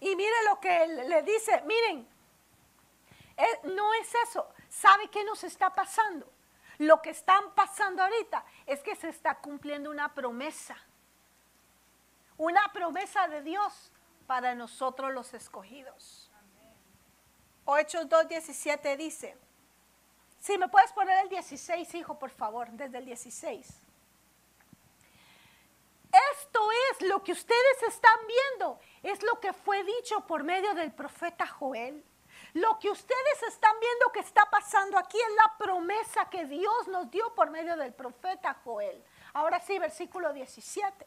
Y 0.00 0.16
mire 0.16 0.44
lo 0.48 0.58
que 0.58 0.84
él 0.84 1.08
le 1.08 1.22
dice, 1.22 1.62
miren, 1.66 2.08
eh, 3.36 3.60
no 3.64 3.92
es 3.94 4.12
eso, 4.28 4.48
¿sabe 4.68 5.08
qué 5.08 5.22
nos 5.24 5.44
está 5.44 5.70
pasando? 5.70 6.30
Lo 6.78 7.02
que 7.02 7.10
están 7.10 7.54
pasando 7.54 8.02
ahorita 8.02 8.44
es 8.66 8.82
que 8.82 8.96
se 8.96 9.10
está 9.10 9.38
cumpliendo 9.38 9.90
una 9.90 10.14
promesa. 10.14 10.76
Una 12.38 12.72
promesa 12.72 13.28
de 13.28 13.42
Dios 13.42 13.92
para 14.26 14.54
nosotros 14.54 15.12
los 15.12 15.34
escogidos. 15.34 16.30
O 17.66 17.76
Hechos 17.76 18.08
2.17 18.08 18.96
dice, 18.96 19.36
si 20.38 20.56
me 20.56 20.68
puedes 20.68 20.90
poner 20.92 21.22
el 21.22 21.28
16, 21.28 21.94
hijo, 21.96 22.18
por 22.18 22.30
favor, 22.30 22.70
desde 22.70 22.96
el 22.98 23.04
16. 23.04 23.89
Esto 26.32 26.60
es 26.90 27.08
lo 27.08 27.22
que 27.22 27.32
ustedes 27.32 27.82
están 27.86 28.18
viendo, 28.26 28.80
es 29.02 29.22
lo 29.22 29.38
que 29.40 29.52
fue 29.52 29.84
dicho 29.84 30.26
por 30.26 30.42
medio 30.42 30.74
del 30.74 30.92
profeta 30.92 31.46
Joel. 31.46 32.04
Lo 32.54 32.78
que 32.80 32.90
ustedes 32.90 33.42
están 33.48 33.78
viendo 33.78 34.12
que 34.12 34.20
está 34.20 34.48
pasando 34.50 34.98
aquí 34.98 35.18
es 35.18 35.34
la 35.36 35.56
promesa 35.56 36.28
que 36.28 36.46
Dios 36.46 36.88
nos 36.88 37.10
dio 37.10 37.32
por 37.34 37.50
medio 37.50 37.76
del 37.76 37.92
profeta 37.92 38.54
Joel. 38.64 39.02
Ahora 39.34 39.60
sí, 39.60 39.78
versículo 39.78 40.32
17. 40.32 41.06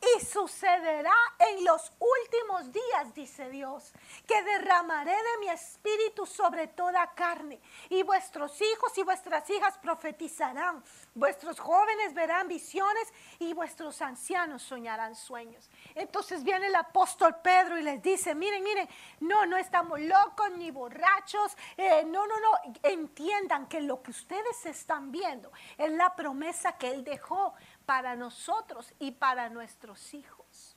Y 0.00 0.24
sucederá 0.24 1.14
en 1.38 1.64
los 1.64 1.92
últimos 1.98 2.72
días, 2.72 3.14
dice 3.14 3.48
Dios, 3.50 3.92
que 4.26 4.42
derramaré 4.42 5.12
de 5.12 5.38
mi 5.40 5.48
espíritu 5.48 6.26
sobre 6.26 6.68
toda 6.68 7.14
carne. 7.14 7.60
Y 7.88 8.02
vuestros 8.02 8.60
hijos 8.60 8.96
y 8.98 9.02
vuestras 9.02 9.48
hijas 9.50 9.78
profetizarán. 9.78 10.82
Vuestros 11.14 11.60
jóvenes 11.60 12.14
verán 12.14 12.48
visiones 12.48 13.12
y 13.38 13.52
vuestros 13.52 14.00
ancianos 14.02 14.62
soñarán 14.62 15.14
sueños. 15.14 15.70
Entonces 15.94 16.42
viene 16.42 16.66
el 16.66 16.74
apóstol 16.74 17.36
Pedro 17.42 17.78
y 17.78 17.82
les 17.82 18.02
dice, 18.02 18.34
miren, 18.34 18.62
miren, 18.62 18.88
no, 19.20 19.46
no 19.46 19.56
estamos 19.56 20.00
locos 20.00 20.50
ni 20.56 20.70
borrachos. 20.70 21.56
Eh, 21.76 22.04
no, 22.06 22.26
no, 22.26 22.40
no. 22.40 22.74
Entiendan 22.82 23.68
que 23.68 23.80
lo 23.80 24.02
que 24.02 24.10
ustedes 24.10 24.66
están 24.66 25.12
viendo 25.12 25.52
es 25.78 25.90
la 25.92 26.14
promesa 26.14 26.76
que 26.78 26.90
Él 26.90 27.04
dejó 27.04 27.54
para 27.86 28.16
nosotros 28.16 28.92
y 28.98 29.12
para 29.12 29.48
nuestros 29.48 30.14
hijos. 30.14 30.76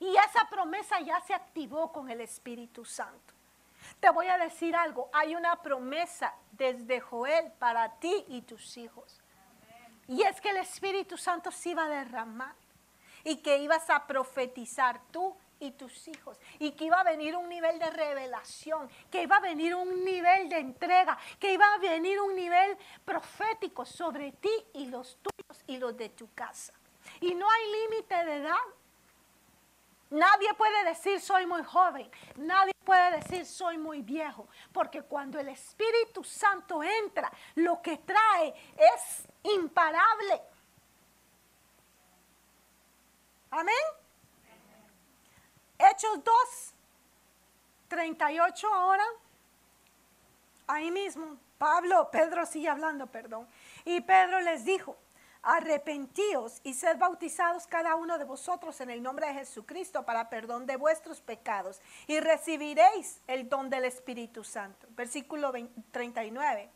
Y 0.00 0.16
esa 0.16 0.48
promesa 0.48 1.00
ya 1.00 1.20
se 1.20 1.34
activó 1.34 1.92
con 1.92 2.10
el 2.10 2.20
Espíritu 2.20 2.84
Santo. 2.84 3.34
Te 4.00 4.10
voy 4.10 4.26
a 4.28 4.38
decir 4.38 4.74
algo, 4.76 5.10
hay 5.12 5.34
una 5.34 5.62
promesa 5.62 6.34
desde 6.52 7.00
Joel 7.00 7.52
para 7.58 7.98
ti 7.98 8.24
y 8.28 8.42
tus 8.42 8.76
hijos. 8.76 9.20
Y 10.08 10.22
es 10.22 10.40
que 10.40 10.50
el 10.50 10.58
Espíritu 10.58 11.16
Santo 11.16 11.50
se 11.50 11.70
iba 11.70 11.84
a 11.84 11.88
derramar 11.88 12.54
y 13.24 13.36
que 13.36 13.58
ibas 13.58 13.88
a 13.90 14.06
profetizar 14.06 15.00
tú 15.10 15.36
y 15.62 15.70
tus 15.70 16.08
hijos. 16.08 16.38
Y 16.58 16.72
que 16.72 16.86
iba 16.86 17.00
a 17.00 17.04
venir 17.04 17.36
un 17.36 17.48
nivel 17.48 17.78
de 17.78 17.90
revelación, 17.90 18.90
que 19.10 19.22
iba 19.22 19.36
a 19.36 19.40
venir 19.40 19.74
un 19.74 20.04
nivel 20.04 20.48
de 20.48 20.58
entrega, 20.58 21.16
que 21.38 21.52
iba 21.52 21.64
a 21.72 21.78
venir 21.78 22.20
un 22.20 22.34
nivel 22.34 22.76
profético 23.04 23.86
sobre 23.86 24.32
ti 24.32 24.52
y 24.74 24.86
los 24.86 25.18
tuyos 25.22 25.64
y 25.68 25.78
los 25.78 25.96
de 25.96 26.08
tu 26.10 26.32
casa. 26.34 26.72
Y 27.20 27.34
no 27.34 27.48
hay 27.48 27.72
límite 27.72 28.24
de 28.24 28.36
edad. 28.38 28.56
Nadie 30.10 30.52
puede 30.54 30.84
decir 30.84 31.20
soy 31.20 31.46
muy 31.46 31.62
joven, 31.62 32.10
nadie 32.36 32.74
puede 32.84 33.16
decir 33.16 33.46
soy 33.46 33.78
muy 33.78 34.02
viejo, 34.02 34.46
porque 34.70 35.02
cuando 35.02 35.38
el 35.38 35.48
Espíritu 35.48 36.22
Santo 36.22 36.82
entra, 36.82 37.32
lo 37.54 37.80
que 37.80 37.96
trae 37.98 38.52
es 38.76 39.26
imparable. 39.44 40.42
Amén. 43.50 44.01
Hechos 45.90 46.22
2, 46.22 46.34
38 47.88 48.68
ahora. 48.72 49.04
Ahí 50.68 50.90
mismo, 50.90 51.36
Pablo, 51.58 52.08
Pedro 52.10 52.46
sigue 52.46 52.68
hablando, 52.68 53.08
perdón. 53.08 53.48
Y 53.84 54.00
Pedro 54.00 54.40
les 54.40 54.64
dijo, 54.64 54.96
arrepentíos 55.42 56.60
y 56.62 56.74
sed 56.74 56.98
bautizados 56.98 57.66
cada 57.66 57.96
uno 57.96 58.16
de 58.16 58.24
vosotros 58.24 58.80
en 58.80 58.90
el 58.90 59.02
nombre 59.02 59.26
de 59.26 59.34
Jesucristo 59.34 60.04
para 60.04 60.30
perdón 60.30 60.66
de 60.66 60.76
vuestros 60.76 61.20
pecados 61.20 61.80
y 62.06 62.20
recibiréis 62.20 63.20
el 63.26 63.48
don 63.48 63.68
del 63.68 63.84
Espíritu 63.84 64.44
Santo. 64.44 64.86
Versículo 64.90 65.52
39. 65.90 66.70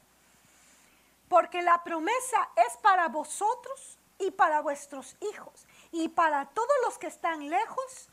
Porque 1.28 1.62
la 1.62 1.82
promesa 1.84 2.48
es 2.56 2.76
para 2.78 3.08
vosotros 3.08 3.98
y 4.18 4.32
para 4.32 4.60
vuestros 4.60 5.16
hijos 5.32 5.66
y 5.92 6.08
para 6.08 6.46
todos 6.46 6.76
los 6.84 6.98
que 6.98 7.06
están 7.06 7.48
lejos, 7.48 8.10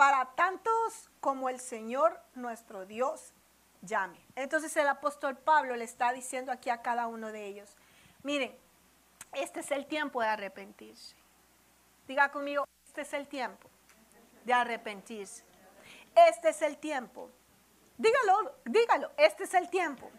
para 0.00 0.24
tantos 0.34 1.10
como 1.20 1.50
el 1.50 1.60
Señor 1.60 2.18
nuestro 2.34 2.86
Dios 2.86 3.34
llame. 3.82 4.18
Entonces 4.34 4.74
el 4.78 4.88
apóstol 4.88 5.36
Pablo 5.36 5.76
le 5.76 5.84
está 5.84 6.10
diciendo 6.14 6.50
aquí 6.52 6.70
a 6.70 6.80
cada 6.80 7.06
uno 7.06 7.30
de 7.32 7.44
ellos, 7.44 7.76
miren, 8.22 8.56
este 9.34 9.60
es 9.60 9.70
el 9.70 9.84
tiempo 9.84 10.22
de 10.22 10.28
arrepentirse. 10.28 11.14
Diga 12.08 12.30
conmigo, 12.30 12.64
este 12.86 13.02
es 13.02 13.12
el 13.12 13.28
tiempo 13.28 13.68
de 14.46 14.54
arrepentirse. 14.54 15.44
Este 16.14 16.48
es 16.48 16.62
el 16.62 16.78
tiempo. 16.78 17.28
Dígalo, 17.98 18.54
dígalo, 18.64 19.10
este 19.18 19.44
es 19.44 19.52
el 19.52 19.68
tiempo 19.68 20.10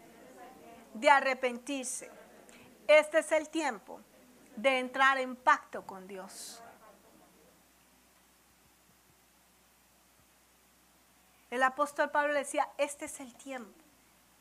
de 0.94 1.10
arrepentirse. 1.10 2.08
Este 2.86 3.18
es 3.18 3.32
el 3.32 3.48
tiempo 3.48 4.00
de 4.54 4.78
entrar 4.78 5.18
en 5.18 5.34
pacto 5.34 5.84
con 5.84 6.06
Dios. 6.06 6.62
El 11.52 11.62
apóstol 11.62 12.10
Pablo 12.10 12.32
decía, 12.32 12.66
este 12.78 13.04
es 13.04 13.20
el 13.20 13.34
tiempo, 13.34 13.78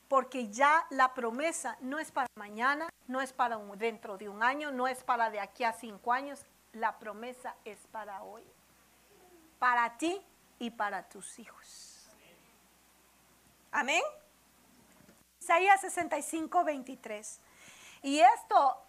porque 0.08 0.48
ya 0.48 0.88
la 0.92 1.14
promesa 1.14 1.76
no 1.82 2.00
es 2.00 2.10
para 2.10 2.30
mañana, 2.36 2.88
no 3.06 3.20
es 3.20 3.34
para 3.34 3.58
dentro 3.76 4.18
de 4.18 4.30
un 4.30 4.42
año, 4.42 4.72
no 4.72 4.88
es 4.88 5.04
para 5.04 5.30
de 5.30 5.42
aquí 5.42 5.66
a 5.66 5.74
cinco 5.74 6.14
años, 6.14 6.46
la 6.72 6.98
promesa 7.00 7.54
es 7.66 7.80
para 7.92 8.24
hoy, 8.24 8.46
para 9.60 9.98
ti 9.98 10.22
y 10.58 10.70
para 10.70 11.04
tus 11.10 11.38
hijos. 11.38 12.08
Amén. 13.74 14.04
Isaías 15.42 15.82
65, 15.82 16.64
23. 16.64 17.42
Y 18.04 18.22
esto, 18.22 18.82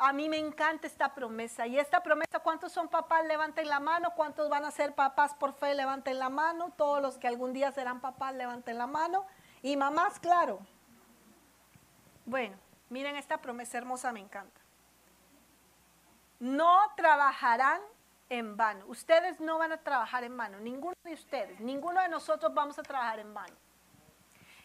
a 0.00 0.12
mí 0.12 0.28
me 0.28 0.38
encanta 0.38 0.86
esta 0.86 1.14
promesa. 1.14 1.66
Y 1.66 1.78
esta 1.78 2.02
promesa, 2.02 2.40
¿cuántos 2.40 2.72
son 2.72 2.88
papás? 2.88 3.24
Levanten 3.26 3.68
la 3.68 3.80
mano. 3.80 4.14
¿Cuántos 4.16 4.48
van 4.48 4.64
a 4.64 4.70
ser 4.70 4.94
papás 4.94 5.34
por 5.34 5.54
fe? 5.54 5.74
Levanten 5.74 6.18
la 6.18 6.28
mano. 6.28 6.72
Todos 6.76 7.00
los 7.00 7.18
que 7.18 7.28
algún 7.28 7.52
día 7.52 7.70
serán 7.72 8.00
papás, 8.00 8.34
levanten 8.34 8.78
la 8.78 8.86
mano. 8.86 9.26
Y 9.62 9.76
mamás, 9.76 10.18
claro. 10.18 10.58
Bueno, 12.24 12.56
miren 12.88 13.16
esta 13.16 13.38
promesa 13.38 13.78
hermosa, 13.78 14.12
me 14.12 14.20
encanta. 14.20 14.60
No 16.38 16.78
trabajarán 16.96 17.80
en 18.28 18.56
vano. 18.56 18.86
Ustedes 18.88 19.40
no 19.40 19.58
van 19.58 19.72
a 19.72 19.76
trabajar 19.78 20.24
en 20.24 20.36
vano. 20.36 20.58
Ninguno 20.58 20.96
de 21.04 21.14
ustedes, 21.14 21.60
ninguno 21.60 22.00
de 22.00 22.08
nosotros 22.08 22.52
vamos 22.54 22.78
a 22.78 22.82
trabajar 22.82 23.18
en 23.18 23.32
vano 23.34 23.56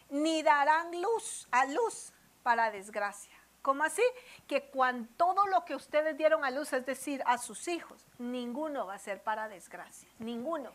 ni 0.09 0.43
darán 0.43 1.01
luz 1.01 1.47
a 1.51 1.65
luz 1.65 2.13
para 2.43 2.71
desgracia. 2.71 3.34
¿Cómo 3.65 3.83
así? 3.83 4.03
Que 4.47 4.69
cuando 4.69 5.09
todo 5.17 5.47
lo 5.47 5.65
que 5.65 5.73
ustedes 5.73 6.15
dieron 6.15 6.45
a 6.45 6.51
luz, 6.51 6.71
es 6.71 6.85
decir, 6.85 7.23
a 7.25 7.39
sus 7.39 7.67
hijos, 7.67 8.05
ninguno 8.19 8.85
va 8.85 8.93
a 8.93 8.99
ser 8.99 9.23
para 9.23 9.47
desgracia, 9.49 10.07
ninguno. 10.19 10.71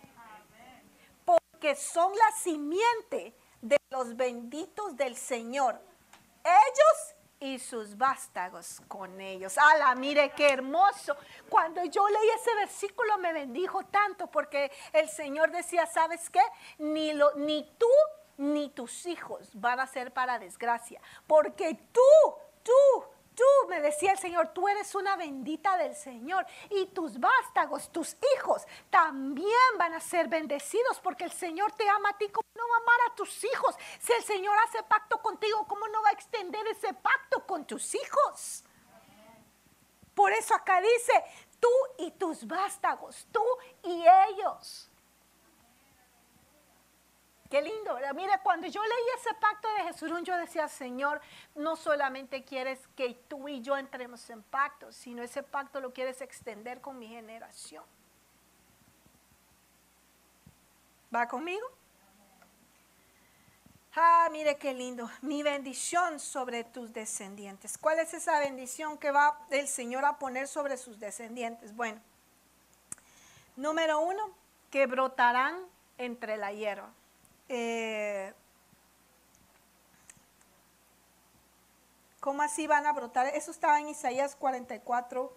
Porque 1.24 1.76
son 1.76 2.11
la 2.18 2.32
simiente 2.32 3.32
de 3.62 3.76
los 3.91 4.16
benditos 4.16 4.97
del 4.97 5.14
Señor. 5.16 5.80
Ellos 6.43 7.14
y 7.38 7.61
sus 7.61 7.97
vástagos 7.97 8.82
con 8.88 9.20
ellos. 9.20 9.57
¡Hala! 9.57 9.95
Mire 9.95 10.32
qué 10.32 10.51
hermoso. 10.51 11.16
Cuando 11.49 11.84
yo 11.84 12.09
leí 12.09 12.30
ese 12.41 12.57
versículo 12.57 13.18
me 13.18 13.32
bendijo 13.32 13.84
tanto 13.84 14.26
porque 14.26 14.72
el 14.93 15.09
Señor 15.09 15.53
decía, 15.53 15.86
¿sabes 15.86 16.28
qué? 16.28 16.43
Ni, 16.78 17.12
lo, 17.12 17.36
ni 17.36 17.72
tú 17.78 17.86
ni 18.41 18.70
tus 18.70 19.07
hijos 19.07 19.51
van 19.53 19.80
a 19.80 19.86
ser 19.86 20.12
para 20.12 20.38
desgracia, 20.38 21.01
porque 21.26 21.78
tú, 21.93 22.01
tú, 22.63 23.05
tú, 23.35 23.69
me 23.69 23.81
decía 23.81 24.13
el 24.13 24.19
Señor, 24.19 24.49
tú 24.49 24.69
eres 24.69 24.95
una 24.95 25.17
bendita 25.17 25.77
del 25.77 25.95
Señor 25.95 26.47
y 26.71 26.87
tus 26.87 27.19
vástagos, 27.19 27.91
tus 27.91 28.17
hijos, 28.37 28.67
también 28.91 29.79
van 29.79 29.95
a 29.95 30.01
ser 30.01 30.29
bendecidos 30.29 31.01
porque 31.01 31.25
el 31.25 31.33
Señor 31.33 31.73
te 31.73 31.89
ama 31.89 32.11
a 32.11 32.19
ti. 32.19 32.29
¿Cómo 32.29 32.47
no 32.55 32.69
va 32.69 32.75
a 32.75 32.81
amar 32.81 33.01
a 33.11 33.15
tus 33.15 33.45
hijos? 33.45 33.75
Si 33.99 34.13
el 34.13 34.23
Señor 34.25 34.57
hace 34.67 34.83
pacto 34.83 35.21
contigo, 35.23 35.67
¿cómo 35.67 35.87
no 35.89 36.03
va 36.03 36.11
a 36.11 36.13
extender 36.13 36.67
ese 36.67 36.93
pacto 36.95 37.47
con 37.47 37.67
tus 37.67 37.95
hijos? 37.95 38.65
Por 40.15 40.33
eso 40.33 40.55
acá 40.55 40.81
dice, 40.81 41.25
tú 41.59 41.69
y 41.99 42.11
tus 42.11 42.47
vástagos, 42.47 43.27
tú 43.33 43.43
y 43.85 44.05
ellos. 44.29 44.89
Qué 47.51 47.61
lindo, 47.61 47.94
¿verdad? 47.94 48.14
Mira, 48.14 48.40
cuando 48.42 48.68
yo 48.68 48.80
leí 48.80 49.05
ese 49.18 49.34
pacto 49.34 49.66
de 49.74 49.82
Jesús, 49.82 50.12
yo 50.22 50.36
decía, 50.36 50.68
Señor, 50.68 51.20
no 51.57 51.74
solamente 51.74 52.44
quieres 52.44 52.78
que 52.94 53.14
tú 53.26 53.48
y 53.48 53.61
yo 53.61 53.76
entremos 53.76 54.30
en 54.30 54.40
pacto, 54.44 54.92
sino 54.92 55.20
ese 55.20 55.42
pacto 55.42 55.80
lo 55.80 55.92
quieres 55.92 56.20
extender 56.20 56.80
con 56.80 56.96
mi 56.96 57.09
generación. 57.09 57.82
¿Va 61.12 61.26
conmigo? 61.26 61.66
Ah, 63.96 64.28
mire 64.30 64.57
qué 64.57 64.72
lindo. 64.72 65.11
Mi 65.20 65.42
bendición 65.42 66.20
sobre 66.20 66.62
tus 66.62 66.92
descendientes. 66.92 67.76
¿Cuál 67.76 67.98
es 67.98 68.14
esa 68.14 68.38
bendición 68.38 68.96
que 68.96 69.11
va 69.11 69.44
el 69.51 69.66
Señor 69.66 70.05
a 70.05 70.20
poner 70.20 70.46
sobre 70.46 70.76
sus 70.76 71.01
descendientes? 71.01 71.74
Bueno, 71.74 72.01
número 73.57 73.98
uno, 73.98 74.30
que 74.70 74.86
brotarán 74.86 75.59
entre 75.98 76.36
la 76.36 76.53
hierba. 76.53 76.92
Eh, 77.53 78.32
¿Cómo 82.20 82.42
así 82.42 82.68
van 82.68 82.86
a 82.86 82.92
brotar? 82.92 83.26
Eso 83.26 83.51
estaba 83.51 83.80
en 83.80 83.88
Isaías 83.88 84.36
44, 84.36 85.36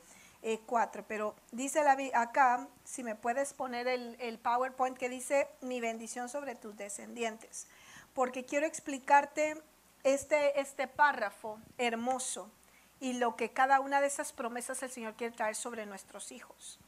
4, 0.68 1.02
eh, 1.02 1.06
pero 1.08 1.34
dice 1.52 1.84
la, 1.84 1.98
acá, 2.14 2.68
si 2.84 3.04
me 3.04 3.16
puedes 3.16 3.54
poner 3.54 3.88
el, 3.88 4.16
el 4.20 4.38
PowerPoint 4.38 4.96
que 4.96 5.10
dice 5.10 5.50
mi 5.62 5.82
bendición 5.82 6.30
sobre 6.30 6.54
tus 6.54 6.78
descendientes, 6.78 7.66
porque 8.14 8.46
quiero 8.46 8.68
explicarte 8.68 9.60
este, 10.04 10.60
este 10.60 10.88
párrafo 10.88 11.58
hermoso 11.80 12.52
y 13.00 13.14
lo 13.14 13.36
que 13.36 13.52
cada 13.52 13.80
una 13.80 14.02
de 14.02 14.08
esas 14.08 14.34
promesas 14.34 14.84
el 14.84 14.92
Señor 14.92 15.16
quiere 15.16 15.36
traer 15.36 15.56
sobre 15.56 15.88
nuestros 15.88 16.32
hijos. 16.32 16.80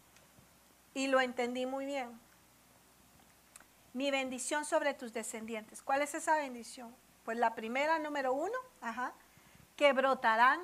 Y 0.93 1.07
lo 1.07 1.19
entendí 1.19 1.65
muy 1.65 1.87
bien 1.87 2.24
mi 3.95 4.11
bendición 4.11 4.65
sobre 4.65 4.93
tus 4.93 5.13
descendientes. 5.13 5.81
¿Cuál 5.81 6.01
es 6.01 6.13
esa 6.13 6.35
bendición? 6.35 6.93
Pues 7.23 7.37
la 7.37 7.55
primera, 7.55 7.97
número 7.97 8.33
uno, 8.33 8.57
que 9.77 9.93
brotarán 9.93 10.59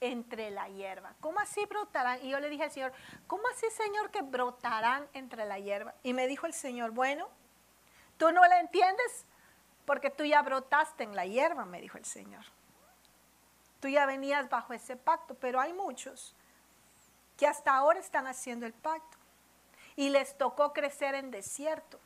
entre 0.00 0.52
la 0.52 0.68
hierba. 0.68 1.12
¿Cómo 1.20 1.40
así 1.40 1.66
brotarán? 1.66 2.24
Y 2.24 2.30
yo 2.30 2.38
le 2.38 2.48
dije 2.48 2.62
al 2.62 2.70
Señor, 2.70 2.92
¿cómo 3.26 3.42
así, 3.48 3.66
Señor, 3.70 4.12
que 4.12 4.22
brotarán 4.22 5.08
entre 5.14 5.46
la 5.46 5.58
hierba? 5.58 5.94
Y 6.04 6.12
me 6.12 6.28
dijo 6.28 6.46
el 6.46 6.54
Señor, 6.54 6.92
bueno, 6.92 7.28
tú 8.18 8.30
no 8.30 8.46
la 8.46 8.60
entiendes 8.60 9.24
porque 9.84 10.10
tú 10.10 10.24
ya 10.24 10.40
brotaste 10.42 11.02
en 11.02 11.16
la 11.16 11.26
hierba, 11.26 11.64
me 11.64 11.80
dijo 11.80 11.98
el 11.98 12.04
Señor. 12.04 12.44
Tú 13.80 13.88
ya 13.88 14.06
venías 14.06 14.48
bajo 14.48 14.72
ese 14.74 14.94
pacto, 14.96 15.34
pero 15.34 15.58
hay 15.58 15.72
muchos 15.72 16.36
que 17.36 17.48
hasta 17.48 17.76
ahora 17.76 17.98
están 17.98 18.28
haciendo 18.28 18.64
el 18.64 18.74
pacto. 18.74 19.18
Y 19.96 20.10
les 20.10 20.38
tocó 20.38 20.72
crecer 20.72 21.16
en 21.16 21.32
desierto. 21.32 21.98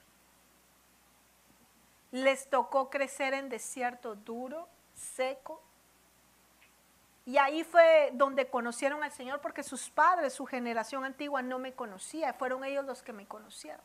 Les 2.13 2.49
tocó 2.49 2.91
crecer 2.91 3.35
en 3.35 3.49
desierto 3.49 4.15
duro, 4.15 4.69
seco. 4.95 5.63
Y 7.25 7.39
ahí 7.39 7.63
fue 7.63 8.11
donde 8.15 8.49
conocieron 8.49 9.05
al 9.05 9.13
Señor 9.13 9.41
porque 9.41 9.63
sus 9.63 9.91
padres, 9.91 10.33
su 10.33 10.47
generación 10.47 11.05
antigua 11.05 11.43
no 11.43 11.59
me 11.59 11.73
conocía, 11.75 12.33
fueron 12.33 12.65
ellos 12.65 12.85
los 12.85 13.03
que 13.03 13.13
me 13.13 13.27
conocieron. 13.27 13.85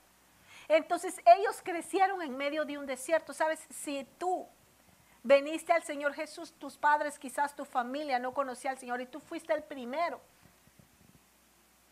Entonces 0.68 1.22
ellos 1.38 1.62
crecieron 1.64 2.22
en 2.22 2.36
medio 2.36 2.66
de 2.66 2.78
un 2.78 2.86
desierto. 2.86 3.34
Sabes, 3.34 3.68
si 3.70 4.04
tú 4.18 4.48
veniste 5.22 5.74
al 5.74 5.84
Señor 5.84 6.14
Jesús, 6.14 6.54
tus 6.54 6.78
padres, 6.78 7.20
quizás 7.20 7.56
tu 7.56 7.66
familia 7.66 8.18
no 8.18 8.34
conocía 8.34 8.72
al 8.72 8.80
Señor 8.80 9.02
y 9.02 9.06
tú 9.06 9.20
fuiste 9.20 9.54
el 9.54 9.64
primero 9.64 10.20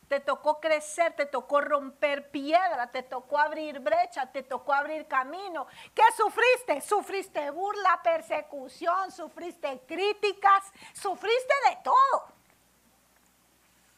te 0.07 0.19
tocó 0.19 0.59
crecer, 0.59 1.15
te 1.15 1.25
tocó 1.25 1.61
romper 1.61 2.29
piedra, 2.29 2.91
te 2.91 3.03
tocó 3.03 3.39
abrir 3.39 3.79
brecha, 3.79 4.31
te 4.31 4.43
tocó 4.43 4.73
abrir 4.73 5.07
camino. 5.07 5.67
¿Qué 5.93 6.03
sufriste? 6.15 6.81
Sufriste 6.81 7.49
burla, 7.51 8.01
persecución, 8.03 9.11
sufriste 9.11 9.81
críticas, 9.87 10.63
sufriste 10.93 11.53
de 11.69 11.77
todo. 11.83 12.33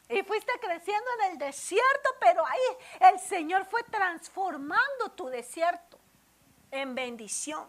Y 0.07 0.21
fuiste 0.21 0.51
creciendo 0.61 1.09
en 1.19 1.31
el 1.31 1.37
desierto, 1.39 2.09
pero 2.19 2.45
ahí 2.45 3.11
el 3.11 3.19
Señor 3.19 3.65
fue 3.65 3.81
transformando 3.83 5.09
tu 5.15 5.27
desierto 5.27 5.97
en 6.69 6.93
bendición. 6.93 7.67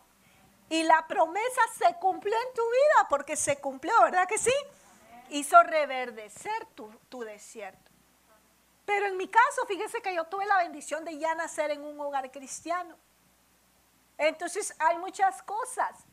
Y 0.69 0.83
la 0.83 1.07
promesa 1.07 1.61
se 1.79 1.95
cumplió 1.95 2.35
en 2.35 2.55
tu 2.55 2.63
vida, 2.63 3.07
porque 3.09 3.37
se 3.37 3.59
cumplió, 3.59 3.95
¿verdad 4.03 4.29
que 4.29 4.37
sí? 4.37 4.53
Hizo 5.31 5.63
reverdecer 5.63 6.67
tu, 6.75 6.91
tu 7.09 7.23
desierto. 7.23 7.86
Pero 8.87 9.07
en 9.07 9.17
mi 9.17 9.29
caso, 9.29 9.67
fíjese 9.67 10.01
que 10.01 10.15
yo 10.15 10.25
tuve 10.25 10.47
la 10.47 10.59
bendición 10.59 11.05
de 11.05 11.19
ya 11.19 11.35
nacer 11.35 11.73
en 11.73 11.85
un 11.85 12.01
hogar 12.01 12.31
cristiano. 12.31 12.97
Entonces 14.17 14.75
hay 14.79 14.97
muchas 14.97 15.43
cosas, 15.43 16.05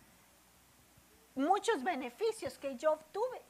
muchos 1.36 1.84
beneficios 1.84 2.58
que 2.58 2.76
yo 2.76 2.94
obtuve. 2.94 3.42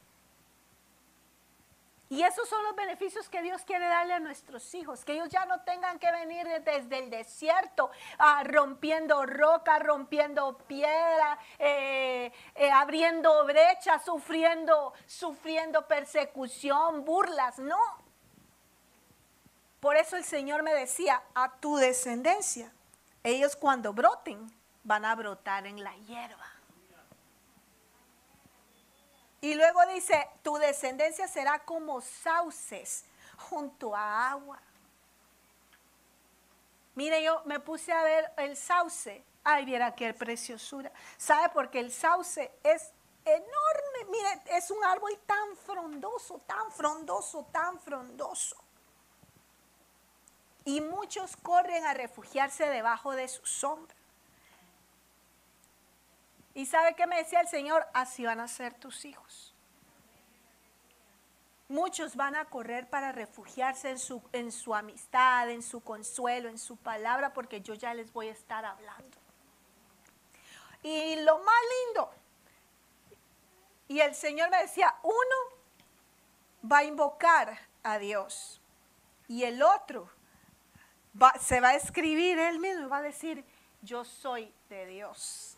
Y 2.10 2.22
esos 2.22 2.48
son 2.48 2.62
los 2.64 2.76
beneficios 2.76 3.28
que 3.28 3.42
Dios 3.42 3.64
quiere 3.64 3.88
darle 3.88 4.14
a 4.14 4.20
nuestros 4.20 4.76
hijos, 4.76 5.04
que 5.04 5.14
ellos 5.14 5.30
ya 5.30 5.46
no 5.46 5.62
tengan 5.62 5.98
que 5.98 6.12
venir 6.12 6.46
desde 6.64 7.00
el 7.00 7.10
desierto 7.10 7.90
ah, 8.20 8.44
rompiendo 8.46 9.26
roca, 9.26 9.80
rompiendo 9.80 10.56
piedra, 10.68 11.40
eh, 11.58 12.32
eh, 12.54 12.72
abriendo 12.72 13.44
brechas, 13.46 14.06
sufriendo, 14.06 14.94
sufriendo 15.08 15.88
persecución, 15.88 17.04
burlas, 17.04 17.58
no. 17.58 18.03
Por 19.84 19.98
eso 19.98 20.16
el 20.16 20.24
Señor 20.24 20.64
me 20.64 20.74
decía, 20.74 21.22
a 21.36 21.58
tu 21.58 21.76
descendencia, 21.76 22.72
ellos 23.22 23.58
cuando 23.58 23.92
broten 23.92 24.50
van 24.82 25.04
a 25.04 25.14
brotar 25.14 25.68
en 25.68 25.84
la 25.84 25.94
hierba. 25.98 26.50
Y 29.42 29.56
luego 29.56 29.86
dice, 29.88 30.26
tu 30.42 30.56
descendencia 30.56 31.28
será 31.28 31.60
como 31.66 32.00
sauces 32.00 33.04
junto 33.36 33.94
a 33.94 34.32
agua. 34.32 34.58
Mire, 36.96 37.22
yo 37.22 37.42
me 37.44 37.60
puse 37.60 37.92
a 37.92 38.04
ver 38.04 38.32
el 38.38 38.56
sauce. 38.56 39.22
Ay, 39.44 39.66
viera 39.66 39.94
qué 39.94 40.14
preciosura. 40.14 40.94
¿Sabe? 41.18 41.50
Porque 41.50 41.82
el 41.82 41.92
sauce 41.92 42.58
es 42.64 42.94
enorme. 43.26 44.06
Mire, 44.10 44.44
es 44.58 44.72
un 44.72 44.82
árbol 44.86 45.20
tan 45.26 45.58
frondoso, 45.58 46.40
tan 46.48 46.72
frondoso, 46.72 47.50
tan 47.52 47.78
frondoso. 47.82 48.64
Y 50.66 50.82
muchos 50.82 51.36
corren 51.38 51.86
a 51.86 51.94
refugiarse 51.94 52.66
debajo 52.70 53.12
de 53.12 53.28
su 53.28 53.46
sombra. 53.46 53.96
¿Y 56.54 56.66
sabe 56.66 56.96
qué 56.96 57.08
me 57.08 57.18
decía 57.18 57.42
el 57.42 57.48
Señor? 57.48 57.86
Así 57.94 58.26
van 58.26 58.40
a 58.40 58.48
ser 58.48 58.74
tus 58.74 59.06
hijos. 59.06 59.54
Muchos 61.68 62.16
van 62.16 62.36
a 62.36 62.46
correr 62.46 62.88
para 62.90 63.12
refugiarse 63.12 63.90
en 63.90 63.98
su, 63.98 64.22
en 64.32 64.52
su 64.52 64.76
amistad, 64.76 65.50
en 65.50 65.64
su 65.64 65.82
consuelo, 65.82 66.50
en 66.50 66.60
su 66.60 66.78
palabra, 66.78 67.34
porque 67.34 67.62
yo 67.62 67.74
ya 67.74 67.94
les 67.94 68.14
voy 68.14 68.28
a 68.28 68.34
estar 68.34 68.64
hablando. 68.64 69.18
Y 70.84 71.16
lo 71.24 71.40
más 71.40 71.56
lindo, 71.88 72.12
y 73.88 74.00
el 74.00 74.16
Señor 74.16 74.50
me 74.50 74.62
decía, 74.62 74.96
uno 75.04 76.72
va 76.72 76.80
a 76.80 76.84
invocar 76.84 77.60
a 77.84 77.98
Dios 78.00 78.62
y 79.28 79.44
el 79.44 79.62
otro 79.62 80.10
se 81.40 81.60
va 81.60 81.70
a 81.70 81.76
escribir 81.76 82.40
él 82.40 82.60
mismo 82.60 82.86
y 82.86 82.90
va 82.90 82.98
a 82.98 83.02
decir, 83.02 83.44
yo 83.82 84.04
soy 84.04 84.54
de 84.70 84.86
Dios. 84.86 85.58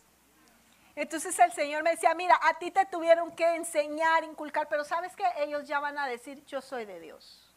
Entonces 0.94 1.38
el 1.38 1.52
Señor 1.52 1.82
me 1.82 1.90
decía, 1.90 2.14
mira, 2.14 2.40
a 2.42 2.58
ti 2.58 2.70
te 2.70 2.86
tuvieron 2.86 3.30
que 3.32 3.54
enseñar, 3.54 4.24
inculcar, 4.24 4.66
pero 4.68 4.82
sabes 4.82 5.14
que 5.14 5.24
ellos 5.38 5.66
ya 5.68 5.78
van 5.78 5.98
a 5.98 6.06
decir, 6.06 6.42
yo 6.46 6.62
soy 6.62 6.86
de 6.86 7.00
Dios. 7.00 7.54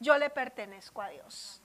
Yo 0.00 0.16
le 0.16 0.30
pertenezco 0.30 1.02
a 1.02 1.08
Dios. 1.10 1.60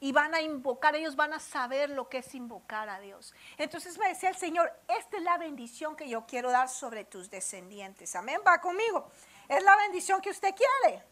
Y 0.00 0.12
van 0.12 0.34
a 0.34 0.40
invocar, 0.40 0.94
ellos 0.94 1.16
van 1.16 1.32
a 1.32 1.40
saber 1.40 1.90
lo 1.90 2.08
que 2.08 2.18
es 2.18 2.34
invocar 2.34 2.88
a 2.88 3.00
Dios. 3.00 3.34
Entonces 3.56 3.98
me 3.98 4.08
decía 4.08 4.28
el 4.28 4.36
Señor, 4.36 4.72
esta 4.86 5.16
es 5.16 5.22
la 5.22 5.38
bendición 5.38 5.96
que 5.96 6.08
yo 6.08 6.26
quiero 6.26 6.50
dar 6.50 6.68
sobre 6.68 7.04
tus 7.04 7.30
descendientes. 7.30 8.14
Amén, 8.14 8.40
va 8.46 8.60
conmigo. 8.60 9.10
Es 9.48 9.62
la 9.64 9.74
bendición 9.76 10.20
que 10.20 10.30
usted 10.30 10.54
quiere. 10.54 11.02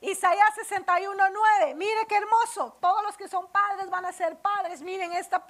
Isaías 0.00 0.54
61.9, 0.56 1.74
mire 1.74 2.06
qué 2.08 2.16
hermoso, 2.16 2.76
todos 2.80 3.02
los 3.02 3.16
que 3.18 3.28
son 3.28 3.48
padres 3.48 3.90
van 3.90 4.06
a 4.06 4.12
ser 4.12 4.38
padres, 4.38 4.80
miren, 4.80 5.12
esta, 5.12 5.46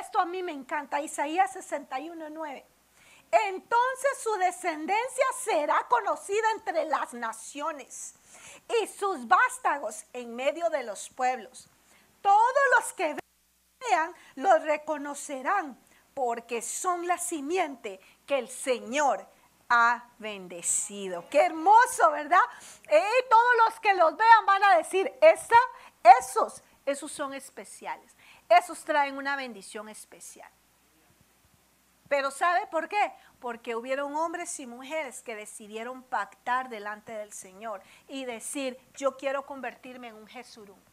esto 0.00 0.20
a 0.20 0.24
mí 0.24 0.42
me 0.42 0.52
encanta, 0.52 1.00
Isaías 1.00 1.56
61.9. 1.56 2.64
Entonces 3.30 4.10
su 4.22 4.32
descendencia 4.36 5.24
será 5.42 5.86
conocida 5.88 6.50
entre 6.56 6.84
las 6.86 7.12
naciones 7.12 8.14
y 8.80 8.86
sus 8.86 9.26
vástagos 9.26 10.04
en 10.12 10.34
medio 10.34 10.70
de 10.70 10.84
los 10.84 11.10
pueblos. 11.10 11.68
Todos 12.22 12.64
los 12.76 12.92
que 12.94 13.16
vean 13.90 14.14
los 14.36 14.62
reconocerán 14.62 15.78
porque 16.14 16.62
son 16.62 17.06
la 17.06 17.18
simiente 17.18 18.00
que 18.26 18.38
el 18.38 18.48
Señor 18.48 19.26
ha 19.68 20.08
bendecido. 20.18 21.28
Qué 21.28 21.40
hermoso, 21.46 22.10
¿verdad? 22.10 22.40
Y 22.84 23.28
todos 23.28 23.52
los 23.66 23.80
que 23.80 23.94
los 23.94 24.16
vean 24.16 24.46
van 24.46 24.64
a 24.64 24.76
decir, 24.76 25.12
esa, 25.20 25.56
esos, 26.18 26.62
esos 26.86 27.12
son 27.12 27.34
especiales. 27.34 28.16
Esos 28.48 28.82
traen 28.84 29.16
una 29.16 29.36
bendición 29.36 29.88
especial. 29.88 30.50
Pero 32.08 32.30
¿sabe 32.30 32.66
por 32.68 32.88
qué? 32.88 33.12
Porque 33.38 33.76
hubieron 33.76 34.16
hombres 34.16 34.58
y 34.60 34.66
mujeres 34.66 35.22
que 35.22 35.36
decidieron 35.36 36.02
pactar 36.02 36.70
delante 36.70 37.12
del 37.12 37.32
Señor 37.32 37.82
y 38.08 38.24
decir, 38.24 38.78
yo 38.94 39.16
quiero 39.18 39.44
convertirme 39.44 40.08
en 40.08 40.14
un 40.14 40.26
Jesurún. 40.26 40.87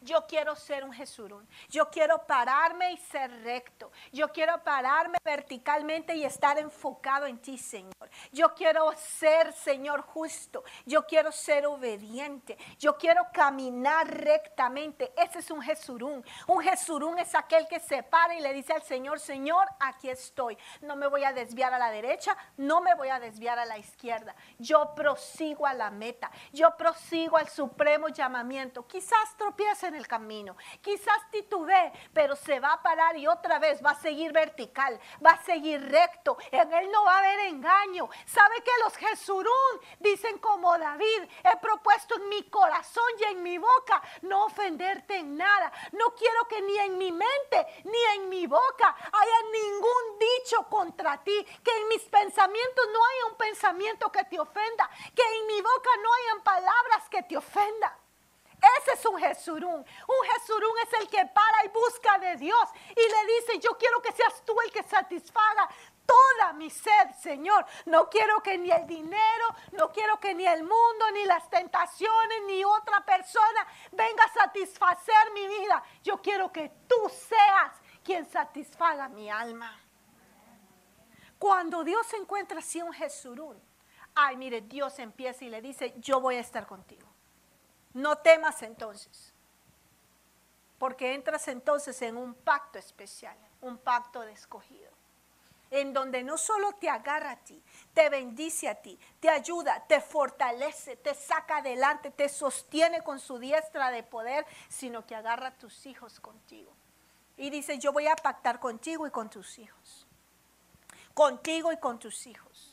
Yo 0.00 0.26
quiero 0.26 0.54
ser 0.56 0.84
un 0.84 0.92
Jesurún. 0.92 1.48
Yo 1.68 1.90
quiero 1.90 2.26
pararme 2.26 2.92
y 2.92 2.96
ser 2.96 3.30
recto. 3.42 3.90
Yo 4.12 4.28
quiero 4.28 4.62
pararme 4.62 5.18
verticalmente 5.24 6.14
y 6.14 6.24
estar 6.24 6.58
enfocado 6.58 7.26
en 7.26 7.38
ti, 7.38 7.58
Señor. 7.58 7.92
Yo 8.32 8.54
quiero 8.54 8.92
ser, 8.96 9.52
Señor, 9.52 10.02
justo. 10.02 10.64
Yo 10.86 11.06
quiero 11.06 11.32
ser 11.32 11.66
obediente. 11.66 12.56
Yo 12.78 12.96
quiero 12.96 13.26
caminar 13.32 14.08
rectamente. 14.08 15.12
Ese 15.16 15.40
es 15.40 15.50
un 15.50 15.62
Jesurún. 15.62 16.24
Un 16.46 16.62
Jesurún 16.62 17.18
es 17.18 17.34
aquel 17.34 17.66
que 17.68 17.80
se 17.80 18.02
para 18.02 18.34
y 18.34 18.40
le 18.40 18.52
dice 18.52 18.72
al 18.72 18.82
Señor, 18.82 19.20
Señor, 19.20 19.66
aquí 19.80 20.10
estoy. 20.10 20.56
No 20.80 20.96
me 20.96 21.06
voy 21.06 21.24
a 21.24 21.32
desviar 21.32 21.72
a 21.74 21.78
la 21.78 21.90
derecha, 21.90 22.36
no 22.56 22.80
me 22.80 22.94
voy 22.94 23.08
a 23.08 23.20
desviar 23.20 23.58
a 23.58 23.64
la 23.64 23.78
izquierda. 23.78 24.34
Yo 24.58 24.94
prosigo 24.94 25.66
a 25.66 25.74
la 25.74 25.90
meta. 25.90 26.30
Yo 26.52 26.76
prosigo 26.76 27.36
al 27.36 27.48
supremo 27.48 28.08
llamamiento. 28.08 28.86
Quizás 28.86 29.36
tropiece 29.36 29.87
en 29.88 29.96
el 29.96 30.06
camino. 30.06 30.56
Quizás 30.80 31.30
titubee, 31.30 31.92
pero 32.12 32.36
se 32.36 32.60
va 32.60 32.74
a 32.74 32.82
parar 32.82 33.16
y 33.16 33.26
otra 33.26 33.58
vez 33.58 33.84
va 33.84 33.90
a 33.90 34.00
seguir 34.00 34.32
vertical, 34.32 34.98
va 35.24 35.30
a 35.32 35.42
seguir 35.42 35.80
recto. 35.90 36.38
En 36.50 36.72
él 36.72 36.90
no 36.90 37.04
va 37.04 37.16
a 37.16 37.18
haber 37.18 37.40
engaño. 37.40 38.08
¿Sabe 38.26 38.62
que 38.62 38.70
los 38.84 38.96
Jesurún 38.96 39.80
dicen 39.98 40.38
como 40.38 40.76
David, 40.78 41.28
he 41.44 41.56
propuesto 41.58 42.16
en 42.16 42.28
mi 42.28 42.44
corazón 42.44 43.10
y 43.18 43.24
en 43.24 43.42
mi 43.42 43.58
boca 43.58 44.02
no 44.22 44.44
ofenderte 44.46 45.16
en 45.16 45.36
nada. 45.36 45.72
No 45.92 46.14
quiero 46.14 46.46
que 46.48 46.60
ni 46.62 46.78
en 46.78 46.98
mi 46.98 47.12
mente 47.12 47.66
ni 47.84 47.98
en 48.16 48.28
mi 48.28 48.46
boca 48.46 48.94
haya 49.12 49.42
ningún 49.52 50.18
dicho 50.18 50.62
contra 50.68 51.22
ti, 51.22 51.46
que 51.62 51.70
en 51.70 51.88
mis 51.88 52.02
pensamientos 52.04 52.86
no 52.92 52.98
haya 53.04 53.26
un 53.30 53.36
pensamiento 53.36 54.10
que 54.10 54.24
te 54.24 54.38
ofenda, 54.38 54.90
que 55.14 55.22
en 55.22 55.46
mi 55.46 55.60
boca 55.60 55.90
no 56.02 56.12
hayan 56.14 56.42
palabras 56.42 57.08
que 57.10 57.22
te 57.22 57.36
ofendan. 57.36 58.07
Ese 58.60 58.92
es 58.92 59.06
un 59.06 59.18
Jesurún? 59.18 59.84
Un 59.84 60.28
Jesurún 60.32 60.72
es 60.84 61.00
el 61.00 61.08
que 61.08 61.24
para 61.26 61.64
y 61.64 61.68
busca 61.68 62.18
de 62.18 62.36
Dios 62.36 62.68
y 62.90 62.94
le 62.94 63.34
dice, 63.34 63.58
yo 63.60 63.76
quiero 63.78 64.02
que 64.02 64.12
seas 64.12 64.42
tú 64.44 64.54
el 64.64 64.72
que 64.72 64.82
satisfaga 64.82 65.68
toda 66.04 66.52
mi 66.54 66.70
sed, 66.70 67.12
Señor. 67.20 67.64
No 67.86 68.08
quiero 68.08 68.42
que 68.42 68.58
ni 68.58 68.70
el 68.70 68.86
dinero, 68.86 69.46
no 69.72 69.92
quiero 69.92 70.18
que 70.18 70.34
ni 70.34 70.46
el 70.46 70.62
mundo, 70.62 71.10
ni 71.12 71.24
las 71.24 71.48
tentaciones, 71.50 72.42
ni 72.46 72.64
otra 72.64 73.04
persona 73.04 73.66
venga 73.92 74.24
a 74.24 74.32
satisfacer 74.32 75.32
mi 75.34 75.46
vida. 75.46 75.82
Yo 76.02 76.20
quiero 76.20 76.50
que 76.50 76.70
tú 76.88 77.08
seas 77.10 77.72
quien 78.02 78.28
satisfaga 78.28 79.08
mi 79.08 79.30
alma. 79.30 79.78
Cuando 81.38 81.84
Dios 81.84 82.12
encuentra 82.14 82.58
así 82.58 82.82
un 82.82 82.92
Jesurún, 82.92 83.62
ay, 84.14 84.36
mire, 84.36 84.62
Dios 84.62 84.98
empieza 84.98 85.44
y 85.44 85.50
le 85.50 85.62
dice, 85.62 85.94
yo 85.98 86.20
voy 86.20 86.36
a 86.36 86.40
estar 86.40 86.66
contigo. 86.66 87.06
No 87.98 88.18
temas 88.18 88.62
entonces, 88.62 89.32
porque 90.78 91.14
entras 91.14 91.48
entonces 91.48 92.00
en 92.02 92.16
un 92.16 92.34
pacto 92.34 92.78
especial, 92.78 93.36
un 93.60 93.78
pacto 93.78 94.20
de 94.20 94.32
escogido, 94.32 94.90
en 95.70 95.92
donde 95.92 96.22
no 96.22 96.38
solo 96.38 96.72
te 96.72 96.88
agarra 96.88 97.32
a 97.32 97.36
ti, 97.36 97.62
te 97.92 98.08
bendice 98.08 98.68
a 98.68 98.76
ti, 98.76 98.98
te 99.20 99.28
ayuda, 99.28 99.84
te 99.86 100.00
fortalece, 100.00 100.96
te 100.96 101.14
saca 101.14 101.58
adelante, 101.58 102.10
te 102.10 102.28
sostiene 102.28 103.02
con 103.02 103.18
su 103.18 103.38
diestra 103.38 103.90
de 103.90 104.02
poder, 104.02 104.46
sino 104.68 105.04
que 105.06 105.14
agarra 105.14 105.48
a 105.48 105.58
tus 105.58 105.84
hijos 105.86 106.20
contigo. 106.20 106.72
Y 107.36 107.50
dice, 107.50 107.78
yo 107.78 107.92
voy 107.92 108.06
a 108.06 108.16
pactar 108.16 108.60
contigo 108.60 109.06
y 109.06 109.10
con 109.10 109.28
tus 109.28 109.58
hijos 109.58 110.08
contigo 111.18 111.72
y 111.72 111.76
con 111.78 111.98
tus 111.98 112.28
hijos. 112.28 112.67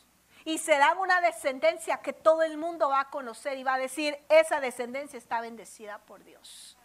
Y 0.45 0.59
serán 0.59 0.99
una 0.99 1.19
descendencia 1.21 1.97
que 1.97 2.13
todo 2.13 2.43
el 2.43 2.57
mundo 2.57 2.87
va 2.87 3.01
a 3.01 3.09
conocer 3.09 3.57
y 3.57 3.63
va 3.63 3.73
a 3.73 3.79
decir, 3.79 4.17
esa 4.29 4.61
descendencia 4.61 5.17
está 5.17 5.41
bendecida 5.41 5.97
por 5.97 6.23
Dios. 6.23 6.77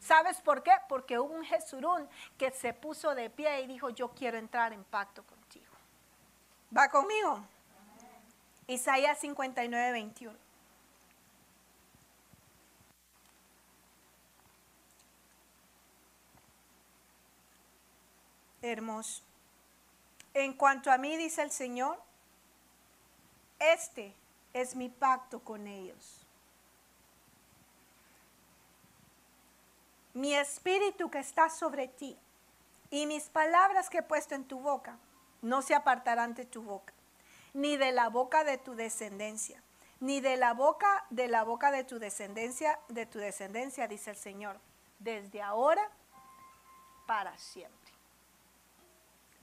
¿Sabes 0.00 0.40
por 0.40 0.62
qué? 0.62 0.72
Porque 0.88 1.18
hubo 1.18 1.32
un 1.32 1.44
Jesurún 1.44 2.08
que 2.36 2.50
se 2.50 2.74
puso 2.74 3.14
de 3.14 3.30
pie 3.30 3.60
y 3.60 3.66
dijo, 3.66 3.90
yo 3.90 4.10
quiero 4.10 4.36
entrar 4.36 4.72
en 4.72 4.84
pacto 4.84 5.24
contigo. 5.24 5.72
¿Va 6.76 6.88
conmigo? 6.88 7.44
Isaías 8.66 9.18
59, 9.18 9.92
21. 9.92 10.36
Hermoso. 18.62 19.22
En 20.34 20.52
cuanto 20.54 20.90
a 20.90 20.98
mí, 20.98 21.16
dice 21.16 21.42
el 21.42 21.52
Señor, 21.52 22.02
este 23.58 24.14
es 24.52 24.74
mi 24.74 24.88
pacto 24.88 25.40
con 25.40 25.66
ellos. 25.66 26.26
Mi 30.14 30.34
espíritu 30.34 31.10
que 31.10 31.18
está 31.18 31.50
sobre 31.50 31.88
ti 31.88 32.16
y 32.90 33.06
mis 33.06 33.24
palabras 33.24 33.90
que 33.90 33.98
he 33.98 34.02
puesto 34.02 34.34
en 34.34 34.44
tu 34.44 34.58
boca 34.60 34.98
no 35.42 35.60
se 35.60 35.74
apartarán 35.74 36.34
de 36.34 36.46
tu 36.46 36.62
boca, 36.62 36.94
ni 37.52 37.76
de 37.76 37.92
la 37.92 38.08
boca 38.08 38.42
de 38.42 38.56
tu 38.56 38.74
descendencia, 38.74 39.62
ni 40.00 40.20
de 40.20 40.36
la 40.36 40.54
boca 40.54 41.04
de 41.10 41.28
la 41.28 41.44
boca 41.44 41.70
de 41.70 41.84
tu 41.84 41.98
descendencia, 41.98 42.78
de 42.88 43.04
tu 43.04 43.18
descendencia, 43.18 43.88
dice 43.88 44.10
el 44.10 44.16
Señor, 44.16 44.58
desde 44.98 45.42
ahora 45.42 45.90
para 47.06 47.36
siempre. 47.36 47.92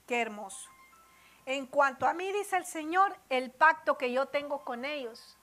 Qué 0.06 0.20
hermoso. 0.20 0.73
En 1.46 1.66
cuanto 1.66 2.06
a 2.06 2.14
mí, 2.14 2.32
dice 2.32 2.56
el 2.56 2.64
Señor, 2.64 3.16
el 3.28 3.50
pacto 3.50 3.98
que 3.98 4.12
yo 4.12 4.26
tengo 4.26 4.64
con 4.64 4.84
ellos 4.84 5.36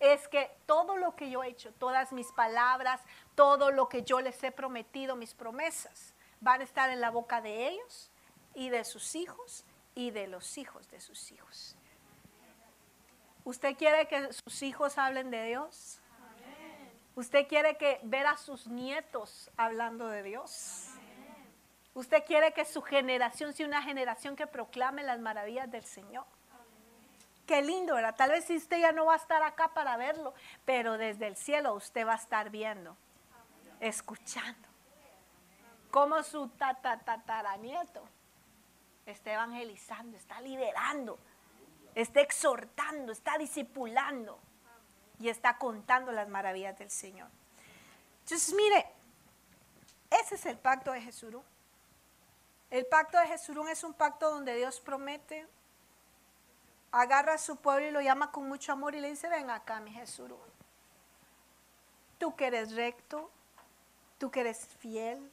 es 0.00 0.28
que 0.28 0.50
todo 0.66 0.96
lo 0.96 1.16
que 1.16 1.30
yo 1.30 1.42
he 1.42 1.48
hecho, 1.48 1.72
todas 1.72 2.12
mis 2.12 2.30
palabras, 2.32 3.00
todo 3.34 3.70
lo 3.70 3.88
que 3.88 4.02
yo 4.02 4.20
les 4.20 4.42
he 4.44 4.50
prometido, 4.50 5.16
mis 5.16 5.34
promesas, 5.34 6.14
van 6.40 6.60
a 6.60 6.64
estar 6.64 6.90
en 6.90 7.00
la 7.00 7.10
boca 7.10 7.40
de 7.40 7.68
ellos 7.68 8.10
y 8.54 8.68
de 8.68 8.84
sus 8.84 9.14
hijos 9.14 9.64
y 9.94 10.10
de 10.10 10.26
los 10.26 10.58
hijos 10.58 10.90
de 10.90 11.00
sus 11.00 11.32
hijos. 11.32 11.76
¿Usted 13.44 13.76
quiere 13.76 14.06
que 14.08 14.32
sus 14.32 14.62
hijos 14.62 14.98
hablen 14.98 15.30
de 15.30 15.44
Dios? 15.44 16.00
¿Usted 17.14 17.46
quiere 17.46 17.76
que 17.76 18.00
ver 18.02 18.26
a 18.26 18.36
sus 18.36 18.66
nietos 18.66 19.50
hablando 19.56 20.08
de 20.08 20.22
Dios? 20.22 20.93
Usted 21.94 22.24
quiere 22.24 22.52
que 22.52 22.64
su 22.64 22.82
generación 22.82 23.52
sea 23.52 23.66
una 23.66 23.82
generación 23.82 24.34
que 24.34 24.46
proclame 24.46 25.02
las 25.04 25.20
maravillas 25.20 25.70
del 25.70 25.84
Señor. 25.84 26.24
Qué 27.46 27.62
lindo, 27.62 27.94
¿verdad? 27.94 28.16
Tal 28.16 28.30
vez 28.30 28.48
usted 28.50 28.78
ya 28.78 28.92
no 28.92 29.06
va 29.06 29.14
a 29.14 29.18
estar 29.18 29.42
acá 29.42 29.68
para 29.68 29.96
verlo, 29.96 30.34
pero 30.64 30.98
desde 30.98 31.26
el 31.26 31.36
cielo 31.36 31.74
usted 31.74 32.06
va 32.06 32.14
a 32.14 32.16
estar 32.16 32.50
viendo, 32.50 32.96
escuchando, 33.80 34.66
cómo 35.90 36.22
su 36.22 36.48
tataranieto 36.48 38.02
está 39.06 39.34
evangelizando, 39.34 40.16
está 40.16 40.40
liderando, 40.40 41.18
está 41.94 42.22
exhortando, 42.22 43.12
está 43.12 43.38
discipulando 43.38 44.40
y 45.20 45.28
está 45.28 45.58
contando 45.58 46.12
las 46.12 46.28
maravillas 46.28 46.76
del 46.78 46.90
Señor. 46.90 47.28
Entonces, 48.22 48.54
mire, 48.54 48.86
ese 50.10 50.36
es 50.36 50.46
el 50.46 50.58
pacto 50.58 50.92
de 50.92 51.02
Jesús. 51.02 51.34
El 52.74 52.86
pacto 52.86 53.20
de 53.20 53.28
Jesurún 53.28 53.68
es 53.68 53.84
un 53.84 53.94
pacto 53.94 54.28
donde 54.28 54.56
Dios 54.56 54.80
promete, 54.80 55.46
agarra 56.90 57.34
a 57.34 57.38
su 57.38 57.54
pueblo 57.54 57.86
y 57.86 57.92
lo 57.92 58.00
llama 58.00 58.32
con 58.32 58.48
mucho 58.48 58.72
amor 58.72 58.96
y 58.96 59.00
le 59.00 59.10
dice, 59.10 59.28
ven 59.28 59.48
acá, 59.48 59.78
mi 59.78 59.92
Jesurún. 59.92 60.40
Tú 62.18 62.34
que 62.34 62.48
eres 62.48 62.72
recto, 62.72 63.30
tú 64.18 64.32
que 64.32 64.40
eres 64.40 64.66
fiel, 64.80 65.30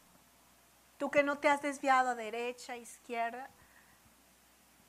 tú 1.00 1.10
que 1.10 1.24
no 1.24 1.40
te 1.40 1.50
has 1.50 1.64
desviado 1.64 2.12
a 2.12 2.16
derecha, 2.16 2.74
a 2.74 2.78
izquierda, 2.78 3.50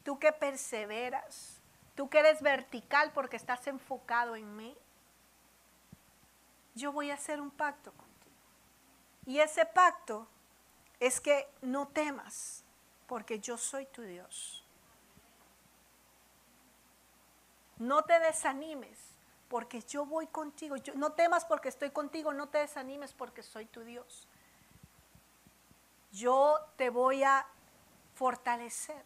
tú 0.05 0.19
que 0.19 0.31
perseveras, 0.31 1.59
tú 1.95 2.11
que 2.11 2.19
eres 2.19 2.43
vertical 2.43 3.13
porque 3.15 3.37
estás 3.37 3.67
enfocado 3.67 4.37
en 4.37 4.55
mí, 4.59 4.77
yo 6.75 6.93
voy 6.93 7.13
a 7.13 7.15
hacer 7.15 7.41
un 7.41 7.51
pacto 7.51 7.93
contigo. 7.93 8.37
Y 9.25 9.39
ese 9.39 9.65
pacto 9.65 10.29
es 11.03 11.21
que 11.21 11.49
no 11.63 11.89
temas, 11.89 12.63
porque 13.09 13.41
yo 13.41 13.59
soy 13.59 13.87
tu 13.87 14.03
Dios. 14.03 14.65
No 17.79 18.05
te 18.05 18.21
desanimes, 18.21 19.01
porque 19.49 19.81
yo 19.81 20.07
voy 20.07 20.29
contigo. 20.29 20.77
no 20.95 21.11
temas 21.11 21.45
porque 21.45 21.71
estoy 21.71 21.91
contigo, 21.91 22.33
no 22.33 22.49
te 22.51 22.59
desanimes 22.59 23.13
porque 23.15 23.43
soy 23.43 23.67
tu 23.67 23.81
Dios. 23.81 24.29
Yo 26.13 26.61
te 26.77 26.89
voy 26.89 27.25
a 27.25 27.49
fortalecer, 28.15 29.05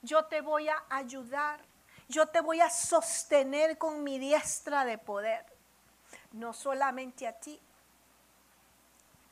yo 0.00 0.26
te 0.26 0.42
voy 0.42 0.68
a 0.68 0.84
ayudar, 0.90 1.60
yo 2.08 2.28
te 2.28 2.40
voy 2.40 2.60
a 2.60 2.70
sostener 2.70 3.78
con 3.78 4.04
mi 4.04 4.20
diestra 4.20 4.84
de 4.84 4.96
poder. 4.96 5.44
No 6.30 6.52
solamente 6.52 7.26
a 7.26 7.32
ti, 7.32 7.60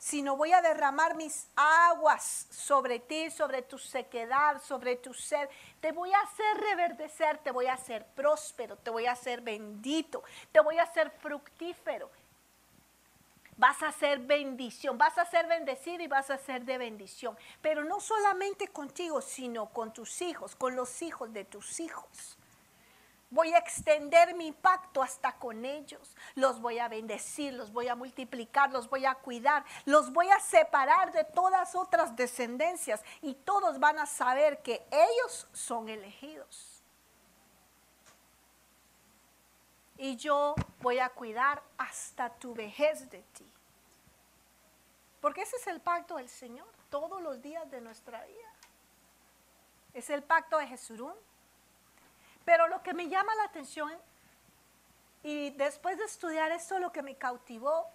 sino 0.01 0.35
voy 0.35 0.51
a 0.51 0.63
derramar 0.63 1.15
mis 1.15 1.47
aguas 1.55 2.47
sobre 2.49 2.97
ti, 2.97 3.29
sobre 3.29 3.61
tu 3.61 3.77
sequedad, 3.77 4.59
sobre 4.63 4.95
tu 4.95 5.13
sed. 5.13 5.47
Te 5.79 5.91
voy 5.91 6.11
a 6.11 6.21
hacer 6.21 6.57
reverdecer, 6.57 7.37
te 7.37 7.51
voy 7.51 7.67
a 7.67 7.73
hacer 7.73 8.03
próspero, 8.15 8.77
te 8.77 8.89
voy 8.89 9.05
a 9.05 9.11
hacer 9.11 9.41
bendito, 9.41 10.23
te 10.51 10.59
voy 10.59 10.79
a 10.79 10.83
hacer 10.83 11.11
fructífero. 11.11 12.09
Vas 13.57 13.83
a 13.83 13.91
ser 13.91 14.17
bendición, 14.17 14.97
vas 14.97 15.19
a 15.19 15.25
ser 15.25 15.45
bendecido 15.45 16.01
y 16.01 16.07
vas 16.07 16.31
a 16.31 16.39
ser 16.39 16.65
de 16.65 16.79
bendición. 16.79 17.37
Pero 17.61 17.83
no 17.83 17.99
solamente 17.99 18.69
contigo, 18.69 19.21
sino 19.21 19.67
con 19.69 19.93
tus 19.93 20.23
hijos, 20.23 20.55
con 20.55 20.75
los 20.75 21.03
hijos 21.03 21.31
de 21.31 21.45
tus 21.45 21.79
hijos. 21.79 22.39
Voy 23.31 23.53
a 23.53 23.59
extender 23.59 24.35
mi 24.35 24.51
pacto 24.51 25.01
hasta 25.01 25.31
con 25.39 25.63
ellos. 25.63 26.17
Los 26.35 26.59
voy 26.59 26.79
a 26.79 26.89
bendecir, 26.89 27.53
los 27.53 27.71
voy 27.71 27.87
a 27.87 27.95
multiplicar, 27.95 28.71
los 28.71 28.89
voy 28.89 29.05
a 29.05 29.15
cuidar, 29.15 29.63
los 29.85 30.11
voy 30.11 30.29
a 30.29 30.39
separar 30.41 31.13
de 31.13 31.23
todas 31.23 31.73
otras 31.73 32.13
descendencias 32.17 33.01
y 33.21 33.33
todos 33.33 33.79
van 33.79 33.99
a 33.99 34.05
saber 34.05 34.61
que 34.61 34.85
ellos 34.91 35.47
son 35.53 35.87
elegidos. 35.87 36.83
Y 39.95 40.17
yo 40.17 40.53
voy 40.81 40.99
a 40.99 41.07
cuidar 41.07 41.63
hasta 41.77 42.29
tu 42.31 42.53
vejez 42.53 43.09
de 43.09 43.21
ti. 43.33 43.49
Porque 45.21 45.43
ese 45.43 45.55
es 45.55 45.67
el 45.67 45.79
pacto 45.79 46.17
del 46.17 46.27
Señor 46.27 46.67
todos 46.89 47.21
los 47.21 47.41
días 47.41 47.71
de 47.71 47.79
nuestra 47.79 48.25
vida. 48.25 48.53
Es 49.93 50.09
el 50.09 50.21
pacto 50.21 50.57
de 50.57 50.67
Jesurún 50.67 51.13
pero 52.45 52.67
lo 52.67 52.81
que 52.83 52.93
me 52.93 53.07
llama 53.07 53.33
la 53.35 53.43
atención, 53.45 53.91
y 55.23 55.51
después 55.51 55.97
de 55.97 56.05
estudiar 56.05 56.51
esto, 56.51 56.79
lo 56.79 56.91
que 56.91 57.03
me 57.03 57.15
cautivó 57.15 57.87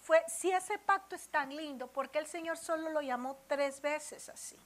fue 0.00 0.24
si 0.26 0.50
ese 0.50 0.78
pacto 0.78 1.14
es 1.14 1.28
tan 1.28 1.54
lindo, 1.54 1.88
porque 1.88 2.18
el 2.18 2.26
Señor 2.26 2.56
solo 2.56 2.90
lo 2.90 3.02
llamó 3.02 3.38
tres 3.46 3.82
veces 3.82 4.28
así? 4.30 4.58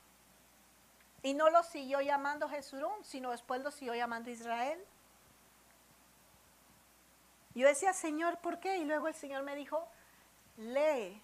Y 1.22 1.34
no 1.34 1.50
lo 1.50 1.62
siguió 1.62 2.00
llamando 2.00 2.48
Jesurún, 2.48 3.04
sino 3.04 3.30
después 3.30 3.60
lo 3.62 3.70
siguió 3.70 3.94
llamando 3.94 4.30
Israel. 4.30 4.84
Yo 7.54 7.66
decía, 7.66 7.92
Señor, 7.92 8.38
¿por 8.38 8.60
qué? 8.60 8.78
Y 8.78 8.84
luego 8.84 9.08
el 9.08 9.14
Señor 9.14 9.42
me 9.42 9.54
dijo, 9.54 9.86
lee 10.56 11.20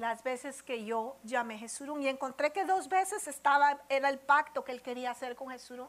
las 0.00 0.22
veces 0.22 0.62
que 0.62 0.84
yo 0.84 1.16
llamé 1.22 1.58
Jesurún. 1.58 2.02
Y 2.02 2.08
encontré 2.08 2.52
que 2.52 2.64
dos 2.64 2.88
veces 2.88 3.28
estaba, 3.28 3.78
era 3.88 4.08
el 4.08 4.18
pacto 4.18 4.64
que 4.64 4.72
él 4.72 4.82
quería 4.82 5.10
hacer 5.10 5.36
con 5.36 5.50
Jesurún. 5.50 5.88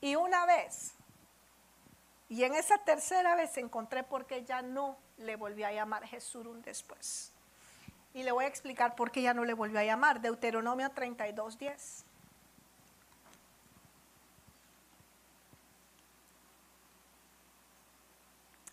Y 0.00 0.16
una 0.16 0.44
vez, 0.44 0.92
y 2.28 2.42
en 2.44 2.54
esa 2.54 2.78
tercera 2.78 3.36
vez 3.36 3.56
encontré 3.56 4.02
por 4.02 4.26
qué 4.26 4.44
ya 4.44 4.60
no 4.60 4.98
le 5.16 5.36
volvió 5.36 5.66
a 5.66 5.72
llamar 5.72 6.04
Jesurún 6.04 6.60
después. 6.62 7.32
Y 8.12 8.22
le 8.22 8.32
voy 8.32 8.44
a 8.44 8.48
explicar 8.48 8.96
por 8.96 9.10
qué 9.10 9.22
ya 9.22 9.32
no 9.32 9.44
le 9.44 9.54
volvió 9.54 9.78
a 9.78 9.84
llamar. 9.84 10.20
Deuteronomio 10.20 10.90
32, 10.90 11.58
10. 11.58 12.04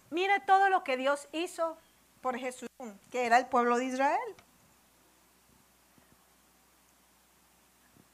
Mire 0.09 0.39
todo 0.41 0.69
lo 0.69 0.83
que 0.83 0.97
Dios 0.97 1.29
hizo 1.31 1.77
por 2.21 2.37
Jesús, 2.37 2.69
que 3.11 3.25
era 3.25 3.37
el 3.37 3.47
pueblo 3.47 3.77
de 3.77 3.85
Israel. 3.85 4.35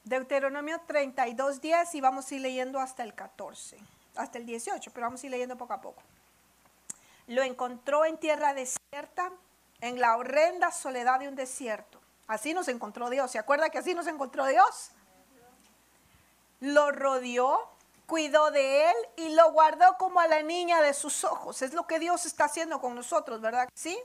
Deuteronomio 0.04 0.80
32, 0.88 1.62
10 1.62 1.96
y 1.96 2.02
vamos 2.02 2.32
a 2.32 2.36
ir 2.36 2.42
leyendo 2.42 2.80
hasta 2.80 3.04
el 3.04 3.14
14, 3.14 3.78
hasta 4.16 4.38
el 4.38 4.46
18, 4.46 4.92
pero 4.94 5.06
vamos 5.06 5.22
a 5.22 5.26
ir 5.26 5.32
leyendo 5.32 5.58
poco 5.58 5.74
a 5.74 5.82
poco. 5.82 6.02
Lo 7.28 7.44
encontró 7.44 8.06
en 8.06 8.18
tierra 8.18 8.54
desierta, 8.54 9.32
en 9.82 10.00
la 10.00 10.16
horrenda 10.16 10.72
soledad 10.72 11.20
de 11.20 11.28
un 11.28 11.36
desierto. 11.36 12.00
Así 12.26 12.54
nos 12.54 12.70
encontró 12.70 13.10
Dios. 13.10 13.32
¿Se 13.32 13.40
acuerda 13.40 13.70
que 13.70 13.78
así 13.78 13.94
nos 13.94 14.08
encontró 14.08 14.46
Dios? 14.46 14.92
Lo 16.62 16.92
rodeó 16.92 17.70
cuidó 18.08 18.50
de 18.52 18.90
él 18.90 18.96
y 19.18 19.30
lo 19.36 19.52
guardó 19.52 19.98
como 20.00 20.20
a 20.20 20.28
la 20.28 20.42
niña 20.42 20.82
de 20.82 20.94
sus 20.94 21.24
ojos. 21.24 21.62
Es 21.62 21.74
lo 21.74 21.86
que 21.86 22.00
Dios 22.00 22.26
está 22.26 22.46
haciendo 22.46 22.82
con 22.82 22.96
nosotros, 22.96 23.42
¿verdad? 23.42 23.70
¿Sí? 23.76 24.00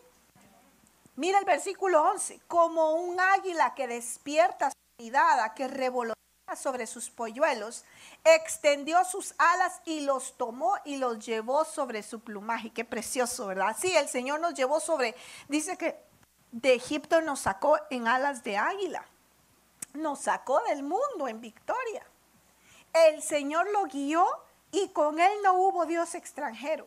Mira 1.17 1.39
el 1.39 1.45
versículo 1.45 2.03
11, 2.11 2.41
como 2.49 2.95
un 2.95 3.21
águila 3.21 3.75
que 3.75 3.87
despierta 3.87 4.71
su 4.71 5.05
mirada, 5.05 5.55
que 5.55 5.69
revolotea 5.69 6.17
sobre 6.57 6.87
sus 6.87 7.11
polluelos, 7.11 7.85
extendió 8.25 9.05
sus 9.05 9.35
alas 9.39 9.81
y 9.85 10.01
los 10.01 10.37
tomó 10.37 10.75
y 10.85 10.97
los 10.97 11.25
llevó 11.25 11.65
sobre 11.65 12.03
su 12.03 12.21
plumaje. 12.21 12.73
Qué 12.73 12.85
precioso, 12.85 13.47
¿verdad? 13.47 13.77
Sí, 13.79 13.95
el 13.97 14.09
Señor 14.09 14.41
nos 14.41 14.55
llevó 14.55 14.81
sobre, 14.81 15.15
dice 15.49 15.77
que 15.77 15.97
de 16.51 16.75
Egipto 16.75 17.21
nos 17.21 17.41
sacó 17.41 17.79
en 17.89 18.09
alas 18.09 18.43
de 18.43 18.57
águila, 18.57 19.07
nos 19.95 20.21
sacó 20.21 20.61
del 20.69 20.83
mundo 20.83 21.29
en 21.29 21.41
victoria 21.41 22.05
el 22.93 23.23
Señor 23.23 23.71
lo 23.73 23.85
guió 23.85 24.27
y 24.71 24.89
con 24.89 25.21
él 25.21 25.33
no 25.43 25.55
hubo 25.55 25.87
Dios 25.87 26.15
extranjero. 26.15 26.87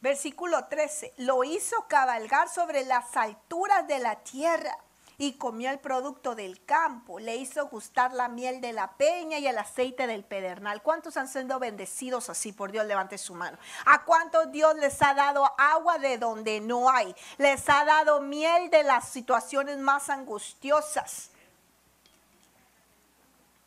Versículo 0.00 0.64
13, 0.66 1.12
lo 1.18 1.44
hizo 1.44 1.86
cabalgar 1.88 2.48
sobre 2.48 2.84
las 2.84 3.16
alturas 3.16 3.86
de 3.86 3.98
la 3.98 4.16
tierra 4.16 4.76
y 5.18 5.34
comió 5.34 5.70
el 5.70 5.78
producto 5.78 6.34
del 6.34 6.64
campo. 6.64 7.20
Le 7.20 7.36
hizo 7.36 7.66
gustar 7.66 8.14
la 8.14 8.28
miel 8.28 8.62
de 8.62 8.72
la 8.72 8.92
peña 8.92 9.38
y 9.38 9.46
el 9.46 9.58
aceite 9.58 10.06
del 10.06 10.24
pedernal. 10.24 10.80
¿Cuántos 10.80 11.18
han 11.18 11.28
sido 11.28 11.58
bendecidos 11.58 12.30
así 12.30 12.52
por 12.52 12.72
Dios? 12.72 12.86
Levante 12.86 13.18
su 13.18 13.34
mano. 13.34 13.58
¿A 13.84 14.02
cuántos 14.04 14.50
Dios 14.50 14.74
les 14.76 15.02
ha 15.02 15.12
dado 15.12 15.44
agua 15.58 15.98
de 15.98 16.16
donde 16.16 16.62
no 16.62 16.88
hay? 16.88 17.14
Les 17.36 17.68
ha 17.68 17.84
dado 17.84 18.22
miel 18.22 18.70
de 18.70 18.82
las 18.82 19.10
situaciones 19.10 19.76
más 19.76 20.08
angustiosas. 20.08 21.30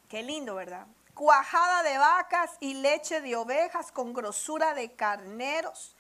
Qué 0.10 0.24
lindo, 0.24 0.56
¿verdad? 0.56 0.88
Cuajada 1.14 1.84
de 1.84 1.98
vacas 1.98 2.52
y 2.60 2.76
leche 2.76 3.22
de 3.22 3.36
ovejas 3.36 3.92
con 3.92 4.14
grosura 4.14 4.74
de 4.74 4.94
carneros 4.94 5.96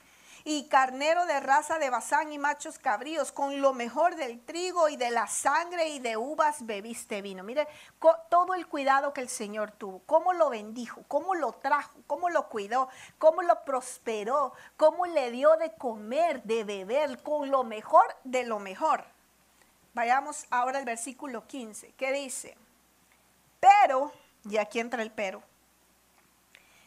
y 0.45 0.67
carnero 0.67 1.25
de 1.25 1.39
raza 1.39 1.79
de 1.79 1.89
bazán 1.89 2.33
y 2.33 2.37
machos 2.37 2.77
cabríos, 2.77 3.31
con 3.31 3.61
lo 3.61 3.73
mejor 3.73 4.15
del 4.15 4.41
trigo 4.41 4.89
y 4.89 4.97
de 4.97 5.09
la 5.09 5.27
sangre 5.27 5.89
y 5.89 5.99
de 5.99 6.17
uvas 6.17 6.65
bebiste 6.65 7.21
vino. 7.21 7.43
Mire 7.43 7.67
todo 8.29 8.53
el 8.53 8.67
cuidado 8.67 9.13
que 9.13 9.21
el 9.21 9.29
Señor 9.29 9.71
tuvo, 9.71 10.01
cómo 10.05 10.33
lo 10.33 10.49
bendijo, 10.49 11.03
cómo 11.07 11.33
lo 11.35 11.53
trajo, 11.53 11.97
cómo 12.07 12.29
lo 12.29 12.49
cuidó, 12.49 12.89
cómo 13.17 13.41
lo 13.41 13.63
prosperó, 13.63 14.53
cómo 14.75 15.05
le 15.05 15.31
dio 15.31 15.55
de 15.57 15.73
comer, 15.75 16.43
de 16.43 16.63
beber, 16.65 17.21
con 17.23 17.49
lo 17.49 17.63
mejor 17.63 18.05
de 18.25 18.43
lo 18.43 18.59
mejor. 18.59 19.05
Vayamos 19.93 20.45
ahora 20.49 20.79
al 20.79 20.85
versículo 20.85 21.47
15, 21.47 21.93
que 21.93 22.11
dice, 22.11 22.57
pero 23.59 24.11
y 24.49 24.57
aquí 24.57 24.79
entra 24.79 25.01
el 25.01 25.11
pero. 25.11 25.41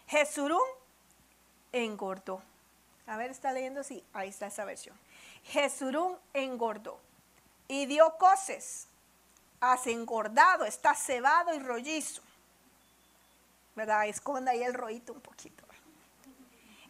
Jesurún 0.08 0.62
engordó. 1.72 2.42
A 3.06 3.16
ver, 3.16 3.30
está 3.30 3.52
leyendo 3.52 3.80
así. 3.80 4.04
Ahí 4.12 4.28
está 4.28 4.46
esa 4.46 4.64
versión. 4.64 4.96
Jesurún 5.44 6.16
engordó 6.34 6.98
y 7.68 7.86
dio 7.86 8.16
coces. 8.18 8.86
Has 9.60 9.86
engordado, 9.86 10.64
está 10.64 10.94
cebado 10.94 11.54
y 11.54 11.58
rollizo. 11.58 12.22
¿Verdad? 13.74 14.06
Esconda 14.06 14.52
ahí 14.52 14.62
el 14.62 14.74
rollito 14.74 15.12
un 15.12 15.20
poquito. 15.20 15.64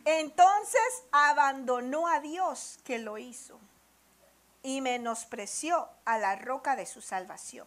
Entonces 0.05 1.03
abandonó 1.11 2.07
a 2.07 2.21
Dios 2.21 2.79
que 2.85 2.99
lo 2.99 3.19
hizo 3.19 3.59
y 4.63 4.81
menospreció 4.81 5.89
a 6.05 6.19
la 6.19 6.37
roca 6.37 6.77
de 6.77 6.87
su 6.87 7.01
salvación 7.01 7.67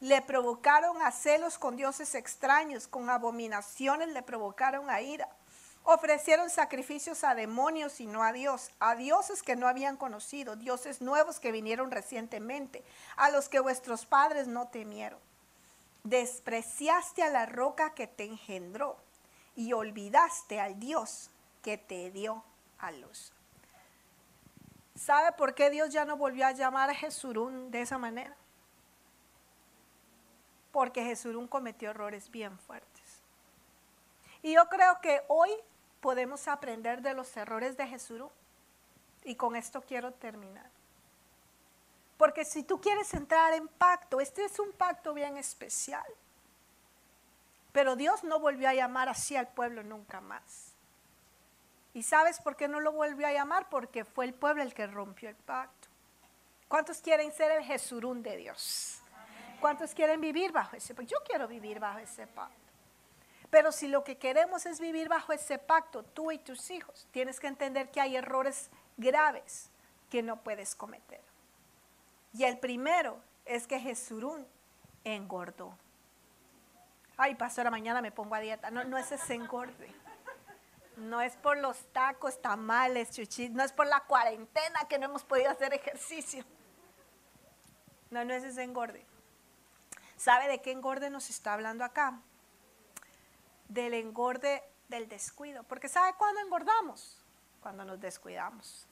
le 0.00 0.20
provocaron 0.22 1.00
a 1.02 1.10
celos 1.10 1.58
con 1.58 1.76
dioses 1.76 2.14
extraños, 2.14 2.86
con 2.88 3.10
abominaciones 3.10 4.08
le 4.08 4.22
provocaron 4.22 4.90
a 4.90 5.00
ira. 5.00 5.28
Ofrecieron 5.84 6.48
sacrificios 6.48 7.24
a 7.24 7.34
demonios 7.34 8.00
y 8.00 8.06
no 8.06 8.22
a 8.22 8.32
Dios, 8.32 8.70
a 8.80 8.94
dioses 8.96 9.42
que 9.42 9.54
no 9.54 9.68
habían 9.68 9.96
conocido, 9.96 10.56
dioses 10.56 11.02
nuevos 11.02 11.40
que 11.40 11.52
vinieron 11.52 11.90
recientemente, 11.90 12.82
a 13.16 13.30
los 13.30 13.48
que 13.48 13.60
vuestros 13.60 14.06
padres 14.06 14.48
no 14.48 14.68
temieron. 14.68 15.18
Despreciaste 16.04 17.22
a 17.22 17.30
la 17.30 17.46
roca 17.46 17.94
que 17.94 18.06
te 18.06 18.24
engendró 18.24 18.96
y 19.56 19.72
olvidaste 19.72 20.60
al 20.60 20.80
Dios 20.80 21.30
que 21.62 21.78
te 21.78 22.10
dio 22.10 22.42
a 22.78 22.90
luz. 22.90 23.32
¿Sabe 24.94 25.32
por 25.32 25.54
qué 25.54 25.70
Dios 25.70 25.90
ya 25.90 26.04
no 26.04 26.16
volvió 26.16 26.46
a 26.46 26.52
llamar 26.52 26.90
a 26.90 26.94
Jesurún 26.94 27.70
de 27.70 27.80
esa 27.80 27.98
manera? 27.98 28.36
Porque 30.74 31.04
Jesús 31.04 31.36
cometió 31.48 31.90
errores 31.90 32.28
bien 32.32 32.58
fuertes. 32.58 33.22
Y 34.42 34.54
yo 34.54 34.68
creo 34.68 35.00
que 35.00 35.22
hoy 35.28 35.50
podemos 36.00 36.48
aprender 36.48 37.00
de 37.00 37.14
los 37.14 37.36
errores 37.36 37.76
de 37.76 37.86
Jesús. 37.86 38.24
Y 39.22 39.36
con 39.36 39.54
esto 39.54 39.82
quiero 39.82 40.12
terminar. 40.14 40.68
Porque 42.16 42.44
si 42.44 42.64
tú 42.64 42.80
quieres 42.80 43.14
entrar 43.14 43.52
en 43.52 43.68
pacto, 43.68 44.20
este 44.20 44.44
es 44.44 44.58
un 44.58 44.72
pacto 44.72 45.14
bien 45.14 45.36
especial. 45.36 46.04
Pero 47.70 47.94
Dios 47.94 48.24
no 48.24 48.40
volvió 48.40 48.68
a 48.68 48.74
llamar 48.74 49.08
así 49.08 49.36
al 49.36 49.46
pueblo 49.46 49.84
nunca 49.84 50.20
más. 50.20 50.72
¿Y 51.92 52.02
sabes 52.02 52.40
por 52.40 52.56
qué 52.56 52.66
no 52.66 52.80
lo 52.80 52.90
volvió 52.90 53.28
a 53.28 53.32
llamar? 53.32 53.68
Porque 53.68 54.04
fue 54.04 54.24
el 54.24 54.34
pueblo 54.34 54.64
el 54.64 54.74
que 54.74 54.88
rompió 54.88 55.28
el 55.28 55.36
pacto. 55.36 55.86
¿Cuántos 56.66 56.98
quieren 56.98 57.30
ser 57.30 57.52
el 57.52 57.62
Jesurún 57.62 58.24
de 58.24 58.38
Dios? 58.38 59.03
¿Cuántos 59.64 59.94
quieren 59.94 60.20
vivir 60.20 60.52
bajo 60.52 60.76
ese 60.76 60.94
pacto? 60.94 61.10
Yo 61.10 61.16
quiero 61.24 61.48
vivir 61.48 61.80
bajo 61.80 61.98
ese 61.98 62.26
pacto. 62.26 62.70
Pero 63.48 63.72
si 63.72 63.88
lo 63.88 64.04
que 64.04 64.18
queremos 64.18 64.66
es 64.66 64.78
vivir 64.78 65.08
bajo 65.08 65.32
ese 65.32 65.58
pacto, 65.58 66.02
tú 66.02 66.30
y 66.30 66.36
tus 66.36 66.70
hijos, 66.70 67.08
tienes 67.12 67.40
que 67.40 67.46
entender 67.46 67.90
que 67.90 67.98
hay 67.98 68.14
errores 68.14 68.68
graves 68.98 69.70
que 70.10 70.22
no 70.22 70.36
puedes 70.36 70.74
cometer. 70.74 71.22
Y 72.34 72.44
el 72.44 72.58
primero 72.58 73.16
es 73.46 73.66
que 73.66 73.80
Jesurún 73.80 74.46
engordó. 75.02 75.74
Ay, 77.16 77.34
pastora, 77.34 77.70
mañana 77.70 78.02
me 78.02 78.12
pongo 78.12 78.34
a 78.34 78.40
dieta. 78.40 78.70
No, 78.70 78.84
no 78.84 78.98
es 78.98 79.12
ese 79.12 79.32
engorde. 79.32 79.90
No 80.98 81.22
es 81.22 81.36
por 81.36 81.56
los 81.56 81.90
tacos, 81.90 82.42
tamales, 82.42 83.12
chuchis. 83.12 83.50
No 83.50 83.64
es 83.64 83.72
por 83.72 83.86
la 83.86 84.00
cuarentena 84.00 84.80
que 84.90 84.98
no 84.98 85.06
hemos 85.06 85.24
podido 85.24 85.48
hacer 85.50 85.72
ejercicio. 85.72 86.44
No, 88.10 88.26
no 88.26 88.34
es 88.34 88.44
ese 88.44 88.62
engorde. 88.62 89.06
¿Sabe 90.24 90.48
de 90.48 90.62
qué 90.62 90.70
engorde 90.70 91.10
nos 91.10 91.28
está 91.28 91.52
hablando 91.52 91.84
acá? 91.84 92.18
Del 93.68 93.92
engorde 93.92 94.62
del 94.88 95.06
descuido. 95.06 95.64
Porque 95.64 95.86
¿sabe 95.86 96.14
cuándo 96.14 96.40
engordamos? 96.40 97.22
Cuando 97.60 97.84
nos 97.84 98.00
descuidamos. 98.00 98.88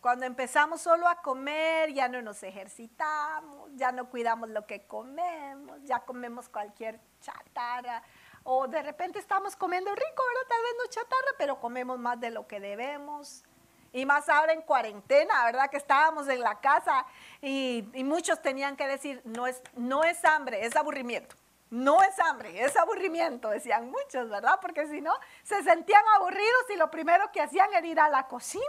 Cuando 0.00 0.24
empezamos 0.24 0.80
solo 0.80 1.06
a 1.06 1.20
comer, 1.20 1.92
ya 1.92 2.08
no 2.08 2.22
nos 2.22 2.42
ejercitamos, 2.42 3.70
ya 3.74 3.92
no 3.92 4.08
cuidamos 4.08 4.48
lo 4.48 4.66
que 4.66 4.86
comemos, 4.86 5.84
ya 5.84 6.00
comemos 6.00 6.48
cualquier 6.48 6.98
chatarra. 7.20 8.02
O 8.42 8.68
de 8.68 8.82
repente 8.82 9.18
estamos 9.18 9.54
comiendo 9.54 9.94
rico, 9.94 10.22
¿verdad? 10.28 10.48
Tal 10.48 10.62
vez 10.62 10.72
no 10.78 10.86
chatarra, 10.88 11.32
pero 11.36 11.60
comemos 11.60 11.98
más 11.98 12.18
de 12.18 12.30
lo 12.30 12.46
que 12.46 12.58
debemos. 12.58 13.44
Y 13.92 14.06
más 14.06 14.28
ahora 14.28 14.52
en 14.52 14.62
cuarentena, 14.62 15.44
¿verdad? 15.44 15.68
Que 15.68 15.76
estábamos 15.76 16.28
en 16.28 16.40
la 16.40 16.60
casa 16.60 17.04
y, 17.42 17.84
muchos 18.04 18.40
tenían 18.40 18.76
que 18.76 18.86
decir, 18.86 19.20
no 19.24 19.46
es, 19.46 19.60
no 19.74 20.04
es 20.04 20.24
hambre, 20.24 20.64
es 20.64 20.76
aburrimiento. 20.76 21.36
No 21.70 22.02
es 22.02 22.18
hambre, 22.18 22.64
es 22.64 22.76
aburrimiento, 22.76 23.48
decían 23.48 23.90
muchos, 23.90 24.28
¿verdad? 24.28 24.58
Porque 24.60 24.88
si 24.88 25.00
no, 25.00 25.14
se 25.44 25.62
sentían 25.62 26.02
aburridos 26.16 26.64
y 26.74 26.76
lo 26.76 26.90
primero 26.90 27.30
que 27.30 27.40
hacían 27.40 27.72
era 27.72 27.86
ir 27.86 28.00
a 28.00 28.08
la 28.08 28.26
cocina. 28.26 28.64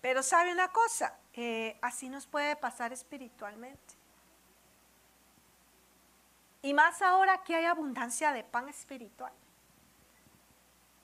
Pero 0.00 0.22
sabe 0.22 0.52
una 0.52 0.72
cosa, 0.72 1.16
eh, 1.32 1.78
así 1.80 2.08
nos 2.08 2.26
puede 2.26 2.56
pasar 2.56 2.92
espiritualmente. 2.92 3.94
Y 6.64 6.72
más 6.72 7.02
ahora 7.02 7.42
que 7.42 7.54
hay 7.54 7.66
abundancia 7.66 8.32
de 8.32 8.42
pan 8.42 8.70
espiritual. 8.70 9.34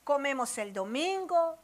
Comemos 0.05 0.57
el 0.57 0.73
domingo, 0.73 1.59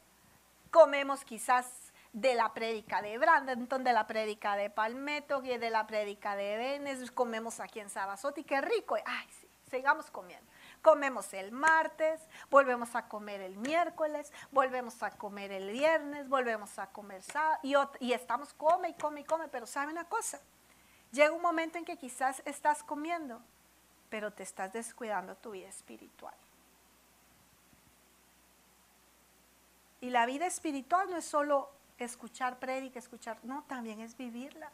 comemos 0.71 1.25
quizás 1.25 1.67
de 2.13 2.35
la 2.35 2.53
prédica 2.53 3.01
de 3.01 3.17
Brandon, 3.17 3.83
de 3.83 3.93
la 3.95 4.07
prédica 4.07 4.55
de 4.55 4.69
Palmetto, 4.69 5.43
y 5.43 5.57
de 5.57 5.71
la 5.71 5.87
prédica 5.87 6.37
de 6.37 6.59
Venes, 6.59 7.11
comemos 7.11 7.59
aquí 7.59 7.81
en 7.81 7.89
Sabasotti, 7.89 8.45
qué 8.45 8.61
rico, 8.61 8.97
ay 8.97 9.29
sí, 9.41 9.49
sigamos 9.71 10.11
comiendo. 10.11 10.47
Comemos 10.83 11.33
el 11.33 11.51
martes, 11.51 12.21
volvemos 12.51 12.95
a 12.97 13.09
comer 13.09 13.41
el 13.41 13.57
miércoles, 13.57 14.31
volvemos 14.51 15.03
a 15.03 15.13
comer 15.13 15.53
el 15.53 15.71
viernes, 15.71 16.29
volvemos 16.29 16.79
a 16.79 16.89
comer 16.89 17.23
y, 17.63 17.75
y 18.01 18.13
estamos 18.13 18.53
come 18.53 18.91
y 18.91 18.95
come 18.95 19.23
y 19.23 19.25
come, 19.25 19.49
pero 19.49 19.67
¿sabe 19.67 19.91
una 19.91 20.05
cosa? 20.05 20.39
Llega 21.13 21.33
un 21.33 21.41
momento 21.41 21.79
en 21.79 21.87
que 21.87 21.97
quizás 21.97 22.43
estás 22.45 22.83
comiendo, 22.83 23.41
pero 24.09 24.33
te 24.33 24.43
estás 24.43 24.73
descuidando 24.73 25.37
tu 25.37 25.53
vida 25.53 25.69
espiritual. 25.69 26.35
Y 30.01 30.11
la 30.11 30.27
vida 30.27 30.47
espiritual 30.47 31.11
no 31.11 31.17
es 31.17 31.25
solo 31.25 31.71
escuchar 31.99 32.59
prédica, 32.59 32.99
escuchar, 32.99 33.39
no, 33.43 33.65
también 33.65 34.01
es 34.01 34.17
vivirla, 34.17 34.71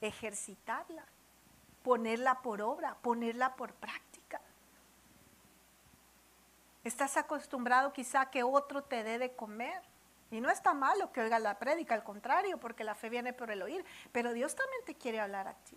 ejercitarla, 0.00 1.04
ponerla 1.82 2.40
por 2.40 2.62
obra, 2.62 2.96
ponerla 3.02 3.56
por 3.56 3.72
práctica. 3.74 4.40
Estás 6.84 7.16
acostumbrado 7.16 7.92
quizá 7.92 8.30
que 8.30 8.42
otro 8.42 8.82
te 8.82 9.02
dé 9.02 9.18
de 9.18 9.34
comer. 9.34 9.82
Y 10.30 10.40
no 10.40 10.48
está 10.48 10.74
malo 10.74 11.10
que 11.12 11.20
oiga 11.20 11.40
la 11.40 11.58
prédica, 11.58 11.94
al 11.94 12.04
contrario, 12.04 12.58
porque 12.58 12.84
la 12.84 12.94
fe 12.94 13.08
viene 13.08 13.32
por 13.32 13.50
el 13.50 13.62
oír. 13.62 13.84
Pero 14.12 14.32
Dios 14.32 14.54
también 14.54 14.84
te 14.84 14.94
quiere 14.94 15.20
hablar 15.20 15.48
a 15.48 15.54
ti. 15.54 15.76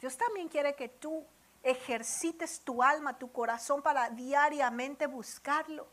Dios 0.00 0.16
también 0.16 0.48
quiere 0.48 0.74
que 0.74 0.88
tú 0.88 1.26
ejercites 1.62 2.60
tu 2.60 2.82
alma, 2.82 3.18
tu 3.18 3.32
corazón 3.32 3.82
para 3.82 4.10
diariamente 4.10 5.06
buscarlo 5.06 5.88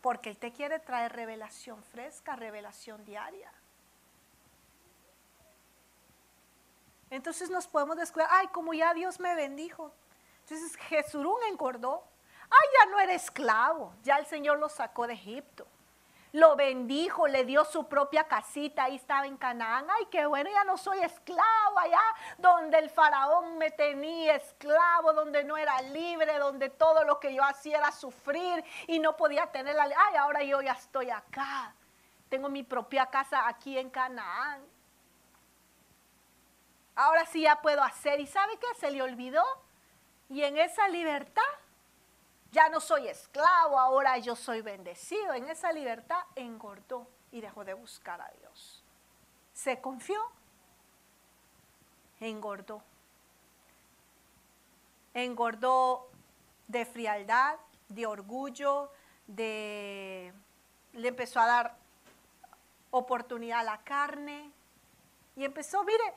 porque 0.00 0.30
Él 0.30 0.38
te 0.38 0.52
quiere 0.52 0.78
traer 0.78 1.12
revelación 1.12 1.82
fresca, 1.82 2.36
revelación 2.36 3.04
diaria. 3.04 3.52
Entonces 7.10 7.50
nos 7.50 7.66
podemos 7.66 7.96
descuidar, 7.96 8.28
ay, 8.32 8.48
como 8.48 8.74
ya 8.74 8.94
Dios 8.94 9.18
me 9.20 9.34
bendijo. 9.34 9.92
Entonces 10.42 10.76
Jesurún 10.76 11.38
engordó. 11.48 12.04
Ay, 12.44 12.68
ya 12.78 12.86
no 12.90 13.00
era 13.00 13.14
esclavo, 13.14 13.92
ya 14.04 14.18
el 14.18 14.26
Señor 14.26 14.58
lo 14.58 14.68
sacó 14.68 15.08
de 15.08 15.14
Egipto 15.14 15.66
lo 16.36 16.54
bendijo, 16.54 17.26
le 17.26 17.46
dio 17.46 17.64
su 17.64 17.88
propia 17.88 18.24
casita, 18.24 18.84
ahí 18.84 18.96
estaba 18.96 19.26
en 19.26 19.38
Canaán. 19.38 19.86
Ay, 19.88 20.04
qué 20.10 20.26
bueno, 20.26 20.50
ya 20.50 20.64
no 20.64 20.76
soy 20.76 20.98
esclavo 20.98 21.78
allá 21.78 22.02
donde 22.36 22.78
el 22.78 22.90
faraón 22.90 23.56
me 23.56 23.70
tenía 23.70 24.34
esclavo, 24.34 25.14
donde 25.14 25.44
no 25.44 25.56
era 25.56 25.80
libre, 25.80 26.38
donde 26.38 26.68
todo 26.68 27.04
lo 27.04 27.18
que 27.18 27.34
yo 27.34 27.42
hacía 27.42 27.78
era 27.78 27.90
sufrir 27.90 28.62
y 28.86 28.98
no 28.98 29.16
podía 29.16 29.46
tener 29.46 29.76
la... 29.76 29.84
Ay, 29.84 30.16
ahora 30.16 30.42
yo 30.42 30.60
ya 30.60 30.72
estoy 30.72 31.08
acá. 31.08 31.74
Tengo 32.28 32.50
mi 32.50 32.62
propia 32.62 33.06
casa 33.06 33.48
aquí 33.48 33.78
en 33.78 33.88
Canaán. 33.88 34.60
Ahora 36.96 37.24
sí 37.24 37.42
ya 37.42 37.62
puedo 37.62 37.82
hacer. 37.82 38.20
¿Y 38.20 38.26
sabe 38.26 38.58
qué? 38.58 38.66
Se 38.78 38.90
le 38.90 39.00
olvidó. 39.00 39.42
Y 40.28 40.42
en 40.42 40.58
esa 40.58 40.86
libertad 40.88 41.42
ya 42.56 42.70
no 42.70 42.80
soy 42.80 43.06
esclavo, 43.06 43.78
ahora 43.78 44.16
yo 44.16 44.34
soy 44.34 44.62
bendecido. 44.62 45.34
En 45.34 45.46
esa 45.50 45.72
libertad 45.72 46.20
engordó 46.36 47.06
y 47.30 47.42
dejó 47.42 47.66
de 47.66 47.74
buscar 47.74 48.18
a 48.22 48.32
Dios. 48.40 48.82
Se 49.52 49.78
confió, 49.82 50.18
engordó. 52.18 52.82
Engordó 55.12 56.08
de 56.66 56.86
frialdad, 56.86 57.58
de 57.90 58.06
orgullo, 58.06 58.90
de 59.26 60.32
le 60.94 61.08
empezó 61.08 61.40
a 61.40 61.46
dar 61.46 61.76
oportunidad 62.90 63.60
a 63.60 63.64
la 63.64 63.82
carne 63.82 64.50
y 65.36 65.44
empezó, 65.44 65.84
mire, 65.84 66.14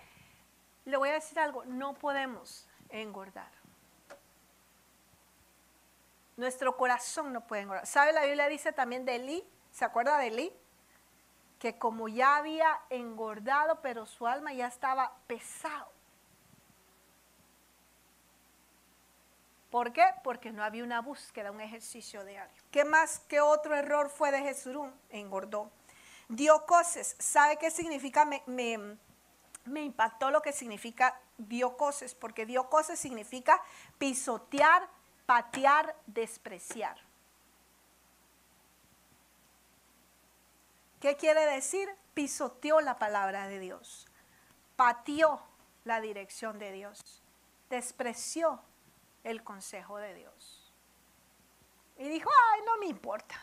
le 0.85 0.95
voy 0.95 1.09
a 1.09 1.13
decir 1.15 1.37
algo, 1.37 1.65
no 1.65 1.95
podemos 1.95 2.65
engordar. 2.87 3.58
Nuestro 6.39 6.77
corazón 6.77 7.33
no 7.33 7.45
puede 7.45 7.63
engordar. 7.63 7.85
¿Sabe? 7.85 8.13
La 8.13 8.23
Biblia 8.23 8.47
dice 8.47 8.71
también 8.71 9.03
de 9.03 9.15
Elí, 9.15 9.43
¿se 9.71 9.83
acuerda 9.83 10.17
de 10.17 10.27
Elí? 10.27 10.53
Que 11.59 11.77
como 11.77 12.07
ya 12.07 12.37
había 12.37 12.79
engordado, 12.89 13.81
pero 13.81 14.05
su 14.05 14.25
alma 14.25 14.53
ya 14.53 14.67
estaba 14.67 15.17
pesado. 15.27 15.91
¿Por 19.69 19.91
qué? 19.91 20.05
Porque 20.23 20.53
no 20.53 20.63
había 20.63 20.85
una 20.85 21.01
búsqueda, 21.01 21.51
un 21.51 21.59
ejercicio 21.59 22.23
diario. 22.23 22.63
¿Qué 22.71 22.85
más 22.85 23.19
que 23.19 23.41
otro 23.41 23.75
error 23.75 24.09
fue 24.09 24.31
de 24.31 24.39
Jesurún? 24.39 24.93
Engordó. 25.09 25.69
Dio 26.29 26.65
cosas. 26.65 27.17
¿Sabe 27.19 27.57
qué 27.57 27.69
significa? 27.69 28.23
Me, 28.23 28.43
me, 28.45 28.97
me 29.65 29.81
impactó 29.81 30.31
lo 30.31 30.41
que 30.41 30.53
significa 30.53 31.19
dio 31.37 31.75
cosas, 31.75 32.15
porque 32.15 32.45
dio 32.45 32.69
cosas 32.69 32.97
significa 32.97 33.61
pisotear, 33.97 34.87
patear, 35.29 35.95
despreciar. 36.07 36.97
¿Qué 40.99 41.17
quiere 41.17 41.45
decir? 41.45 41.87
Pisoteó 42.15 42.81
la 42.81 42.97
palabra 42.97 43.47
de 43.47 43.59
Dios, 43.59 44.07
pateó 44.75 45.39
la 45.83 46.01
dirección 46.01 46.57
de 46.57 46.71
Dios, 46.71 47.21
despreció 47.69 48.59
el 49.23 49.43
consejo 49.43 49.99
de 49.99 50.15
Dios. 50.15 50.73
Y 51.99 52.09
dijo, 52.09 52.31
ay, 52.51 52.61
no 52.65 52.79
me 52.79 52.87
importa. 52.87 53.35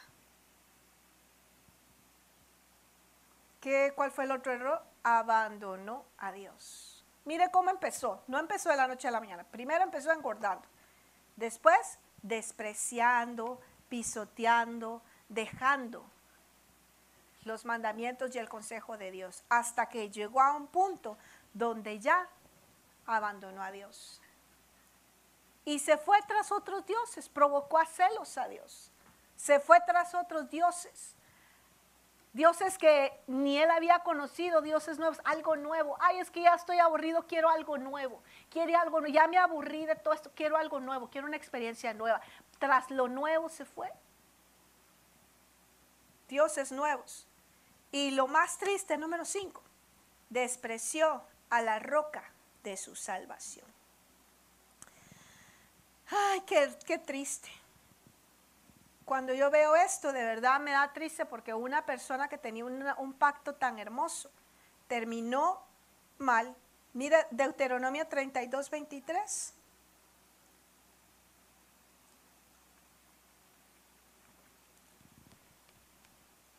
¿Qué, 3.60 3.92
¿Cuál 3.94 4.10
fue 4.10 4.24
el 4.24 4.32
otro 4.32 4.52
error? 4.52 4.82
Abandonó 5.04 6.04
a 6.18 6.32
Dios. 6.32 7.04
Mire 7.26 7.48
cómo 7.52 7.70
empezó. 7.70 8.24
No 8.26 8.40
empezó 8.40 8.70
de 8.70 8.76
la 8.76 8.88
noche 8.88 9.06
a 9.06 9.12
la 9.12 9.20
mañana. 9.20 9.44
Primero 9.44 9.84
empezó 9.84 10.10
engordando. 10.10 10.66
Después, 11.36 11.98
despreciando, 12.22 13.60
pisoteando, 13.88 15.02
dejando 15.28 16.04
los 17.44 17.64
mandamientos 17.64 18.34
y 18.34 18.38
el 18.38 18.48
consejo 18.48 18.96
de 18.98 19.10
Dios, 19.10 19.44
hasta 19.48 19.88
que 19.88 20.10
llegó 20.10 20.40
a 20.40 20.54
un 20.54 20.66
punto 20.66 21.16
donde 21.54 22.00
ya 22.00 22.28
abandonó 23.06 23.62
a 23.62 23.70
Dios. 23.70 24.20
Y 25.64 25.78
se 25.78 25.96
fue 25.96 26.18
tras 26.28 26.52
otros 26.52 26.86
dioses, 26.86 27.28
provocó 27.28 27.78
a 27.78 27.86
celos 27.86 28.38
a 28.38 28.48
Dios. 28.48 28.90
Se 29.36 29.60
fue 29.60 29.78
tras 29.86 30.14
otros 30.14 30.48
dioses. 30.48 31.15
Dioses 32.36 32.76
que 32.76 33.18
ni 33.28 33.56
él 33.56 33.70
había 33.70 34.00
conocido, 34.00 34.60
dioses 34.60 34.98
nuevos, 34.98 35.22
algo 35.24 35.56
nuevo. 35.56 35.96
Ay, 36.00 36.18
es 36.18 36.30
que 36.30 36.42
ya 36.42 36.52
estoy 36.52 36.78
aburrido, 36.78 37.26
quiero 37.26 37.48
algo 37.48 37.78
nuevo. 37.78 38.22
Quiere 38.50 38.76
algo 38.76 39.00
nuevo. 39.00 39.14
Ya 39.14 39.26
me 39.26 39.38
aburrí 39.38 39.86
de 39.86 39.96
todo 39.96 40.12
esto, 40.12 40.30
quiero 40.34 40.58
algo 40.58 40.78
nuevo, 40.78 41.08
quiero 41.08 41.26
una 41.26 41.38
experiencia 41.38 41.94
nueva. 41.94 42.20
Tras 42.58 42.90
lo 42.90 43.08
nuevo 43.08 43.48
se 43.48 43.64
fue. 43.64 43.90
Dioses 46.28 46.72
nuevos. 46.72 47.26
Y 47.90 48.10
lo 48.10 48.26
más 48.26 48.58
triste, 48.58 48.98
número 48.98 49.24
cinco, 49.24 49.62
despreció 50.28 51.22
a 51.48 51.62
la 51.62 51.78
roca 51.78 52.22
de 52.62 52.76
su 52.76 52.94
salvación. 52.96 53.64
Ay, 56.10 56.42
qué, 56.42 56.76
qué 56.84 56.98
triste. 56.98 57.48
Cuando 59.06 59.32
yo 59.32 59.52
veo 59.52 59.76
esto, 59.76 60.12
de 60.12 60.24
verdad 60.24 60.58
me 60.58 60.72
da 60.72 60.92
triste 60.92 61.24
porque 61.26 61.54
una 61.54 61.86
persona 61.86 62.26
que 62.26 62.38
tenía 62.38 62.64
un 62.64 63.14
pacto 63.14 63.54
tan 63.54 63.78
hermoso 63.78 64.32
terminó 64.88 65.62
mal. 66.18 66.56
Mira 66.92 67.24
Deuteronomio 67.30 68.08
32, 68.08 68.68
23. 68.68 69.54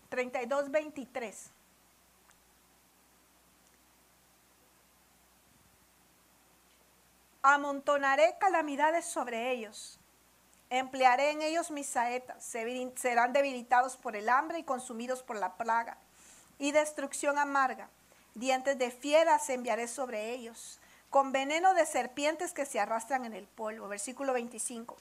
Treinta 0.08 0.40
23. 0.70 1.52
Amontonaré 7.42 8.38
calamidades 8.40 9.04
sobre 9.04 9.52
ellos 9.52 10.00
Emplearé 10.70 11.32
en 11.32 11.42
ellos 11.42 11.72
mis 11.72 11.88
saetas, 11.88 12.44
serán 12.44 13.32
debilitados 13.32 13.96
por 13.96 14.16
el 14.16 14.28
hambre 14.28 14.60
y 14.60 14.64
consumidos 14.64 15.24
por 15.24 15.38
la 15.38 15.56
plaga 15.56 15.98
y 16.60 16.72
destrucción 16.72 17.38
amarga. 17.38 17.90
dientes 18.36 18.78
de 18.78 18.92
fieras 18.92 19.50
enviaré 19.50 19.88
sobre 19.88 20.32
ellos, 20.32 20.80
con 21.10 21.32
veneno 21.32 21.74
de 21.74 21.86
serpientes 21.86 22.54
que 22.54 22.66
se 22.66 22.80
arrastran 22.80 23.26
en 23.26 23.34
el 23.34 23.48
polvo. 23.48 23.88
Versículo 23.88 24.34
25. 24.34 24.98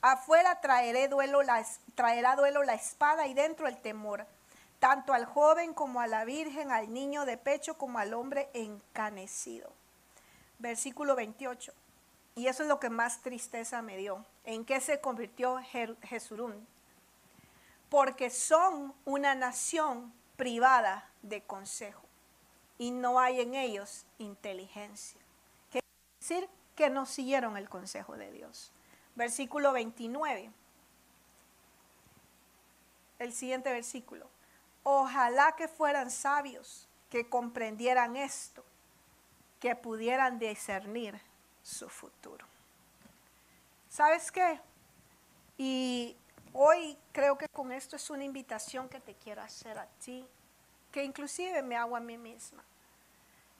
Afuera 0.00 0.60
traeré 0.60 1.08
duelo 1.08 1.42
la, 1.42 1.64
traerá 1.94 2.36
duelo 2.36 2.62
la 2.62 2.74
espada 2.74 3.26
y 3.26 3.34
dentro 3.34 3.66
el 3.66 3.76
temor, 3.78 4.26
tanto 4.78 5.12
al 5.12 5.26
joven 5.26 5.74
como 5.74 6.00
a 6.00 6.06
la 6.06 6.24
virgen, 6.24 6.70
al 6.70 6.94
niño 6.94 7.26
de 7.26 7.36
pecho 7.36 7.76
como 7.76 7.98
al 7.98 8.14
hombre 8.14 8.48
encanecido. 8.54 9.70
Versículo 10.58 11.16
28. 11.16 11.72
Y 12.34 12.46
eso 12.46 12.62
es 12.62 12.68
lo 12.68 12.80
que 12.80 12.90
más 12.90 13.22
tristeza 13.22 13.82
me 13.82 13.96
dio. 13.96 14.24
¿En 14.44 14.64
qué 14.64 14.80
se 14.80 15.00
convirtió 15.00 15.60
Jesurún? 16.02 16.66
Porque 17.88 18.30
son 18.30 18.94
una 19.04 19.34
nación 19.34 20.12
privada 20.36 21.08
de 21.22 21.42
consejo 21.42 22.02
y 22.78 22.92
no 22.92 23.20
hay 23.20 23.40
en 23.40 23.54
ellos 23.54 24.06
inteligencia. 24.18 25.20
Quiere 25.70 25.86
decir 26.18 26.48
que 26.74 26.88
no 26.88 27.04
siguieron 27.04 27.56
el 27.56 27.68
consejo 27.68 28.16
de 28.16 28.30
Dios. 28.30 28.72
Versículo 29.16 29.72
29. 29.72 30.50
El 33.18 33.32
siguiente 33.34 33.70
versículo. 33.70 34.30
Ojalá 34.82 35.56
que 35.56 35.68
fueran 35.68 36.10
sabios, 36.10 36.88
que 37.10 37.28
comprendieran 37.28 38.16
esto, 38.16 38.64
que 39.58 39.76
pudieran 39.76 40.38
discernir 40.38 41.20
su 41.62 41.88
futuro. 41.88 42.46
¿Sabes 43.88 44.30
qué? 44.30 44.60
Y 45.58 46.16
hoy 46.52 46.96
creo 47.12 47.36
que 47.36 47.48
con 47.48 47.72
esto 47.72 47.96
es 47.96 48.10
una 48.10 48.24
invitación 48.24 48.88
que 48.88 49.00
te 49.00 49.14
quiero 49.14 49.42
hacer 49.42 49.78
a 49.78 49.86
ti, 50.04 50.26
que 50.92 51.04
inclusive 51.04 51.62
me 51.62 51.76
hago 51.76 51.96
a 51.96 52.00
mí 52.00 52.16
misma. 52.16 52.64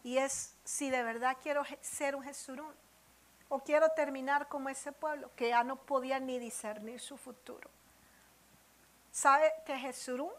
Y 0.02 0.18
es 0.18 0.54
si 0.64 0.88
de 0.88 1.02
verdad 1.02 1.36
quiero 1.42 1.62
ser 1.80 2.16
un 2.16 2.22
Jesurún 2.22 2.74
o 3.48 3.58
quiero 3.58 3.90
terminar 3.90 4.48
como 4.48 4.68
ese 4.68 4.92
pueblo 4.92 5.30
que 5.36 5.48
ya 5.48 5.64
no 5.64 5.76
podía 5.76 6.20
ni 6.20 6.38
discernir 6.38 7.00
su 7.00 7.16
futuro. 7.16 7.68
¿Sabe 9.10 9.52
que 9.66 9.76
Jesurún? 9.76 10.32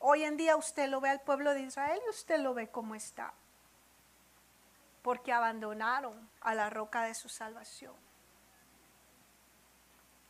Hoy 0.00 0.24
en 0.24 0.36
día 0.36 0.56
usted 0.56 0.88
lo 0.88 1.00
ve 1.00 1.10
al 1.10 1.20
pueblo 1.20 1.52
de 1.54 1.60
Israel 1.60 2.00
y 2.06 2.10
usted 2.10 2.40
lo 2.40 2.54
ve 2.54 2.68
como 2.68 2.94
está. 2.94 3.34
Porque 5.08 5.32
abandonaron 5.32 6.28
a 6.42 6.54
la 6.54 6.68
roca 6.68 7.04
de 7.04 7.14
su 7.14 7.30
salvación. 7.30 7.94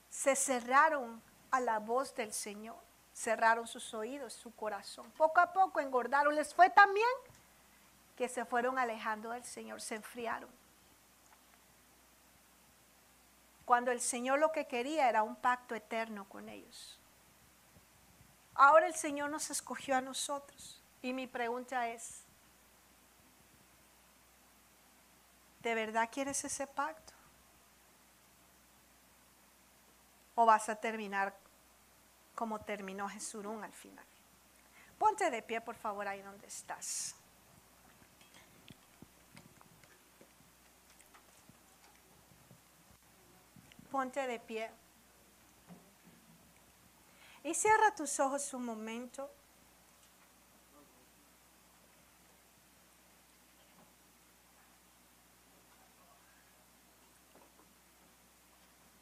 Se 0.09 0.37
cerraron 0.37 1.21
a 1.51 1.59
la 1.59 1.81
voz 1.81 2.15
del 2.15 2.33
Señor. 2.33 2.79
Cerraron 3.13 3.67
sus 3.67 3.93
oídos, 3.93 4.35
su 4.35 4.55
corazón. 4.55 5.11
Poco 5.17 5.41
a 5.41 5.53
poco 5.53 5.81
engordaron. 5.81 6.37
Les 6.37 6.55
fue 6.55 6.71
también 6.71 7.09
que 8.17 8.29
se 8.29 8.45
fueron 8.45 8.79
alejando 8.79 9.31
del 9.31 9.43
Señor, 9.43 9.81
se 9.81 9.97
enfriaron. 9.97 10.51
Cuando 13.65 13.91
el 13.91 14.01
Señor 14.01 14.39
lo 14.39 14.53
que 14.53 14.69
quería 14.69 15.09
era 15.09 15.25
un 15.25 15.35
pacto 15.35 15.75
eterno 15.75 16.29
con 16.29 16.49
ellos. 16.49 17.01
Ahora 18.55 18.87
el 18.87 18.95
Señor 18.95 19.29
nos 19.31 19.51
escogió 19.51 19.97
a 19.97 20.01
nosotros. 20.01 20.81
Y 21.03 21.15
mi 21.15 21.27
pregunta 21.27 21.89
es, 21.89 22.28
¿de 25.63 25.75
verdad 25.75 26.09
quieres 26.13 26.45
ese 26.45 26.67
pacto? 26.67 27.13
¿O 30.35 30.47
vas 30.47 30.69
a 30.69 30.77
terminar 30.77 31.37
como 32.35 32.61
terminó 32.61 33.09
Jesurún 33.09 33.65
al 33.65 33.73
final? 33.73 34.05
Ponte 34.99 35.31
de 35.31 35.43
pie, 35.43 35.61
por 35.61 35.77
favor, 35.77 36.07
ahí 36.07 36.23
donde 36.23 36.47
estás. 36.47 37.15
Ponte 43.91 44.27
de 44.27 44.39
pie. 44.39 44.71
Y 47.43 47.55
cierra 47.55 47.95
tus 47.95 48.21
ojos 48.21 48.53
un 48.55 48.65
momento. 48.65 49.31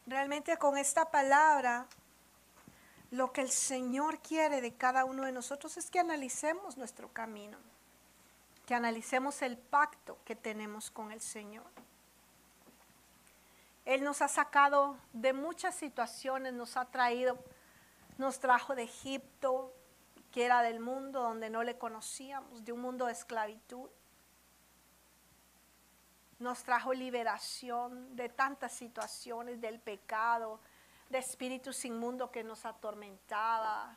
Realmente 0.07 0.57
con 0.57 0.79
esta 0.79 1.11
palabra, 1.11 1.87
lo 3.11 3.33
que 3.33 3.41
el 3.41 3.51
Señor 3.51 4.21
quiere 4.21 4.61
de 4.61 4.75
cada 4.75 5.05
uno 5.05 5.25
de 5.25 5.33
nosotros 5.33 5.77
es 5.77 5.91
que 5.91 5.99
analicemos 5.99 6.77
nuestro 6.77 7.13
camino, 7.13 7.59
que 8.67 8.75
analicemos 8.75 9.43
el 9.43 9.59
pacto 9.59 10.17
que 10.25 10.37
tenemos 10.37 10.93
con 10.93 11.11
el 11.11 11.21
Señor. 11.21 11.67
Él 13.85 14.05
nos 14.05 14.23
ha 14.23 14.29
sacado 14.29 14.97
de 15.13 15.33
muchas 15.33 15.75
situaciones, 15.75 16.53
nos 16.53 16.77
ha 16.77 16.85
traído, 16.85 17.39
nos 18.19 18.39
trajo 18.39 18.75
de 18.75 18.85
Egipto, 18.85 19.73
que 20.31 20.45
era 20.45 20.63
del 20.63 20.81
mundo 20.81 21.21
donde 21.21 21.51
no 21.51 21.63
le 21.63 21.79
conocíamos, 21.79 22.65
de 22.65 22.73
un 22.73 22.81
mundo 22.81 23.07
de 23.07 23.13
esclavitud. 23.13 23.89
Nos 26.39 26.63
trajo 26.63 26.93
liberación 26.93 28.15
de 28.15 28.29
tantas 28.29 28.73
situaciones, 28.73 29.61
del 29.61 29.81
pecado, 29.81 30.61
de 31.09 31.19
espíritus 31.19 31.85
inmundos 31.85 32.31
que 32.31 32.45
nos 32.45 32.67
atormentaba, 32.67 33.97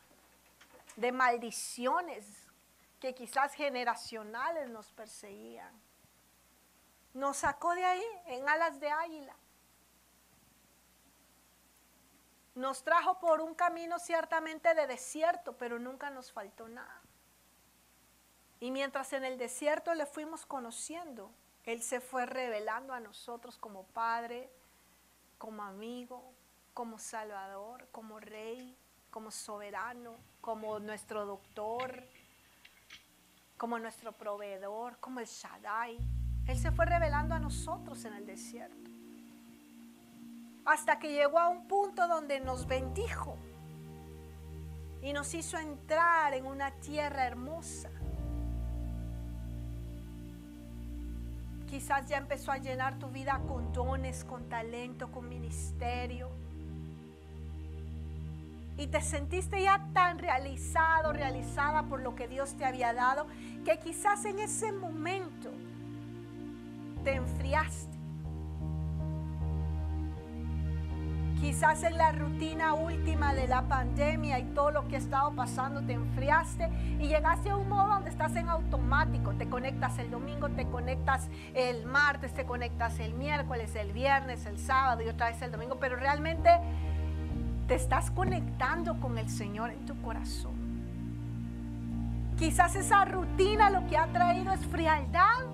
de 0.95 1.11
maldiciones 1.11 2.25
que 2.99 3.13
quizás 3.13 3.53
generacionales 3.53 4.69
nos 4.69 4.91
perseguían. 4.91 5.73
Nos 7.13 7.37
sacó 7.37 7.73
de 7.73 7.85
ahí 7.85 8.05
en 8.27 8.47
alas 8.47 8.79
de 8.79 8.89
águila 8.89 9.35
Nos 12.59 12.83
trajo 12.83 13.19
por 13.19 13.39
un 13.39 13.55
camino 13.55 13.99
ciertamente 13.99 14.73
de 14.75 14.85
desierto, 14.85 15.55
pero 15.55 15.79
nunca 15.79 16.09
nos 16.09 16.29
faltó 16.29 16.67
nada. 16.67 17.01
Y 18.59 18.69
mientras 18.71 19.13
en 19.13 19.23
el 19.23 19.37
desierto 19.37 19.93
le 19.93 20.05
fuimos 20.05 20.45
conociendo, 20.45 21.31
Él 21.69 21.83
se 21.83 21.99
fue 21.99 22.25
revelando 22.25 22.93
a 22.93 22.99
nosotros 22.99 23.55
como 23.59 23.83
Padre, 23.83 24.49
como 25.37 25.61
amigo, 25.61 26.33
como 26.73 26.97
Salvador, 26.97 27.87
como 27.91 28.19
Rey, 28.19 28.75
como 29.11 29.29
soberano, 29.29 30.15
como 30.41 30.79
nuestro 30.79 31.27
doctor, 31.27 32.03
como 33.55 33.77
nuestro 33.77 34.13
proveedor, 34.13 34.97
como 34.99 35.19
el 35.19 35.27
Shaddai. 35.27 35.99
Él 36.47 36.57
se 36.57 36.71
fue 36.71 36.85
revelando 36.85 37.35
a 37.35 37.39
nosotros 37.39 38.03
en 38.05 38.13
el 38.15 38.25
desierto 38.25 38.89
hasta 40.65 40.97
que 40.97 41.11
llegó 41.11 41.37
a 41.37 41.49
un 41.49 41.67
punto 41.67 42.07
donde 42.07 42.39
nos 42.39 42.65
bendijo 42.65 43.37
y 45.03 45.13
nos 45.13 45.35
hizo 45.35 45.57
entrar 45.57 46.33
en 46.33 46.47
una 46.47 46.71
tierra 46.79 47.27
hermosa. 47.27 47.89
Quizás 51.69 52.07
ya 52.07 52.17
empezó 52.17 52.51
a 52.51 52.57
llenar 52.57 52.97
tu 52.97 53.09
vida 53.09 53.39
con 53.47 53.71
dones, 53.71 54.23
con 54.23 54.49
talento, 54.49 55.11
con 55.11 55.29
ministerio. 55.29 56.29
Y 58.75 58.87
te 58.87 59.01
sentiste 59.01 59.61
ya 59.61 59.87
tan 59.93 60.17
realizado, 60.17 61.13
realizada 61.13 61.83
por 61.83 62.01
lo 62.01 62.15
que 62.15 62.27
Dios 62.27 62.55
te 62.55 62.65
había 62.65 62.93
dado, 62.93 63.27
que 63.65 63.77
quizás 63.77 64.25
en 64.25 64.39
ese 64.39 64.71
momento 64.71 65.51
te 67.03 67.13
enfriaste 67.13 67.98
Quizás 71.39 71.83
en 71.83 71.97
la 71.97 72.11
rutina 72.11 72.73
última 72.73 73.33
de 73.33 73.47
la 73.47 73.61
pandemia 73.61 74.39
y 74.39 74.43
todo 74.53 74.71
lo 74.71 74.87
que 74.89 74.97
ha 74.97 74.99
estado 74.99 75.31
pasando 75.31 75.81
te 75.81 75.93
enfriaste 75.93 76.69
y 76.99 77.07
llegaste 77.07 77.49
a 77.49 77.55
un 77.55 77.69
modo 77.69 77.93
donde 77.93 78.09
estás 78.09 78.35
en 78.35 78.49
automático. 78.49 79.31
Te 79.33 79.47
conectas 79.47 79.99
el 79.99 80.11
domingo, 80.11 80.49
te 80.49 80.65
conectas 80.65 81.29
el 81.53 81.85
martes, 81.85 82.33
te 82.33 82.43
conectas 82.43 82.99
el 82.99 83.13
miércoles, 83.13 83.73
el 83.75 83.93
viernes, 83.93 84.45
el 84.45 84.59
sábado 84.59 85.01
y 85.01 85.07
otra 85.07 85.29
vez 85.29 85.41
el 85.41 85.51
domingo. 85.51 85.77
Pero 85.79 85.95
realmente 85.95 86.49
te 87.69 87.75
estás 87.75 88.11
conectando 88.11 88.99
con 88.99 89.17
el 89.17 89.29
Señor 89.29 89.69
en 89.69 89.85
tu 89.85 89.99
corazón. 90.01 90.59
Quizás 92.37 92.75
esa 92.75 93.05
rutina 93.05 93.69
lo 93.69 93.87
que 93.87 93.97
ha 93.97 94.07
traído 94.07 94.51
es 94.51 94.65
frialdad 94.65 95.45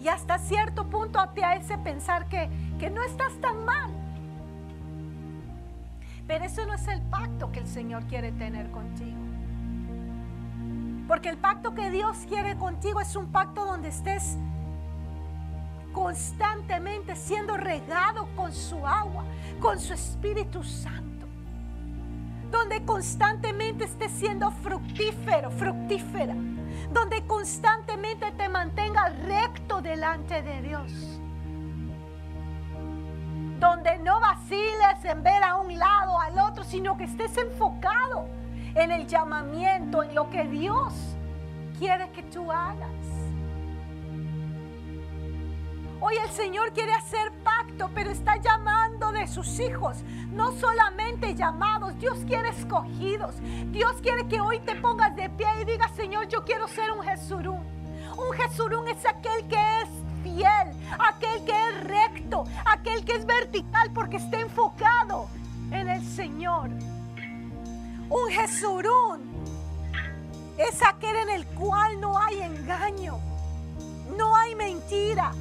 y 0.00 0.08
hasta 0.08 0.38
cierto 0.38 0.88
punto 0.90 1.24
te 1.28 1.44
hace 1.44 1.78
pensar 1.78 2.26
que, 2.26 2.50
que 2.80 2.90
no 2.90 3.04
estás 3.04 3.40
tan 3.40 3.64
mal. 3.64 4.01
Pero 6.32 6.46
eso 6.46 6.64
no 6.64 6.72
es 6.72 6.88
el 6.88 7.02
pacto 7.02 7.52
que 7.52 7.60
el 7.60 7.66
Señor 7.66 8.04
quiere 8.04 8.32
tener 8.32 8.70
contigo. 8.70 9.18
Porque 11.06 11.28
el 11.28 11.36
pacto 11.36 11.74
que 11.74 11.90
Dios 11.90 12.24
quiere 12.26 12.56
contigo 12.56 13.02
es 13.02 13.14
un 13.16 13.30
pacto 13.30 13.66
donde 13.66 13.90
estés 13.90 14.38
constantemente 15.92 17.16
siendo 17.16 17.58
regado 17.58 18.26
con 18.34 18.50
su 18.50 18.86
agua, 18.86 19.26
con 19.60 19.78
su 19.78 19.92
Espíritu 19.92 20.64
Santo. 20.64 21.26
donde 22.50 22.82
constantemente 22.84 23.84
estés 23.84 24.12
siendo 24.12 24.50
fructífero, 24.50 25.50
fructífera, 25.50 26.34
donde 26.92 27.26
constantemente 27.26 28.30
te 28.32 28.48
mantengas 28.48 29.18
recto 29.20 29.80
delante 29.80 30.42
de 30.42 30.60
Dios, 30.60 31.21
donde 33.62 33.96
no 33.98 34.18
vaciles 34.18 35.04
en 35.04 35.22
ver 35.22 35.40
a 35.44 35.54
un 35.54 35.78
lado, 35.78 36.18
al 36.18 36.36
otro, 36.40 36.64
sino 36.64 36.96
que 36.96 37.04
estés 37.04 37.36
enfocado 37.38 38.26
en 38.74 38.90
el 38.90 39.06
llamamiento, 39.06 40.02
en 40.02 40.16
lo 40.16 40.28
que 40.30 40.42
Dios 40.46 40.92
quiere 41.78 42.10
que 42.10 42.24
tú 42.24 42.50
hagas. 42.50 42.90
Hoy 46.00 46.16
el 46.16 46.30
Señor 46.30 46.72
quiere 46.72 46.92
hacer 46.92 47.30
pacto, 47.44 47.88
pero 47.94 48.10
está 48.10 48.36
llamando 48.38 49.12
de 49.12 49.28
sus 49.28 49.60
hijos. 49.60 50.02
No 50.32 50.50
solamente 50.50 51.36
llamados, 51.36 51.96
Dios 52.00 52.18
quiere 52.26 52.48
escogidos. 52.48 53.36
Dios 53.66 53.94
quiere 54.02 54.26
que 54.26 54.40
hoy 54.40 54.58
te 54.58 54.74
pongas 54.74 55.14
de 55.14 55.30
pie 55.30 55.46
y 55.60 55.64
digas, 55.66 55.92
Señor, 55.92 56.26
yo 56.26 56.44
quiero 56.44 56.66
ser 56.66 56.90
un 56.90 57.04
Jesurún. 57.04 57.64
Un 58.18 58.36
Jesurún 58.36 58.88
es 58.88 59.06
aquel 59.06 59.46
que 59.46 59.82
es 59.82 60.01
aquel 60.98 61.44
que 61.44 61.52
es 61.52 61.84
recto, 61.84 62.44
aquel 62.64 63.04
que 63.04 63.12
es 63.12 63.26
vertical 63.26 63.90
porque 63.92 64.16
está 64.16 64.40
enfocado 64.40 65.28
en 65.70 65.88
el 65.88 66.04
Señor. 66.04 66.70
Un 68.08 68.30
Jesurún 68.30 69.20
es 70.58 70.82
aquel 70.82 71.16
en 71.16 71.30
el 71.30 71.46
cual 71.46 72.00
no 72.00 72.18
hay 72.18 72.42
engaño, 72.42 73.18
no 74.16 74.36
hay 74.36 74.54
mentira 74.54 75.32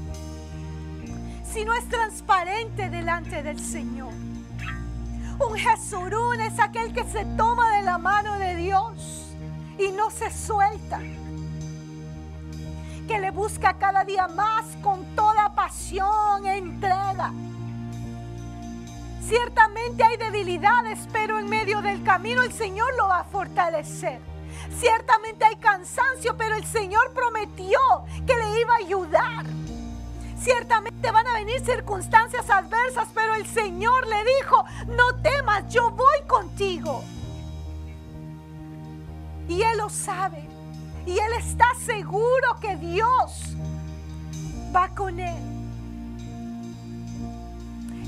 sino 1.53 1.73
es 1.73 1.87
transparente 1.89 2.89
delante 2.89 3.43
del 3.43 3.59
Señor. 3.59 4.13
Un 4.13 5.57
Jesurún 5.57 6.39
es 6.39 6.59
aquel 6.59 6.93
que 6.93 7.03
se 7.03 7.25
toma 7.37 7.77
de 7.77 7.83
la 7.83 7.97
mano 7.97 8.37
de 8.37 8.55
Dios 8.55 9.35
y 9.77 9.91
no 9.91 10.09
se 10.11 10.31
suelta. 10.31 10.99
Que 13.07 13.19
le 13.19 13.31
busca 13.31 13.73
cada 13.77 14.03
día 14.03 14.27
más 14.27 14.65
con 14.81 15.03
toda 15.15 15.53
pasión 15.53 16.45
e 16.45 16.57
entrega. 16.57 17.31
Ciertamente 19.21 20.03
hay 20.03 20.17
debilidades, 20.17 20.99
pero 21.11 21.39
en 21.39 21.49
medio 21.49 21.81
del 21.81 22.03
camino 22.03 22.43
el 22.43 22.51
Señor 22.51 22.93
lo 22.97 23.07
va 23.07 23.19
a 23.19 23.23
fortalecer. 23.23 24.19
Ciertamente 24.77 25.45
hay 25.45 25.55
cansancio, 25.55 26.35
pero 26.37 26.55
el 26.55 26.65
Señor 26.65 27.13
prometió 27.13 27.79
que 28.25 28.35
le 28.35 28.59
iba 28.59 28.73
a 28.73 28.77
ayudar. 28.77 29.45
Ciertamente 30.37 31.11
van 31.11 31.27
a 31.27 31.33
venir 31.33 31.63
circunstancias 31.63 32.49
adversas, 32.49 33.07
pero 33.13 33.35
el 33.35 33.45
Señor 33.45 34.07
le 34.07 34.23
dijo, 34.39 34.65
no 34.87 35.21
temas, 35.21 35.71
yo 35.71 35.91
voy 35.91 36.21
contigo. 36.27 37.03
Y 39.47 39.61
Él 39.61 39.77
lo 39.77 39.89
sabe. 39.89 40.50
Y 41.05 41.11
Él 41.11 41.33
está 41.37 41.65
seguro 41.85 42.59
que 42.59 42.75
Dios 42.75 43.55
va 44.75 44.89
con 44.89 45.19
Él. 45.19 45.43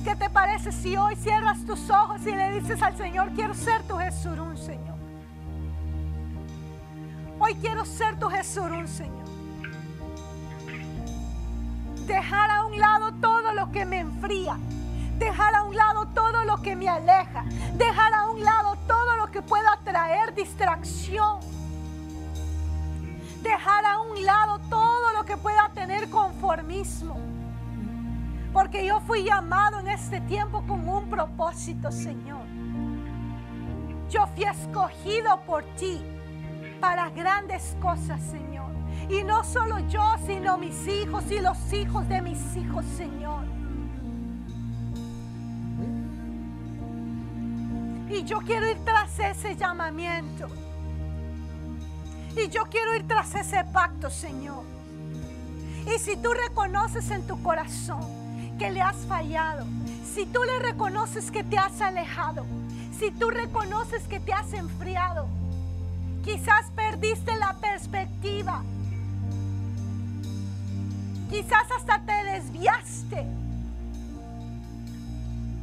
¿Qué 0.03 0.15
te 0.15 0.29
parece 0.29 0.71
si 0.71 0.97
hoy 0.97 1.15
cierras 1.15 1.65
tus 1.65 1.89
ojos 1.89 2.21
y 2.27 2.31
le 2.31 2.59
dices 2.59 2.81
al 2.81 2.95
Señor, 2.97 3.31
quiero 3.35 3.53
ser 3.53 3.81
tu 3.83 3.97
Jesurún, 3.97 4.57
Señor? 4.57 4.97
Hoy 7.39 7.55
quiero 7.55 7.85
ser 7.85 8.19
tu 8.19 8.29
Jesurún, 8.29 8.87
Señor 8.87 9.23
dejar 12.05 12.49
a 12.51 12.65
un 12.65 12.77
lado 12.77 13.13
todo 13.13 13.53
lo 13.53 13.71
que 13.71 13.85
me 13.85 13.99
enfría, 13.99 14.57
dejar 15.17 15.55
a 15.55 15.63
un 15.63 15.75
lado 15.75 16.07
todo 16.07 16.43
lo 16.43 16.61
que 16.61 16.75
me 16.75 16.89
aleja, 16.89 17.45
dejar 17.73 18.13
a 18.13 18.29
un 18.29 18.43
lado 18.43 18.75
todo 18.87 19.15
lo 19.15 19.31
que 19.31 19.41
pueda 19.41 19.79
traer 19.83 20.33
distracción, 20.33 21.39
dejar 23.43 23.85
a 23.85 23.99
un 23.99 24.23
lado 24.23 24.59
todo 24.69 25.11
lo 25.13 25.25
que 25.25 25.37
pueda 25.37 25.69
tener 25.73 26.09
conformismo. 26.09 27.17
Porque 28.51 28.85
yo 28.85 29.01
fui 29.01 29.23
llamado 29.23 29.79
en 29.79 29.89
este 29.89 30.21
tiempo 30.21 30.63
con 30.67 30.87
un 30.87 31.09
propósito, 31.09 31.91
Señor. 31.91 32.45
Yo 34.09 34.27
fui 34.27 34.43
escogido 34.43 35.41
por 35.45 35.63
ti 35.75 36.01
para 36.79 37.09
grandes 37.09 37.75
cosas, 37.81 38.21
Señor. 38.21 38.71
Y 39.09 39.23
no 39.23 39.43
solo 39.43 39.79
yo, 39.89 40.15
sino 40.25 40.57
mis 40.57 40.87
hijos 40.87 41.29
y 41.31 41.39
los 41.39 41.73
hijos 41.73 42.07
de 42.07 42.21
mis 42.21 42.55
hijos, 42.55 42.85
Señor. 42.95 43.43
Y 48.09 48.23
yo 48.23 48.39
quiero 48.39 48.69
ir 48.69 48.77
tras 48.85 49.17
ese 49.19 49.55
llamamiento. 49.55 50.47
Y 52.35 52.49
yo 52.49 52.65
quiero 52.65 52.95
ir 52.95 53.07
tras 53.07 53.35
ese 53.35 53.63
pacto, 53.65 54.09
Señor. 54.09 54.63
Y 55.85 55.99
si 55.99 56.15
tú 56.17 56.31
reconoces 56.33 57.11
en 57.11 57.27
tu 57.27 57.41
corazón 57.43 58.01
que 58.57 58.71
le 58.71 58.81
has 58.81 58.97
fallado, 59.07 59.65
si 60.13 60.25
tú 60.25 60.43
le 60.43 60.59
reconoces 60.59 61.31
que 61.31 61.43
te 61.43 61.57
has 61.57 61.81
alejado, 61.81 62.45
si 62.97 63.11
tú 63.11 63.29
reconoces 63.29 64.03
que 64.03 64.19
te 64.19 64.33
has 64.33 64.53
enfriado, 64.53 65.27
quizás 66.23 66.71
perdiste 66.75 67.35
la 67.37 67.53
perspectiva 67.59 68.63
Quizás 71.33 71.65
hasta 71.75 71.99
te 72.05 72.23
desviaste. 72.31 73.25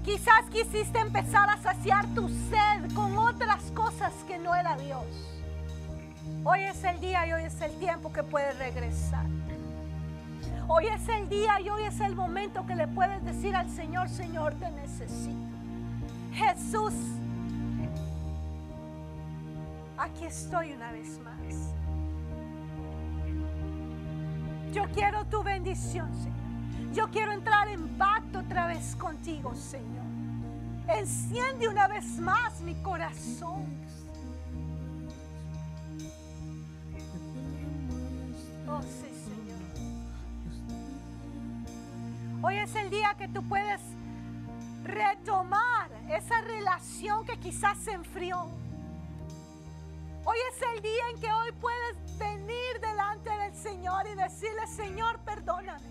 Quizás 0.05 0.51
quisiste 0.51 0.99
empezar 0.99 1.49
a 1.49 1.63
saciar 1.63 2.07
tu 2.13 2.29
sed 2.29 2.93
con 2.93 3.17
otras 3.17 3.63
cosas 3.71 4.13
que 4.27 4.37
no 4.37 4.53
era 4.57 4.77
Dios. 4.77 5.30
Hoy 6.43 6.63
es 6.63 6.83
el 6.85 7.01
día 7.01 7.27
y 7.27 7.33
hoy 7.33 7.43
es 7.45 7.61
el 7.61 7.73
tiempo 7.79 8.13
que 8.13 8.23
puedes 8.23 8.59
regresar. 8.59 9.27
Hoy 10.69 10.87
es 10.87 11.07
el 11.09 11.29
día 11.29 11.61
y 11.61 11.69
hoy 11.69 11.83
es 11.83 12.01
el 12.01 12.15
momento 12.15 12.65
que 12.67 12.75
le 12.75 12.89
puedes 12.89 13.23
decir 13.25 13.55
al 13.55 13.69
Señor, 13.69 14.09
Señor, 14.09 14.55
te 14.55 14.71
necesito. 14.71 15.37
Jesús, 16.33 16.95
aquí 19.99 20.25
estoy 20.25 20.73
una 20.73 20.93
vez 20.93 21.19
más. 21.19 21.75
Yo 24.73 24.85
quiero 24.95 25.25
tu 25.27 25.43
bendición, 25.43 26.09
Señor. 26.23 26.95
Yo 26.95 27.11
quiero 27.11 27.33
entrar 27.33 27.69
en 27.69 27.87
pacto 27.99 28.39
otra 28.39 28.67
vez 28.67 28.97
contigo, 28.97 29.55
Señor. 29.55 30.07
Enciende 30.89 31.69
una 31.69 31.87
vez 31.87 32.19
más 32.19 32.61
mi 32.63 32.75
corazón. 32.77 33.67
Oh, 38.71 38.83
sí, 38.83 39.13
Señor. 39.25 39.59
Hoy 42.43 42.57
es 42.57 42.75
el 42.77 42.89
día 42.89 43.15
que 43.19 43.27
tú 43.29 43.43
puedes 43.49 43.81
retomar 44.85 45.91
esa 46.09 46.41
relación 46.41 47.27
que 47.27 47.39
quizás 47.39 47.79
se 47.79 47.93
enfrió. 47.93 48.49
Hoy 50.25 50.39
es 50.53 50.63
el 50.75 50.83
día 50.83 51.03
en 51.13 51.21
que 51.21 51.33
hoy 51.33 51.53
puedes 51.53 52.19
venir 52.19 52.81
delante 52.81 53.31
del 53.31 53.55
Señor 53.57 54.07
y 54.07 54.15
decirle, 54.15 54.67
Señor, 54.69 55.19
perdóname. 55.25 55.91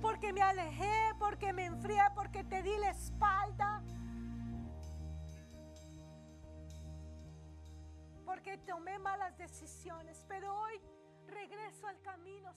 Porque 0.00 0.32
me 0.32 0.42
alejé, 0.42 1.14
porque 1.18 1.52
me 1.52 1.66
enfrié, 1.66 2.02
porque 2.14 2.44
te 2.44 2.62
di 2.62 2.76
la 2.78 2.90
espalda. 2.90 3.82
Porque 8.24 8.58
tomé 8.58 8.98
malas 8.98 9.36
decisiones. 9.38 10.24
Pero 10.28 10.54
hoy 10.60 10.80
al 11.88 12.00
camino, 12.00 12.54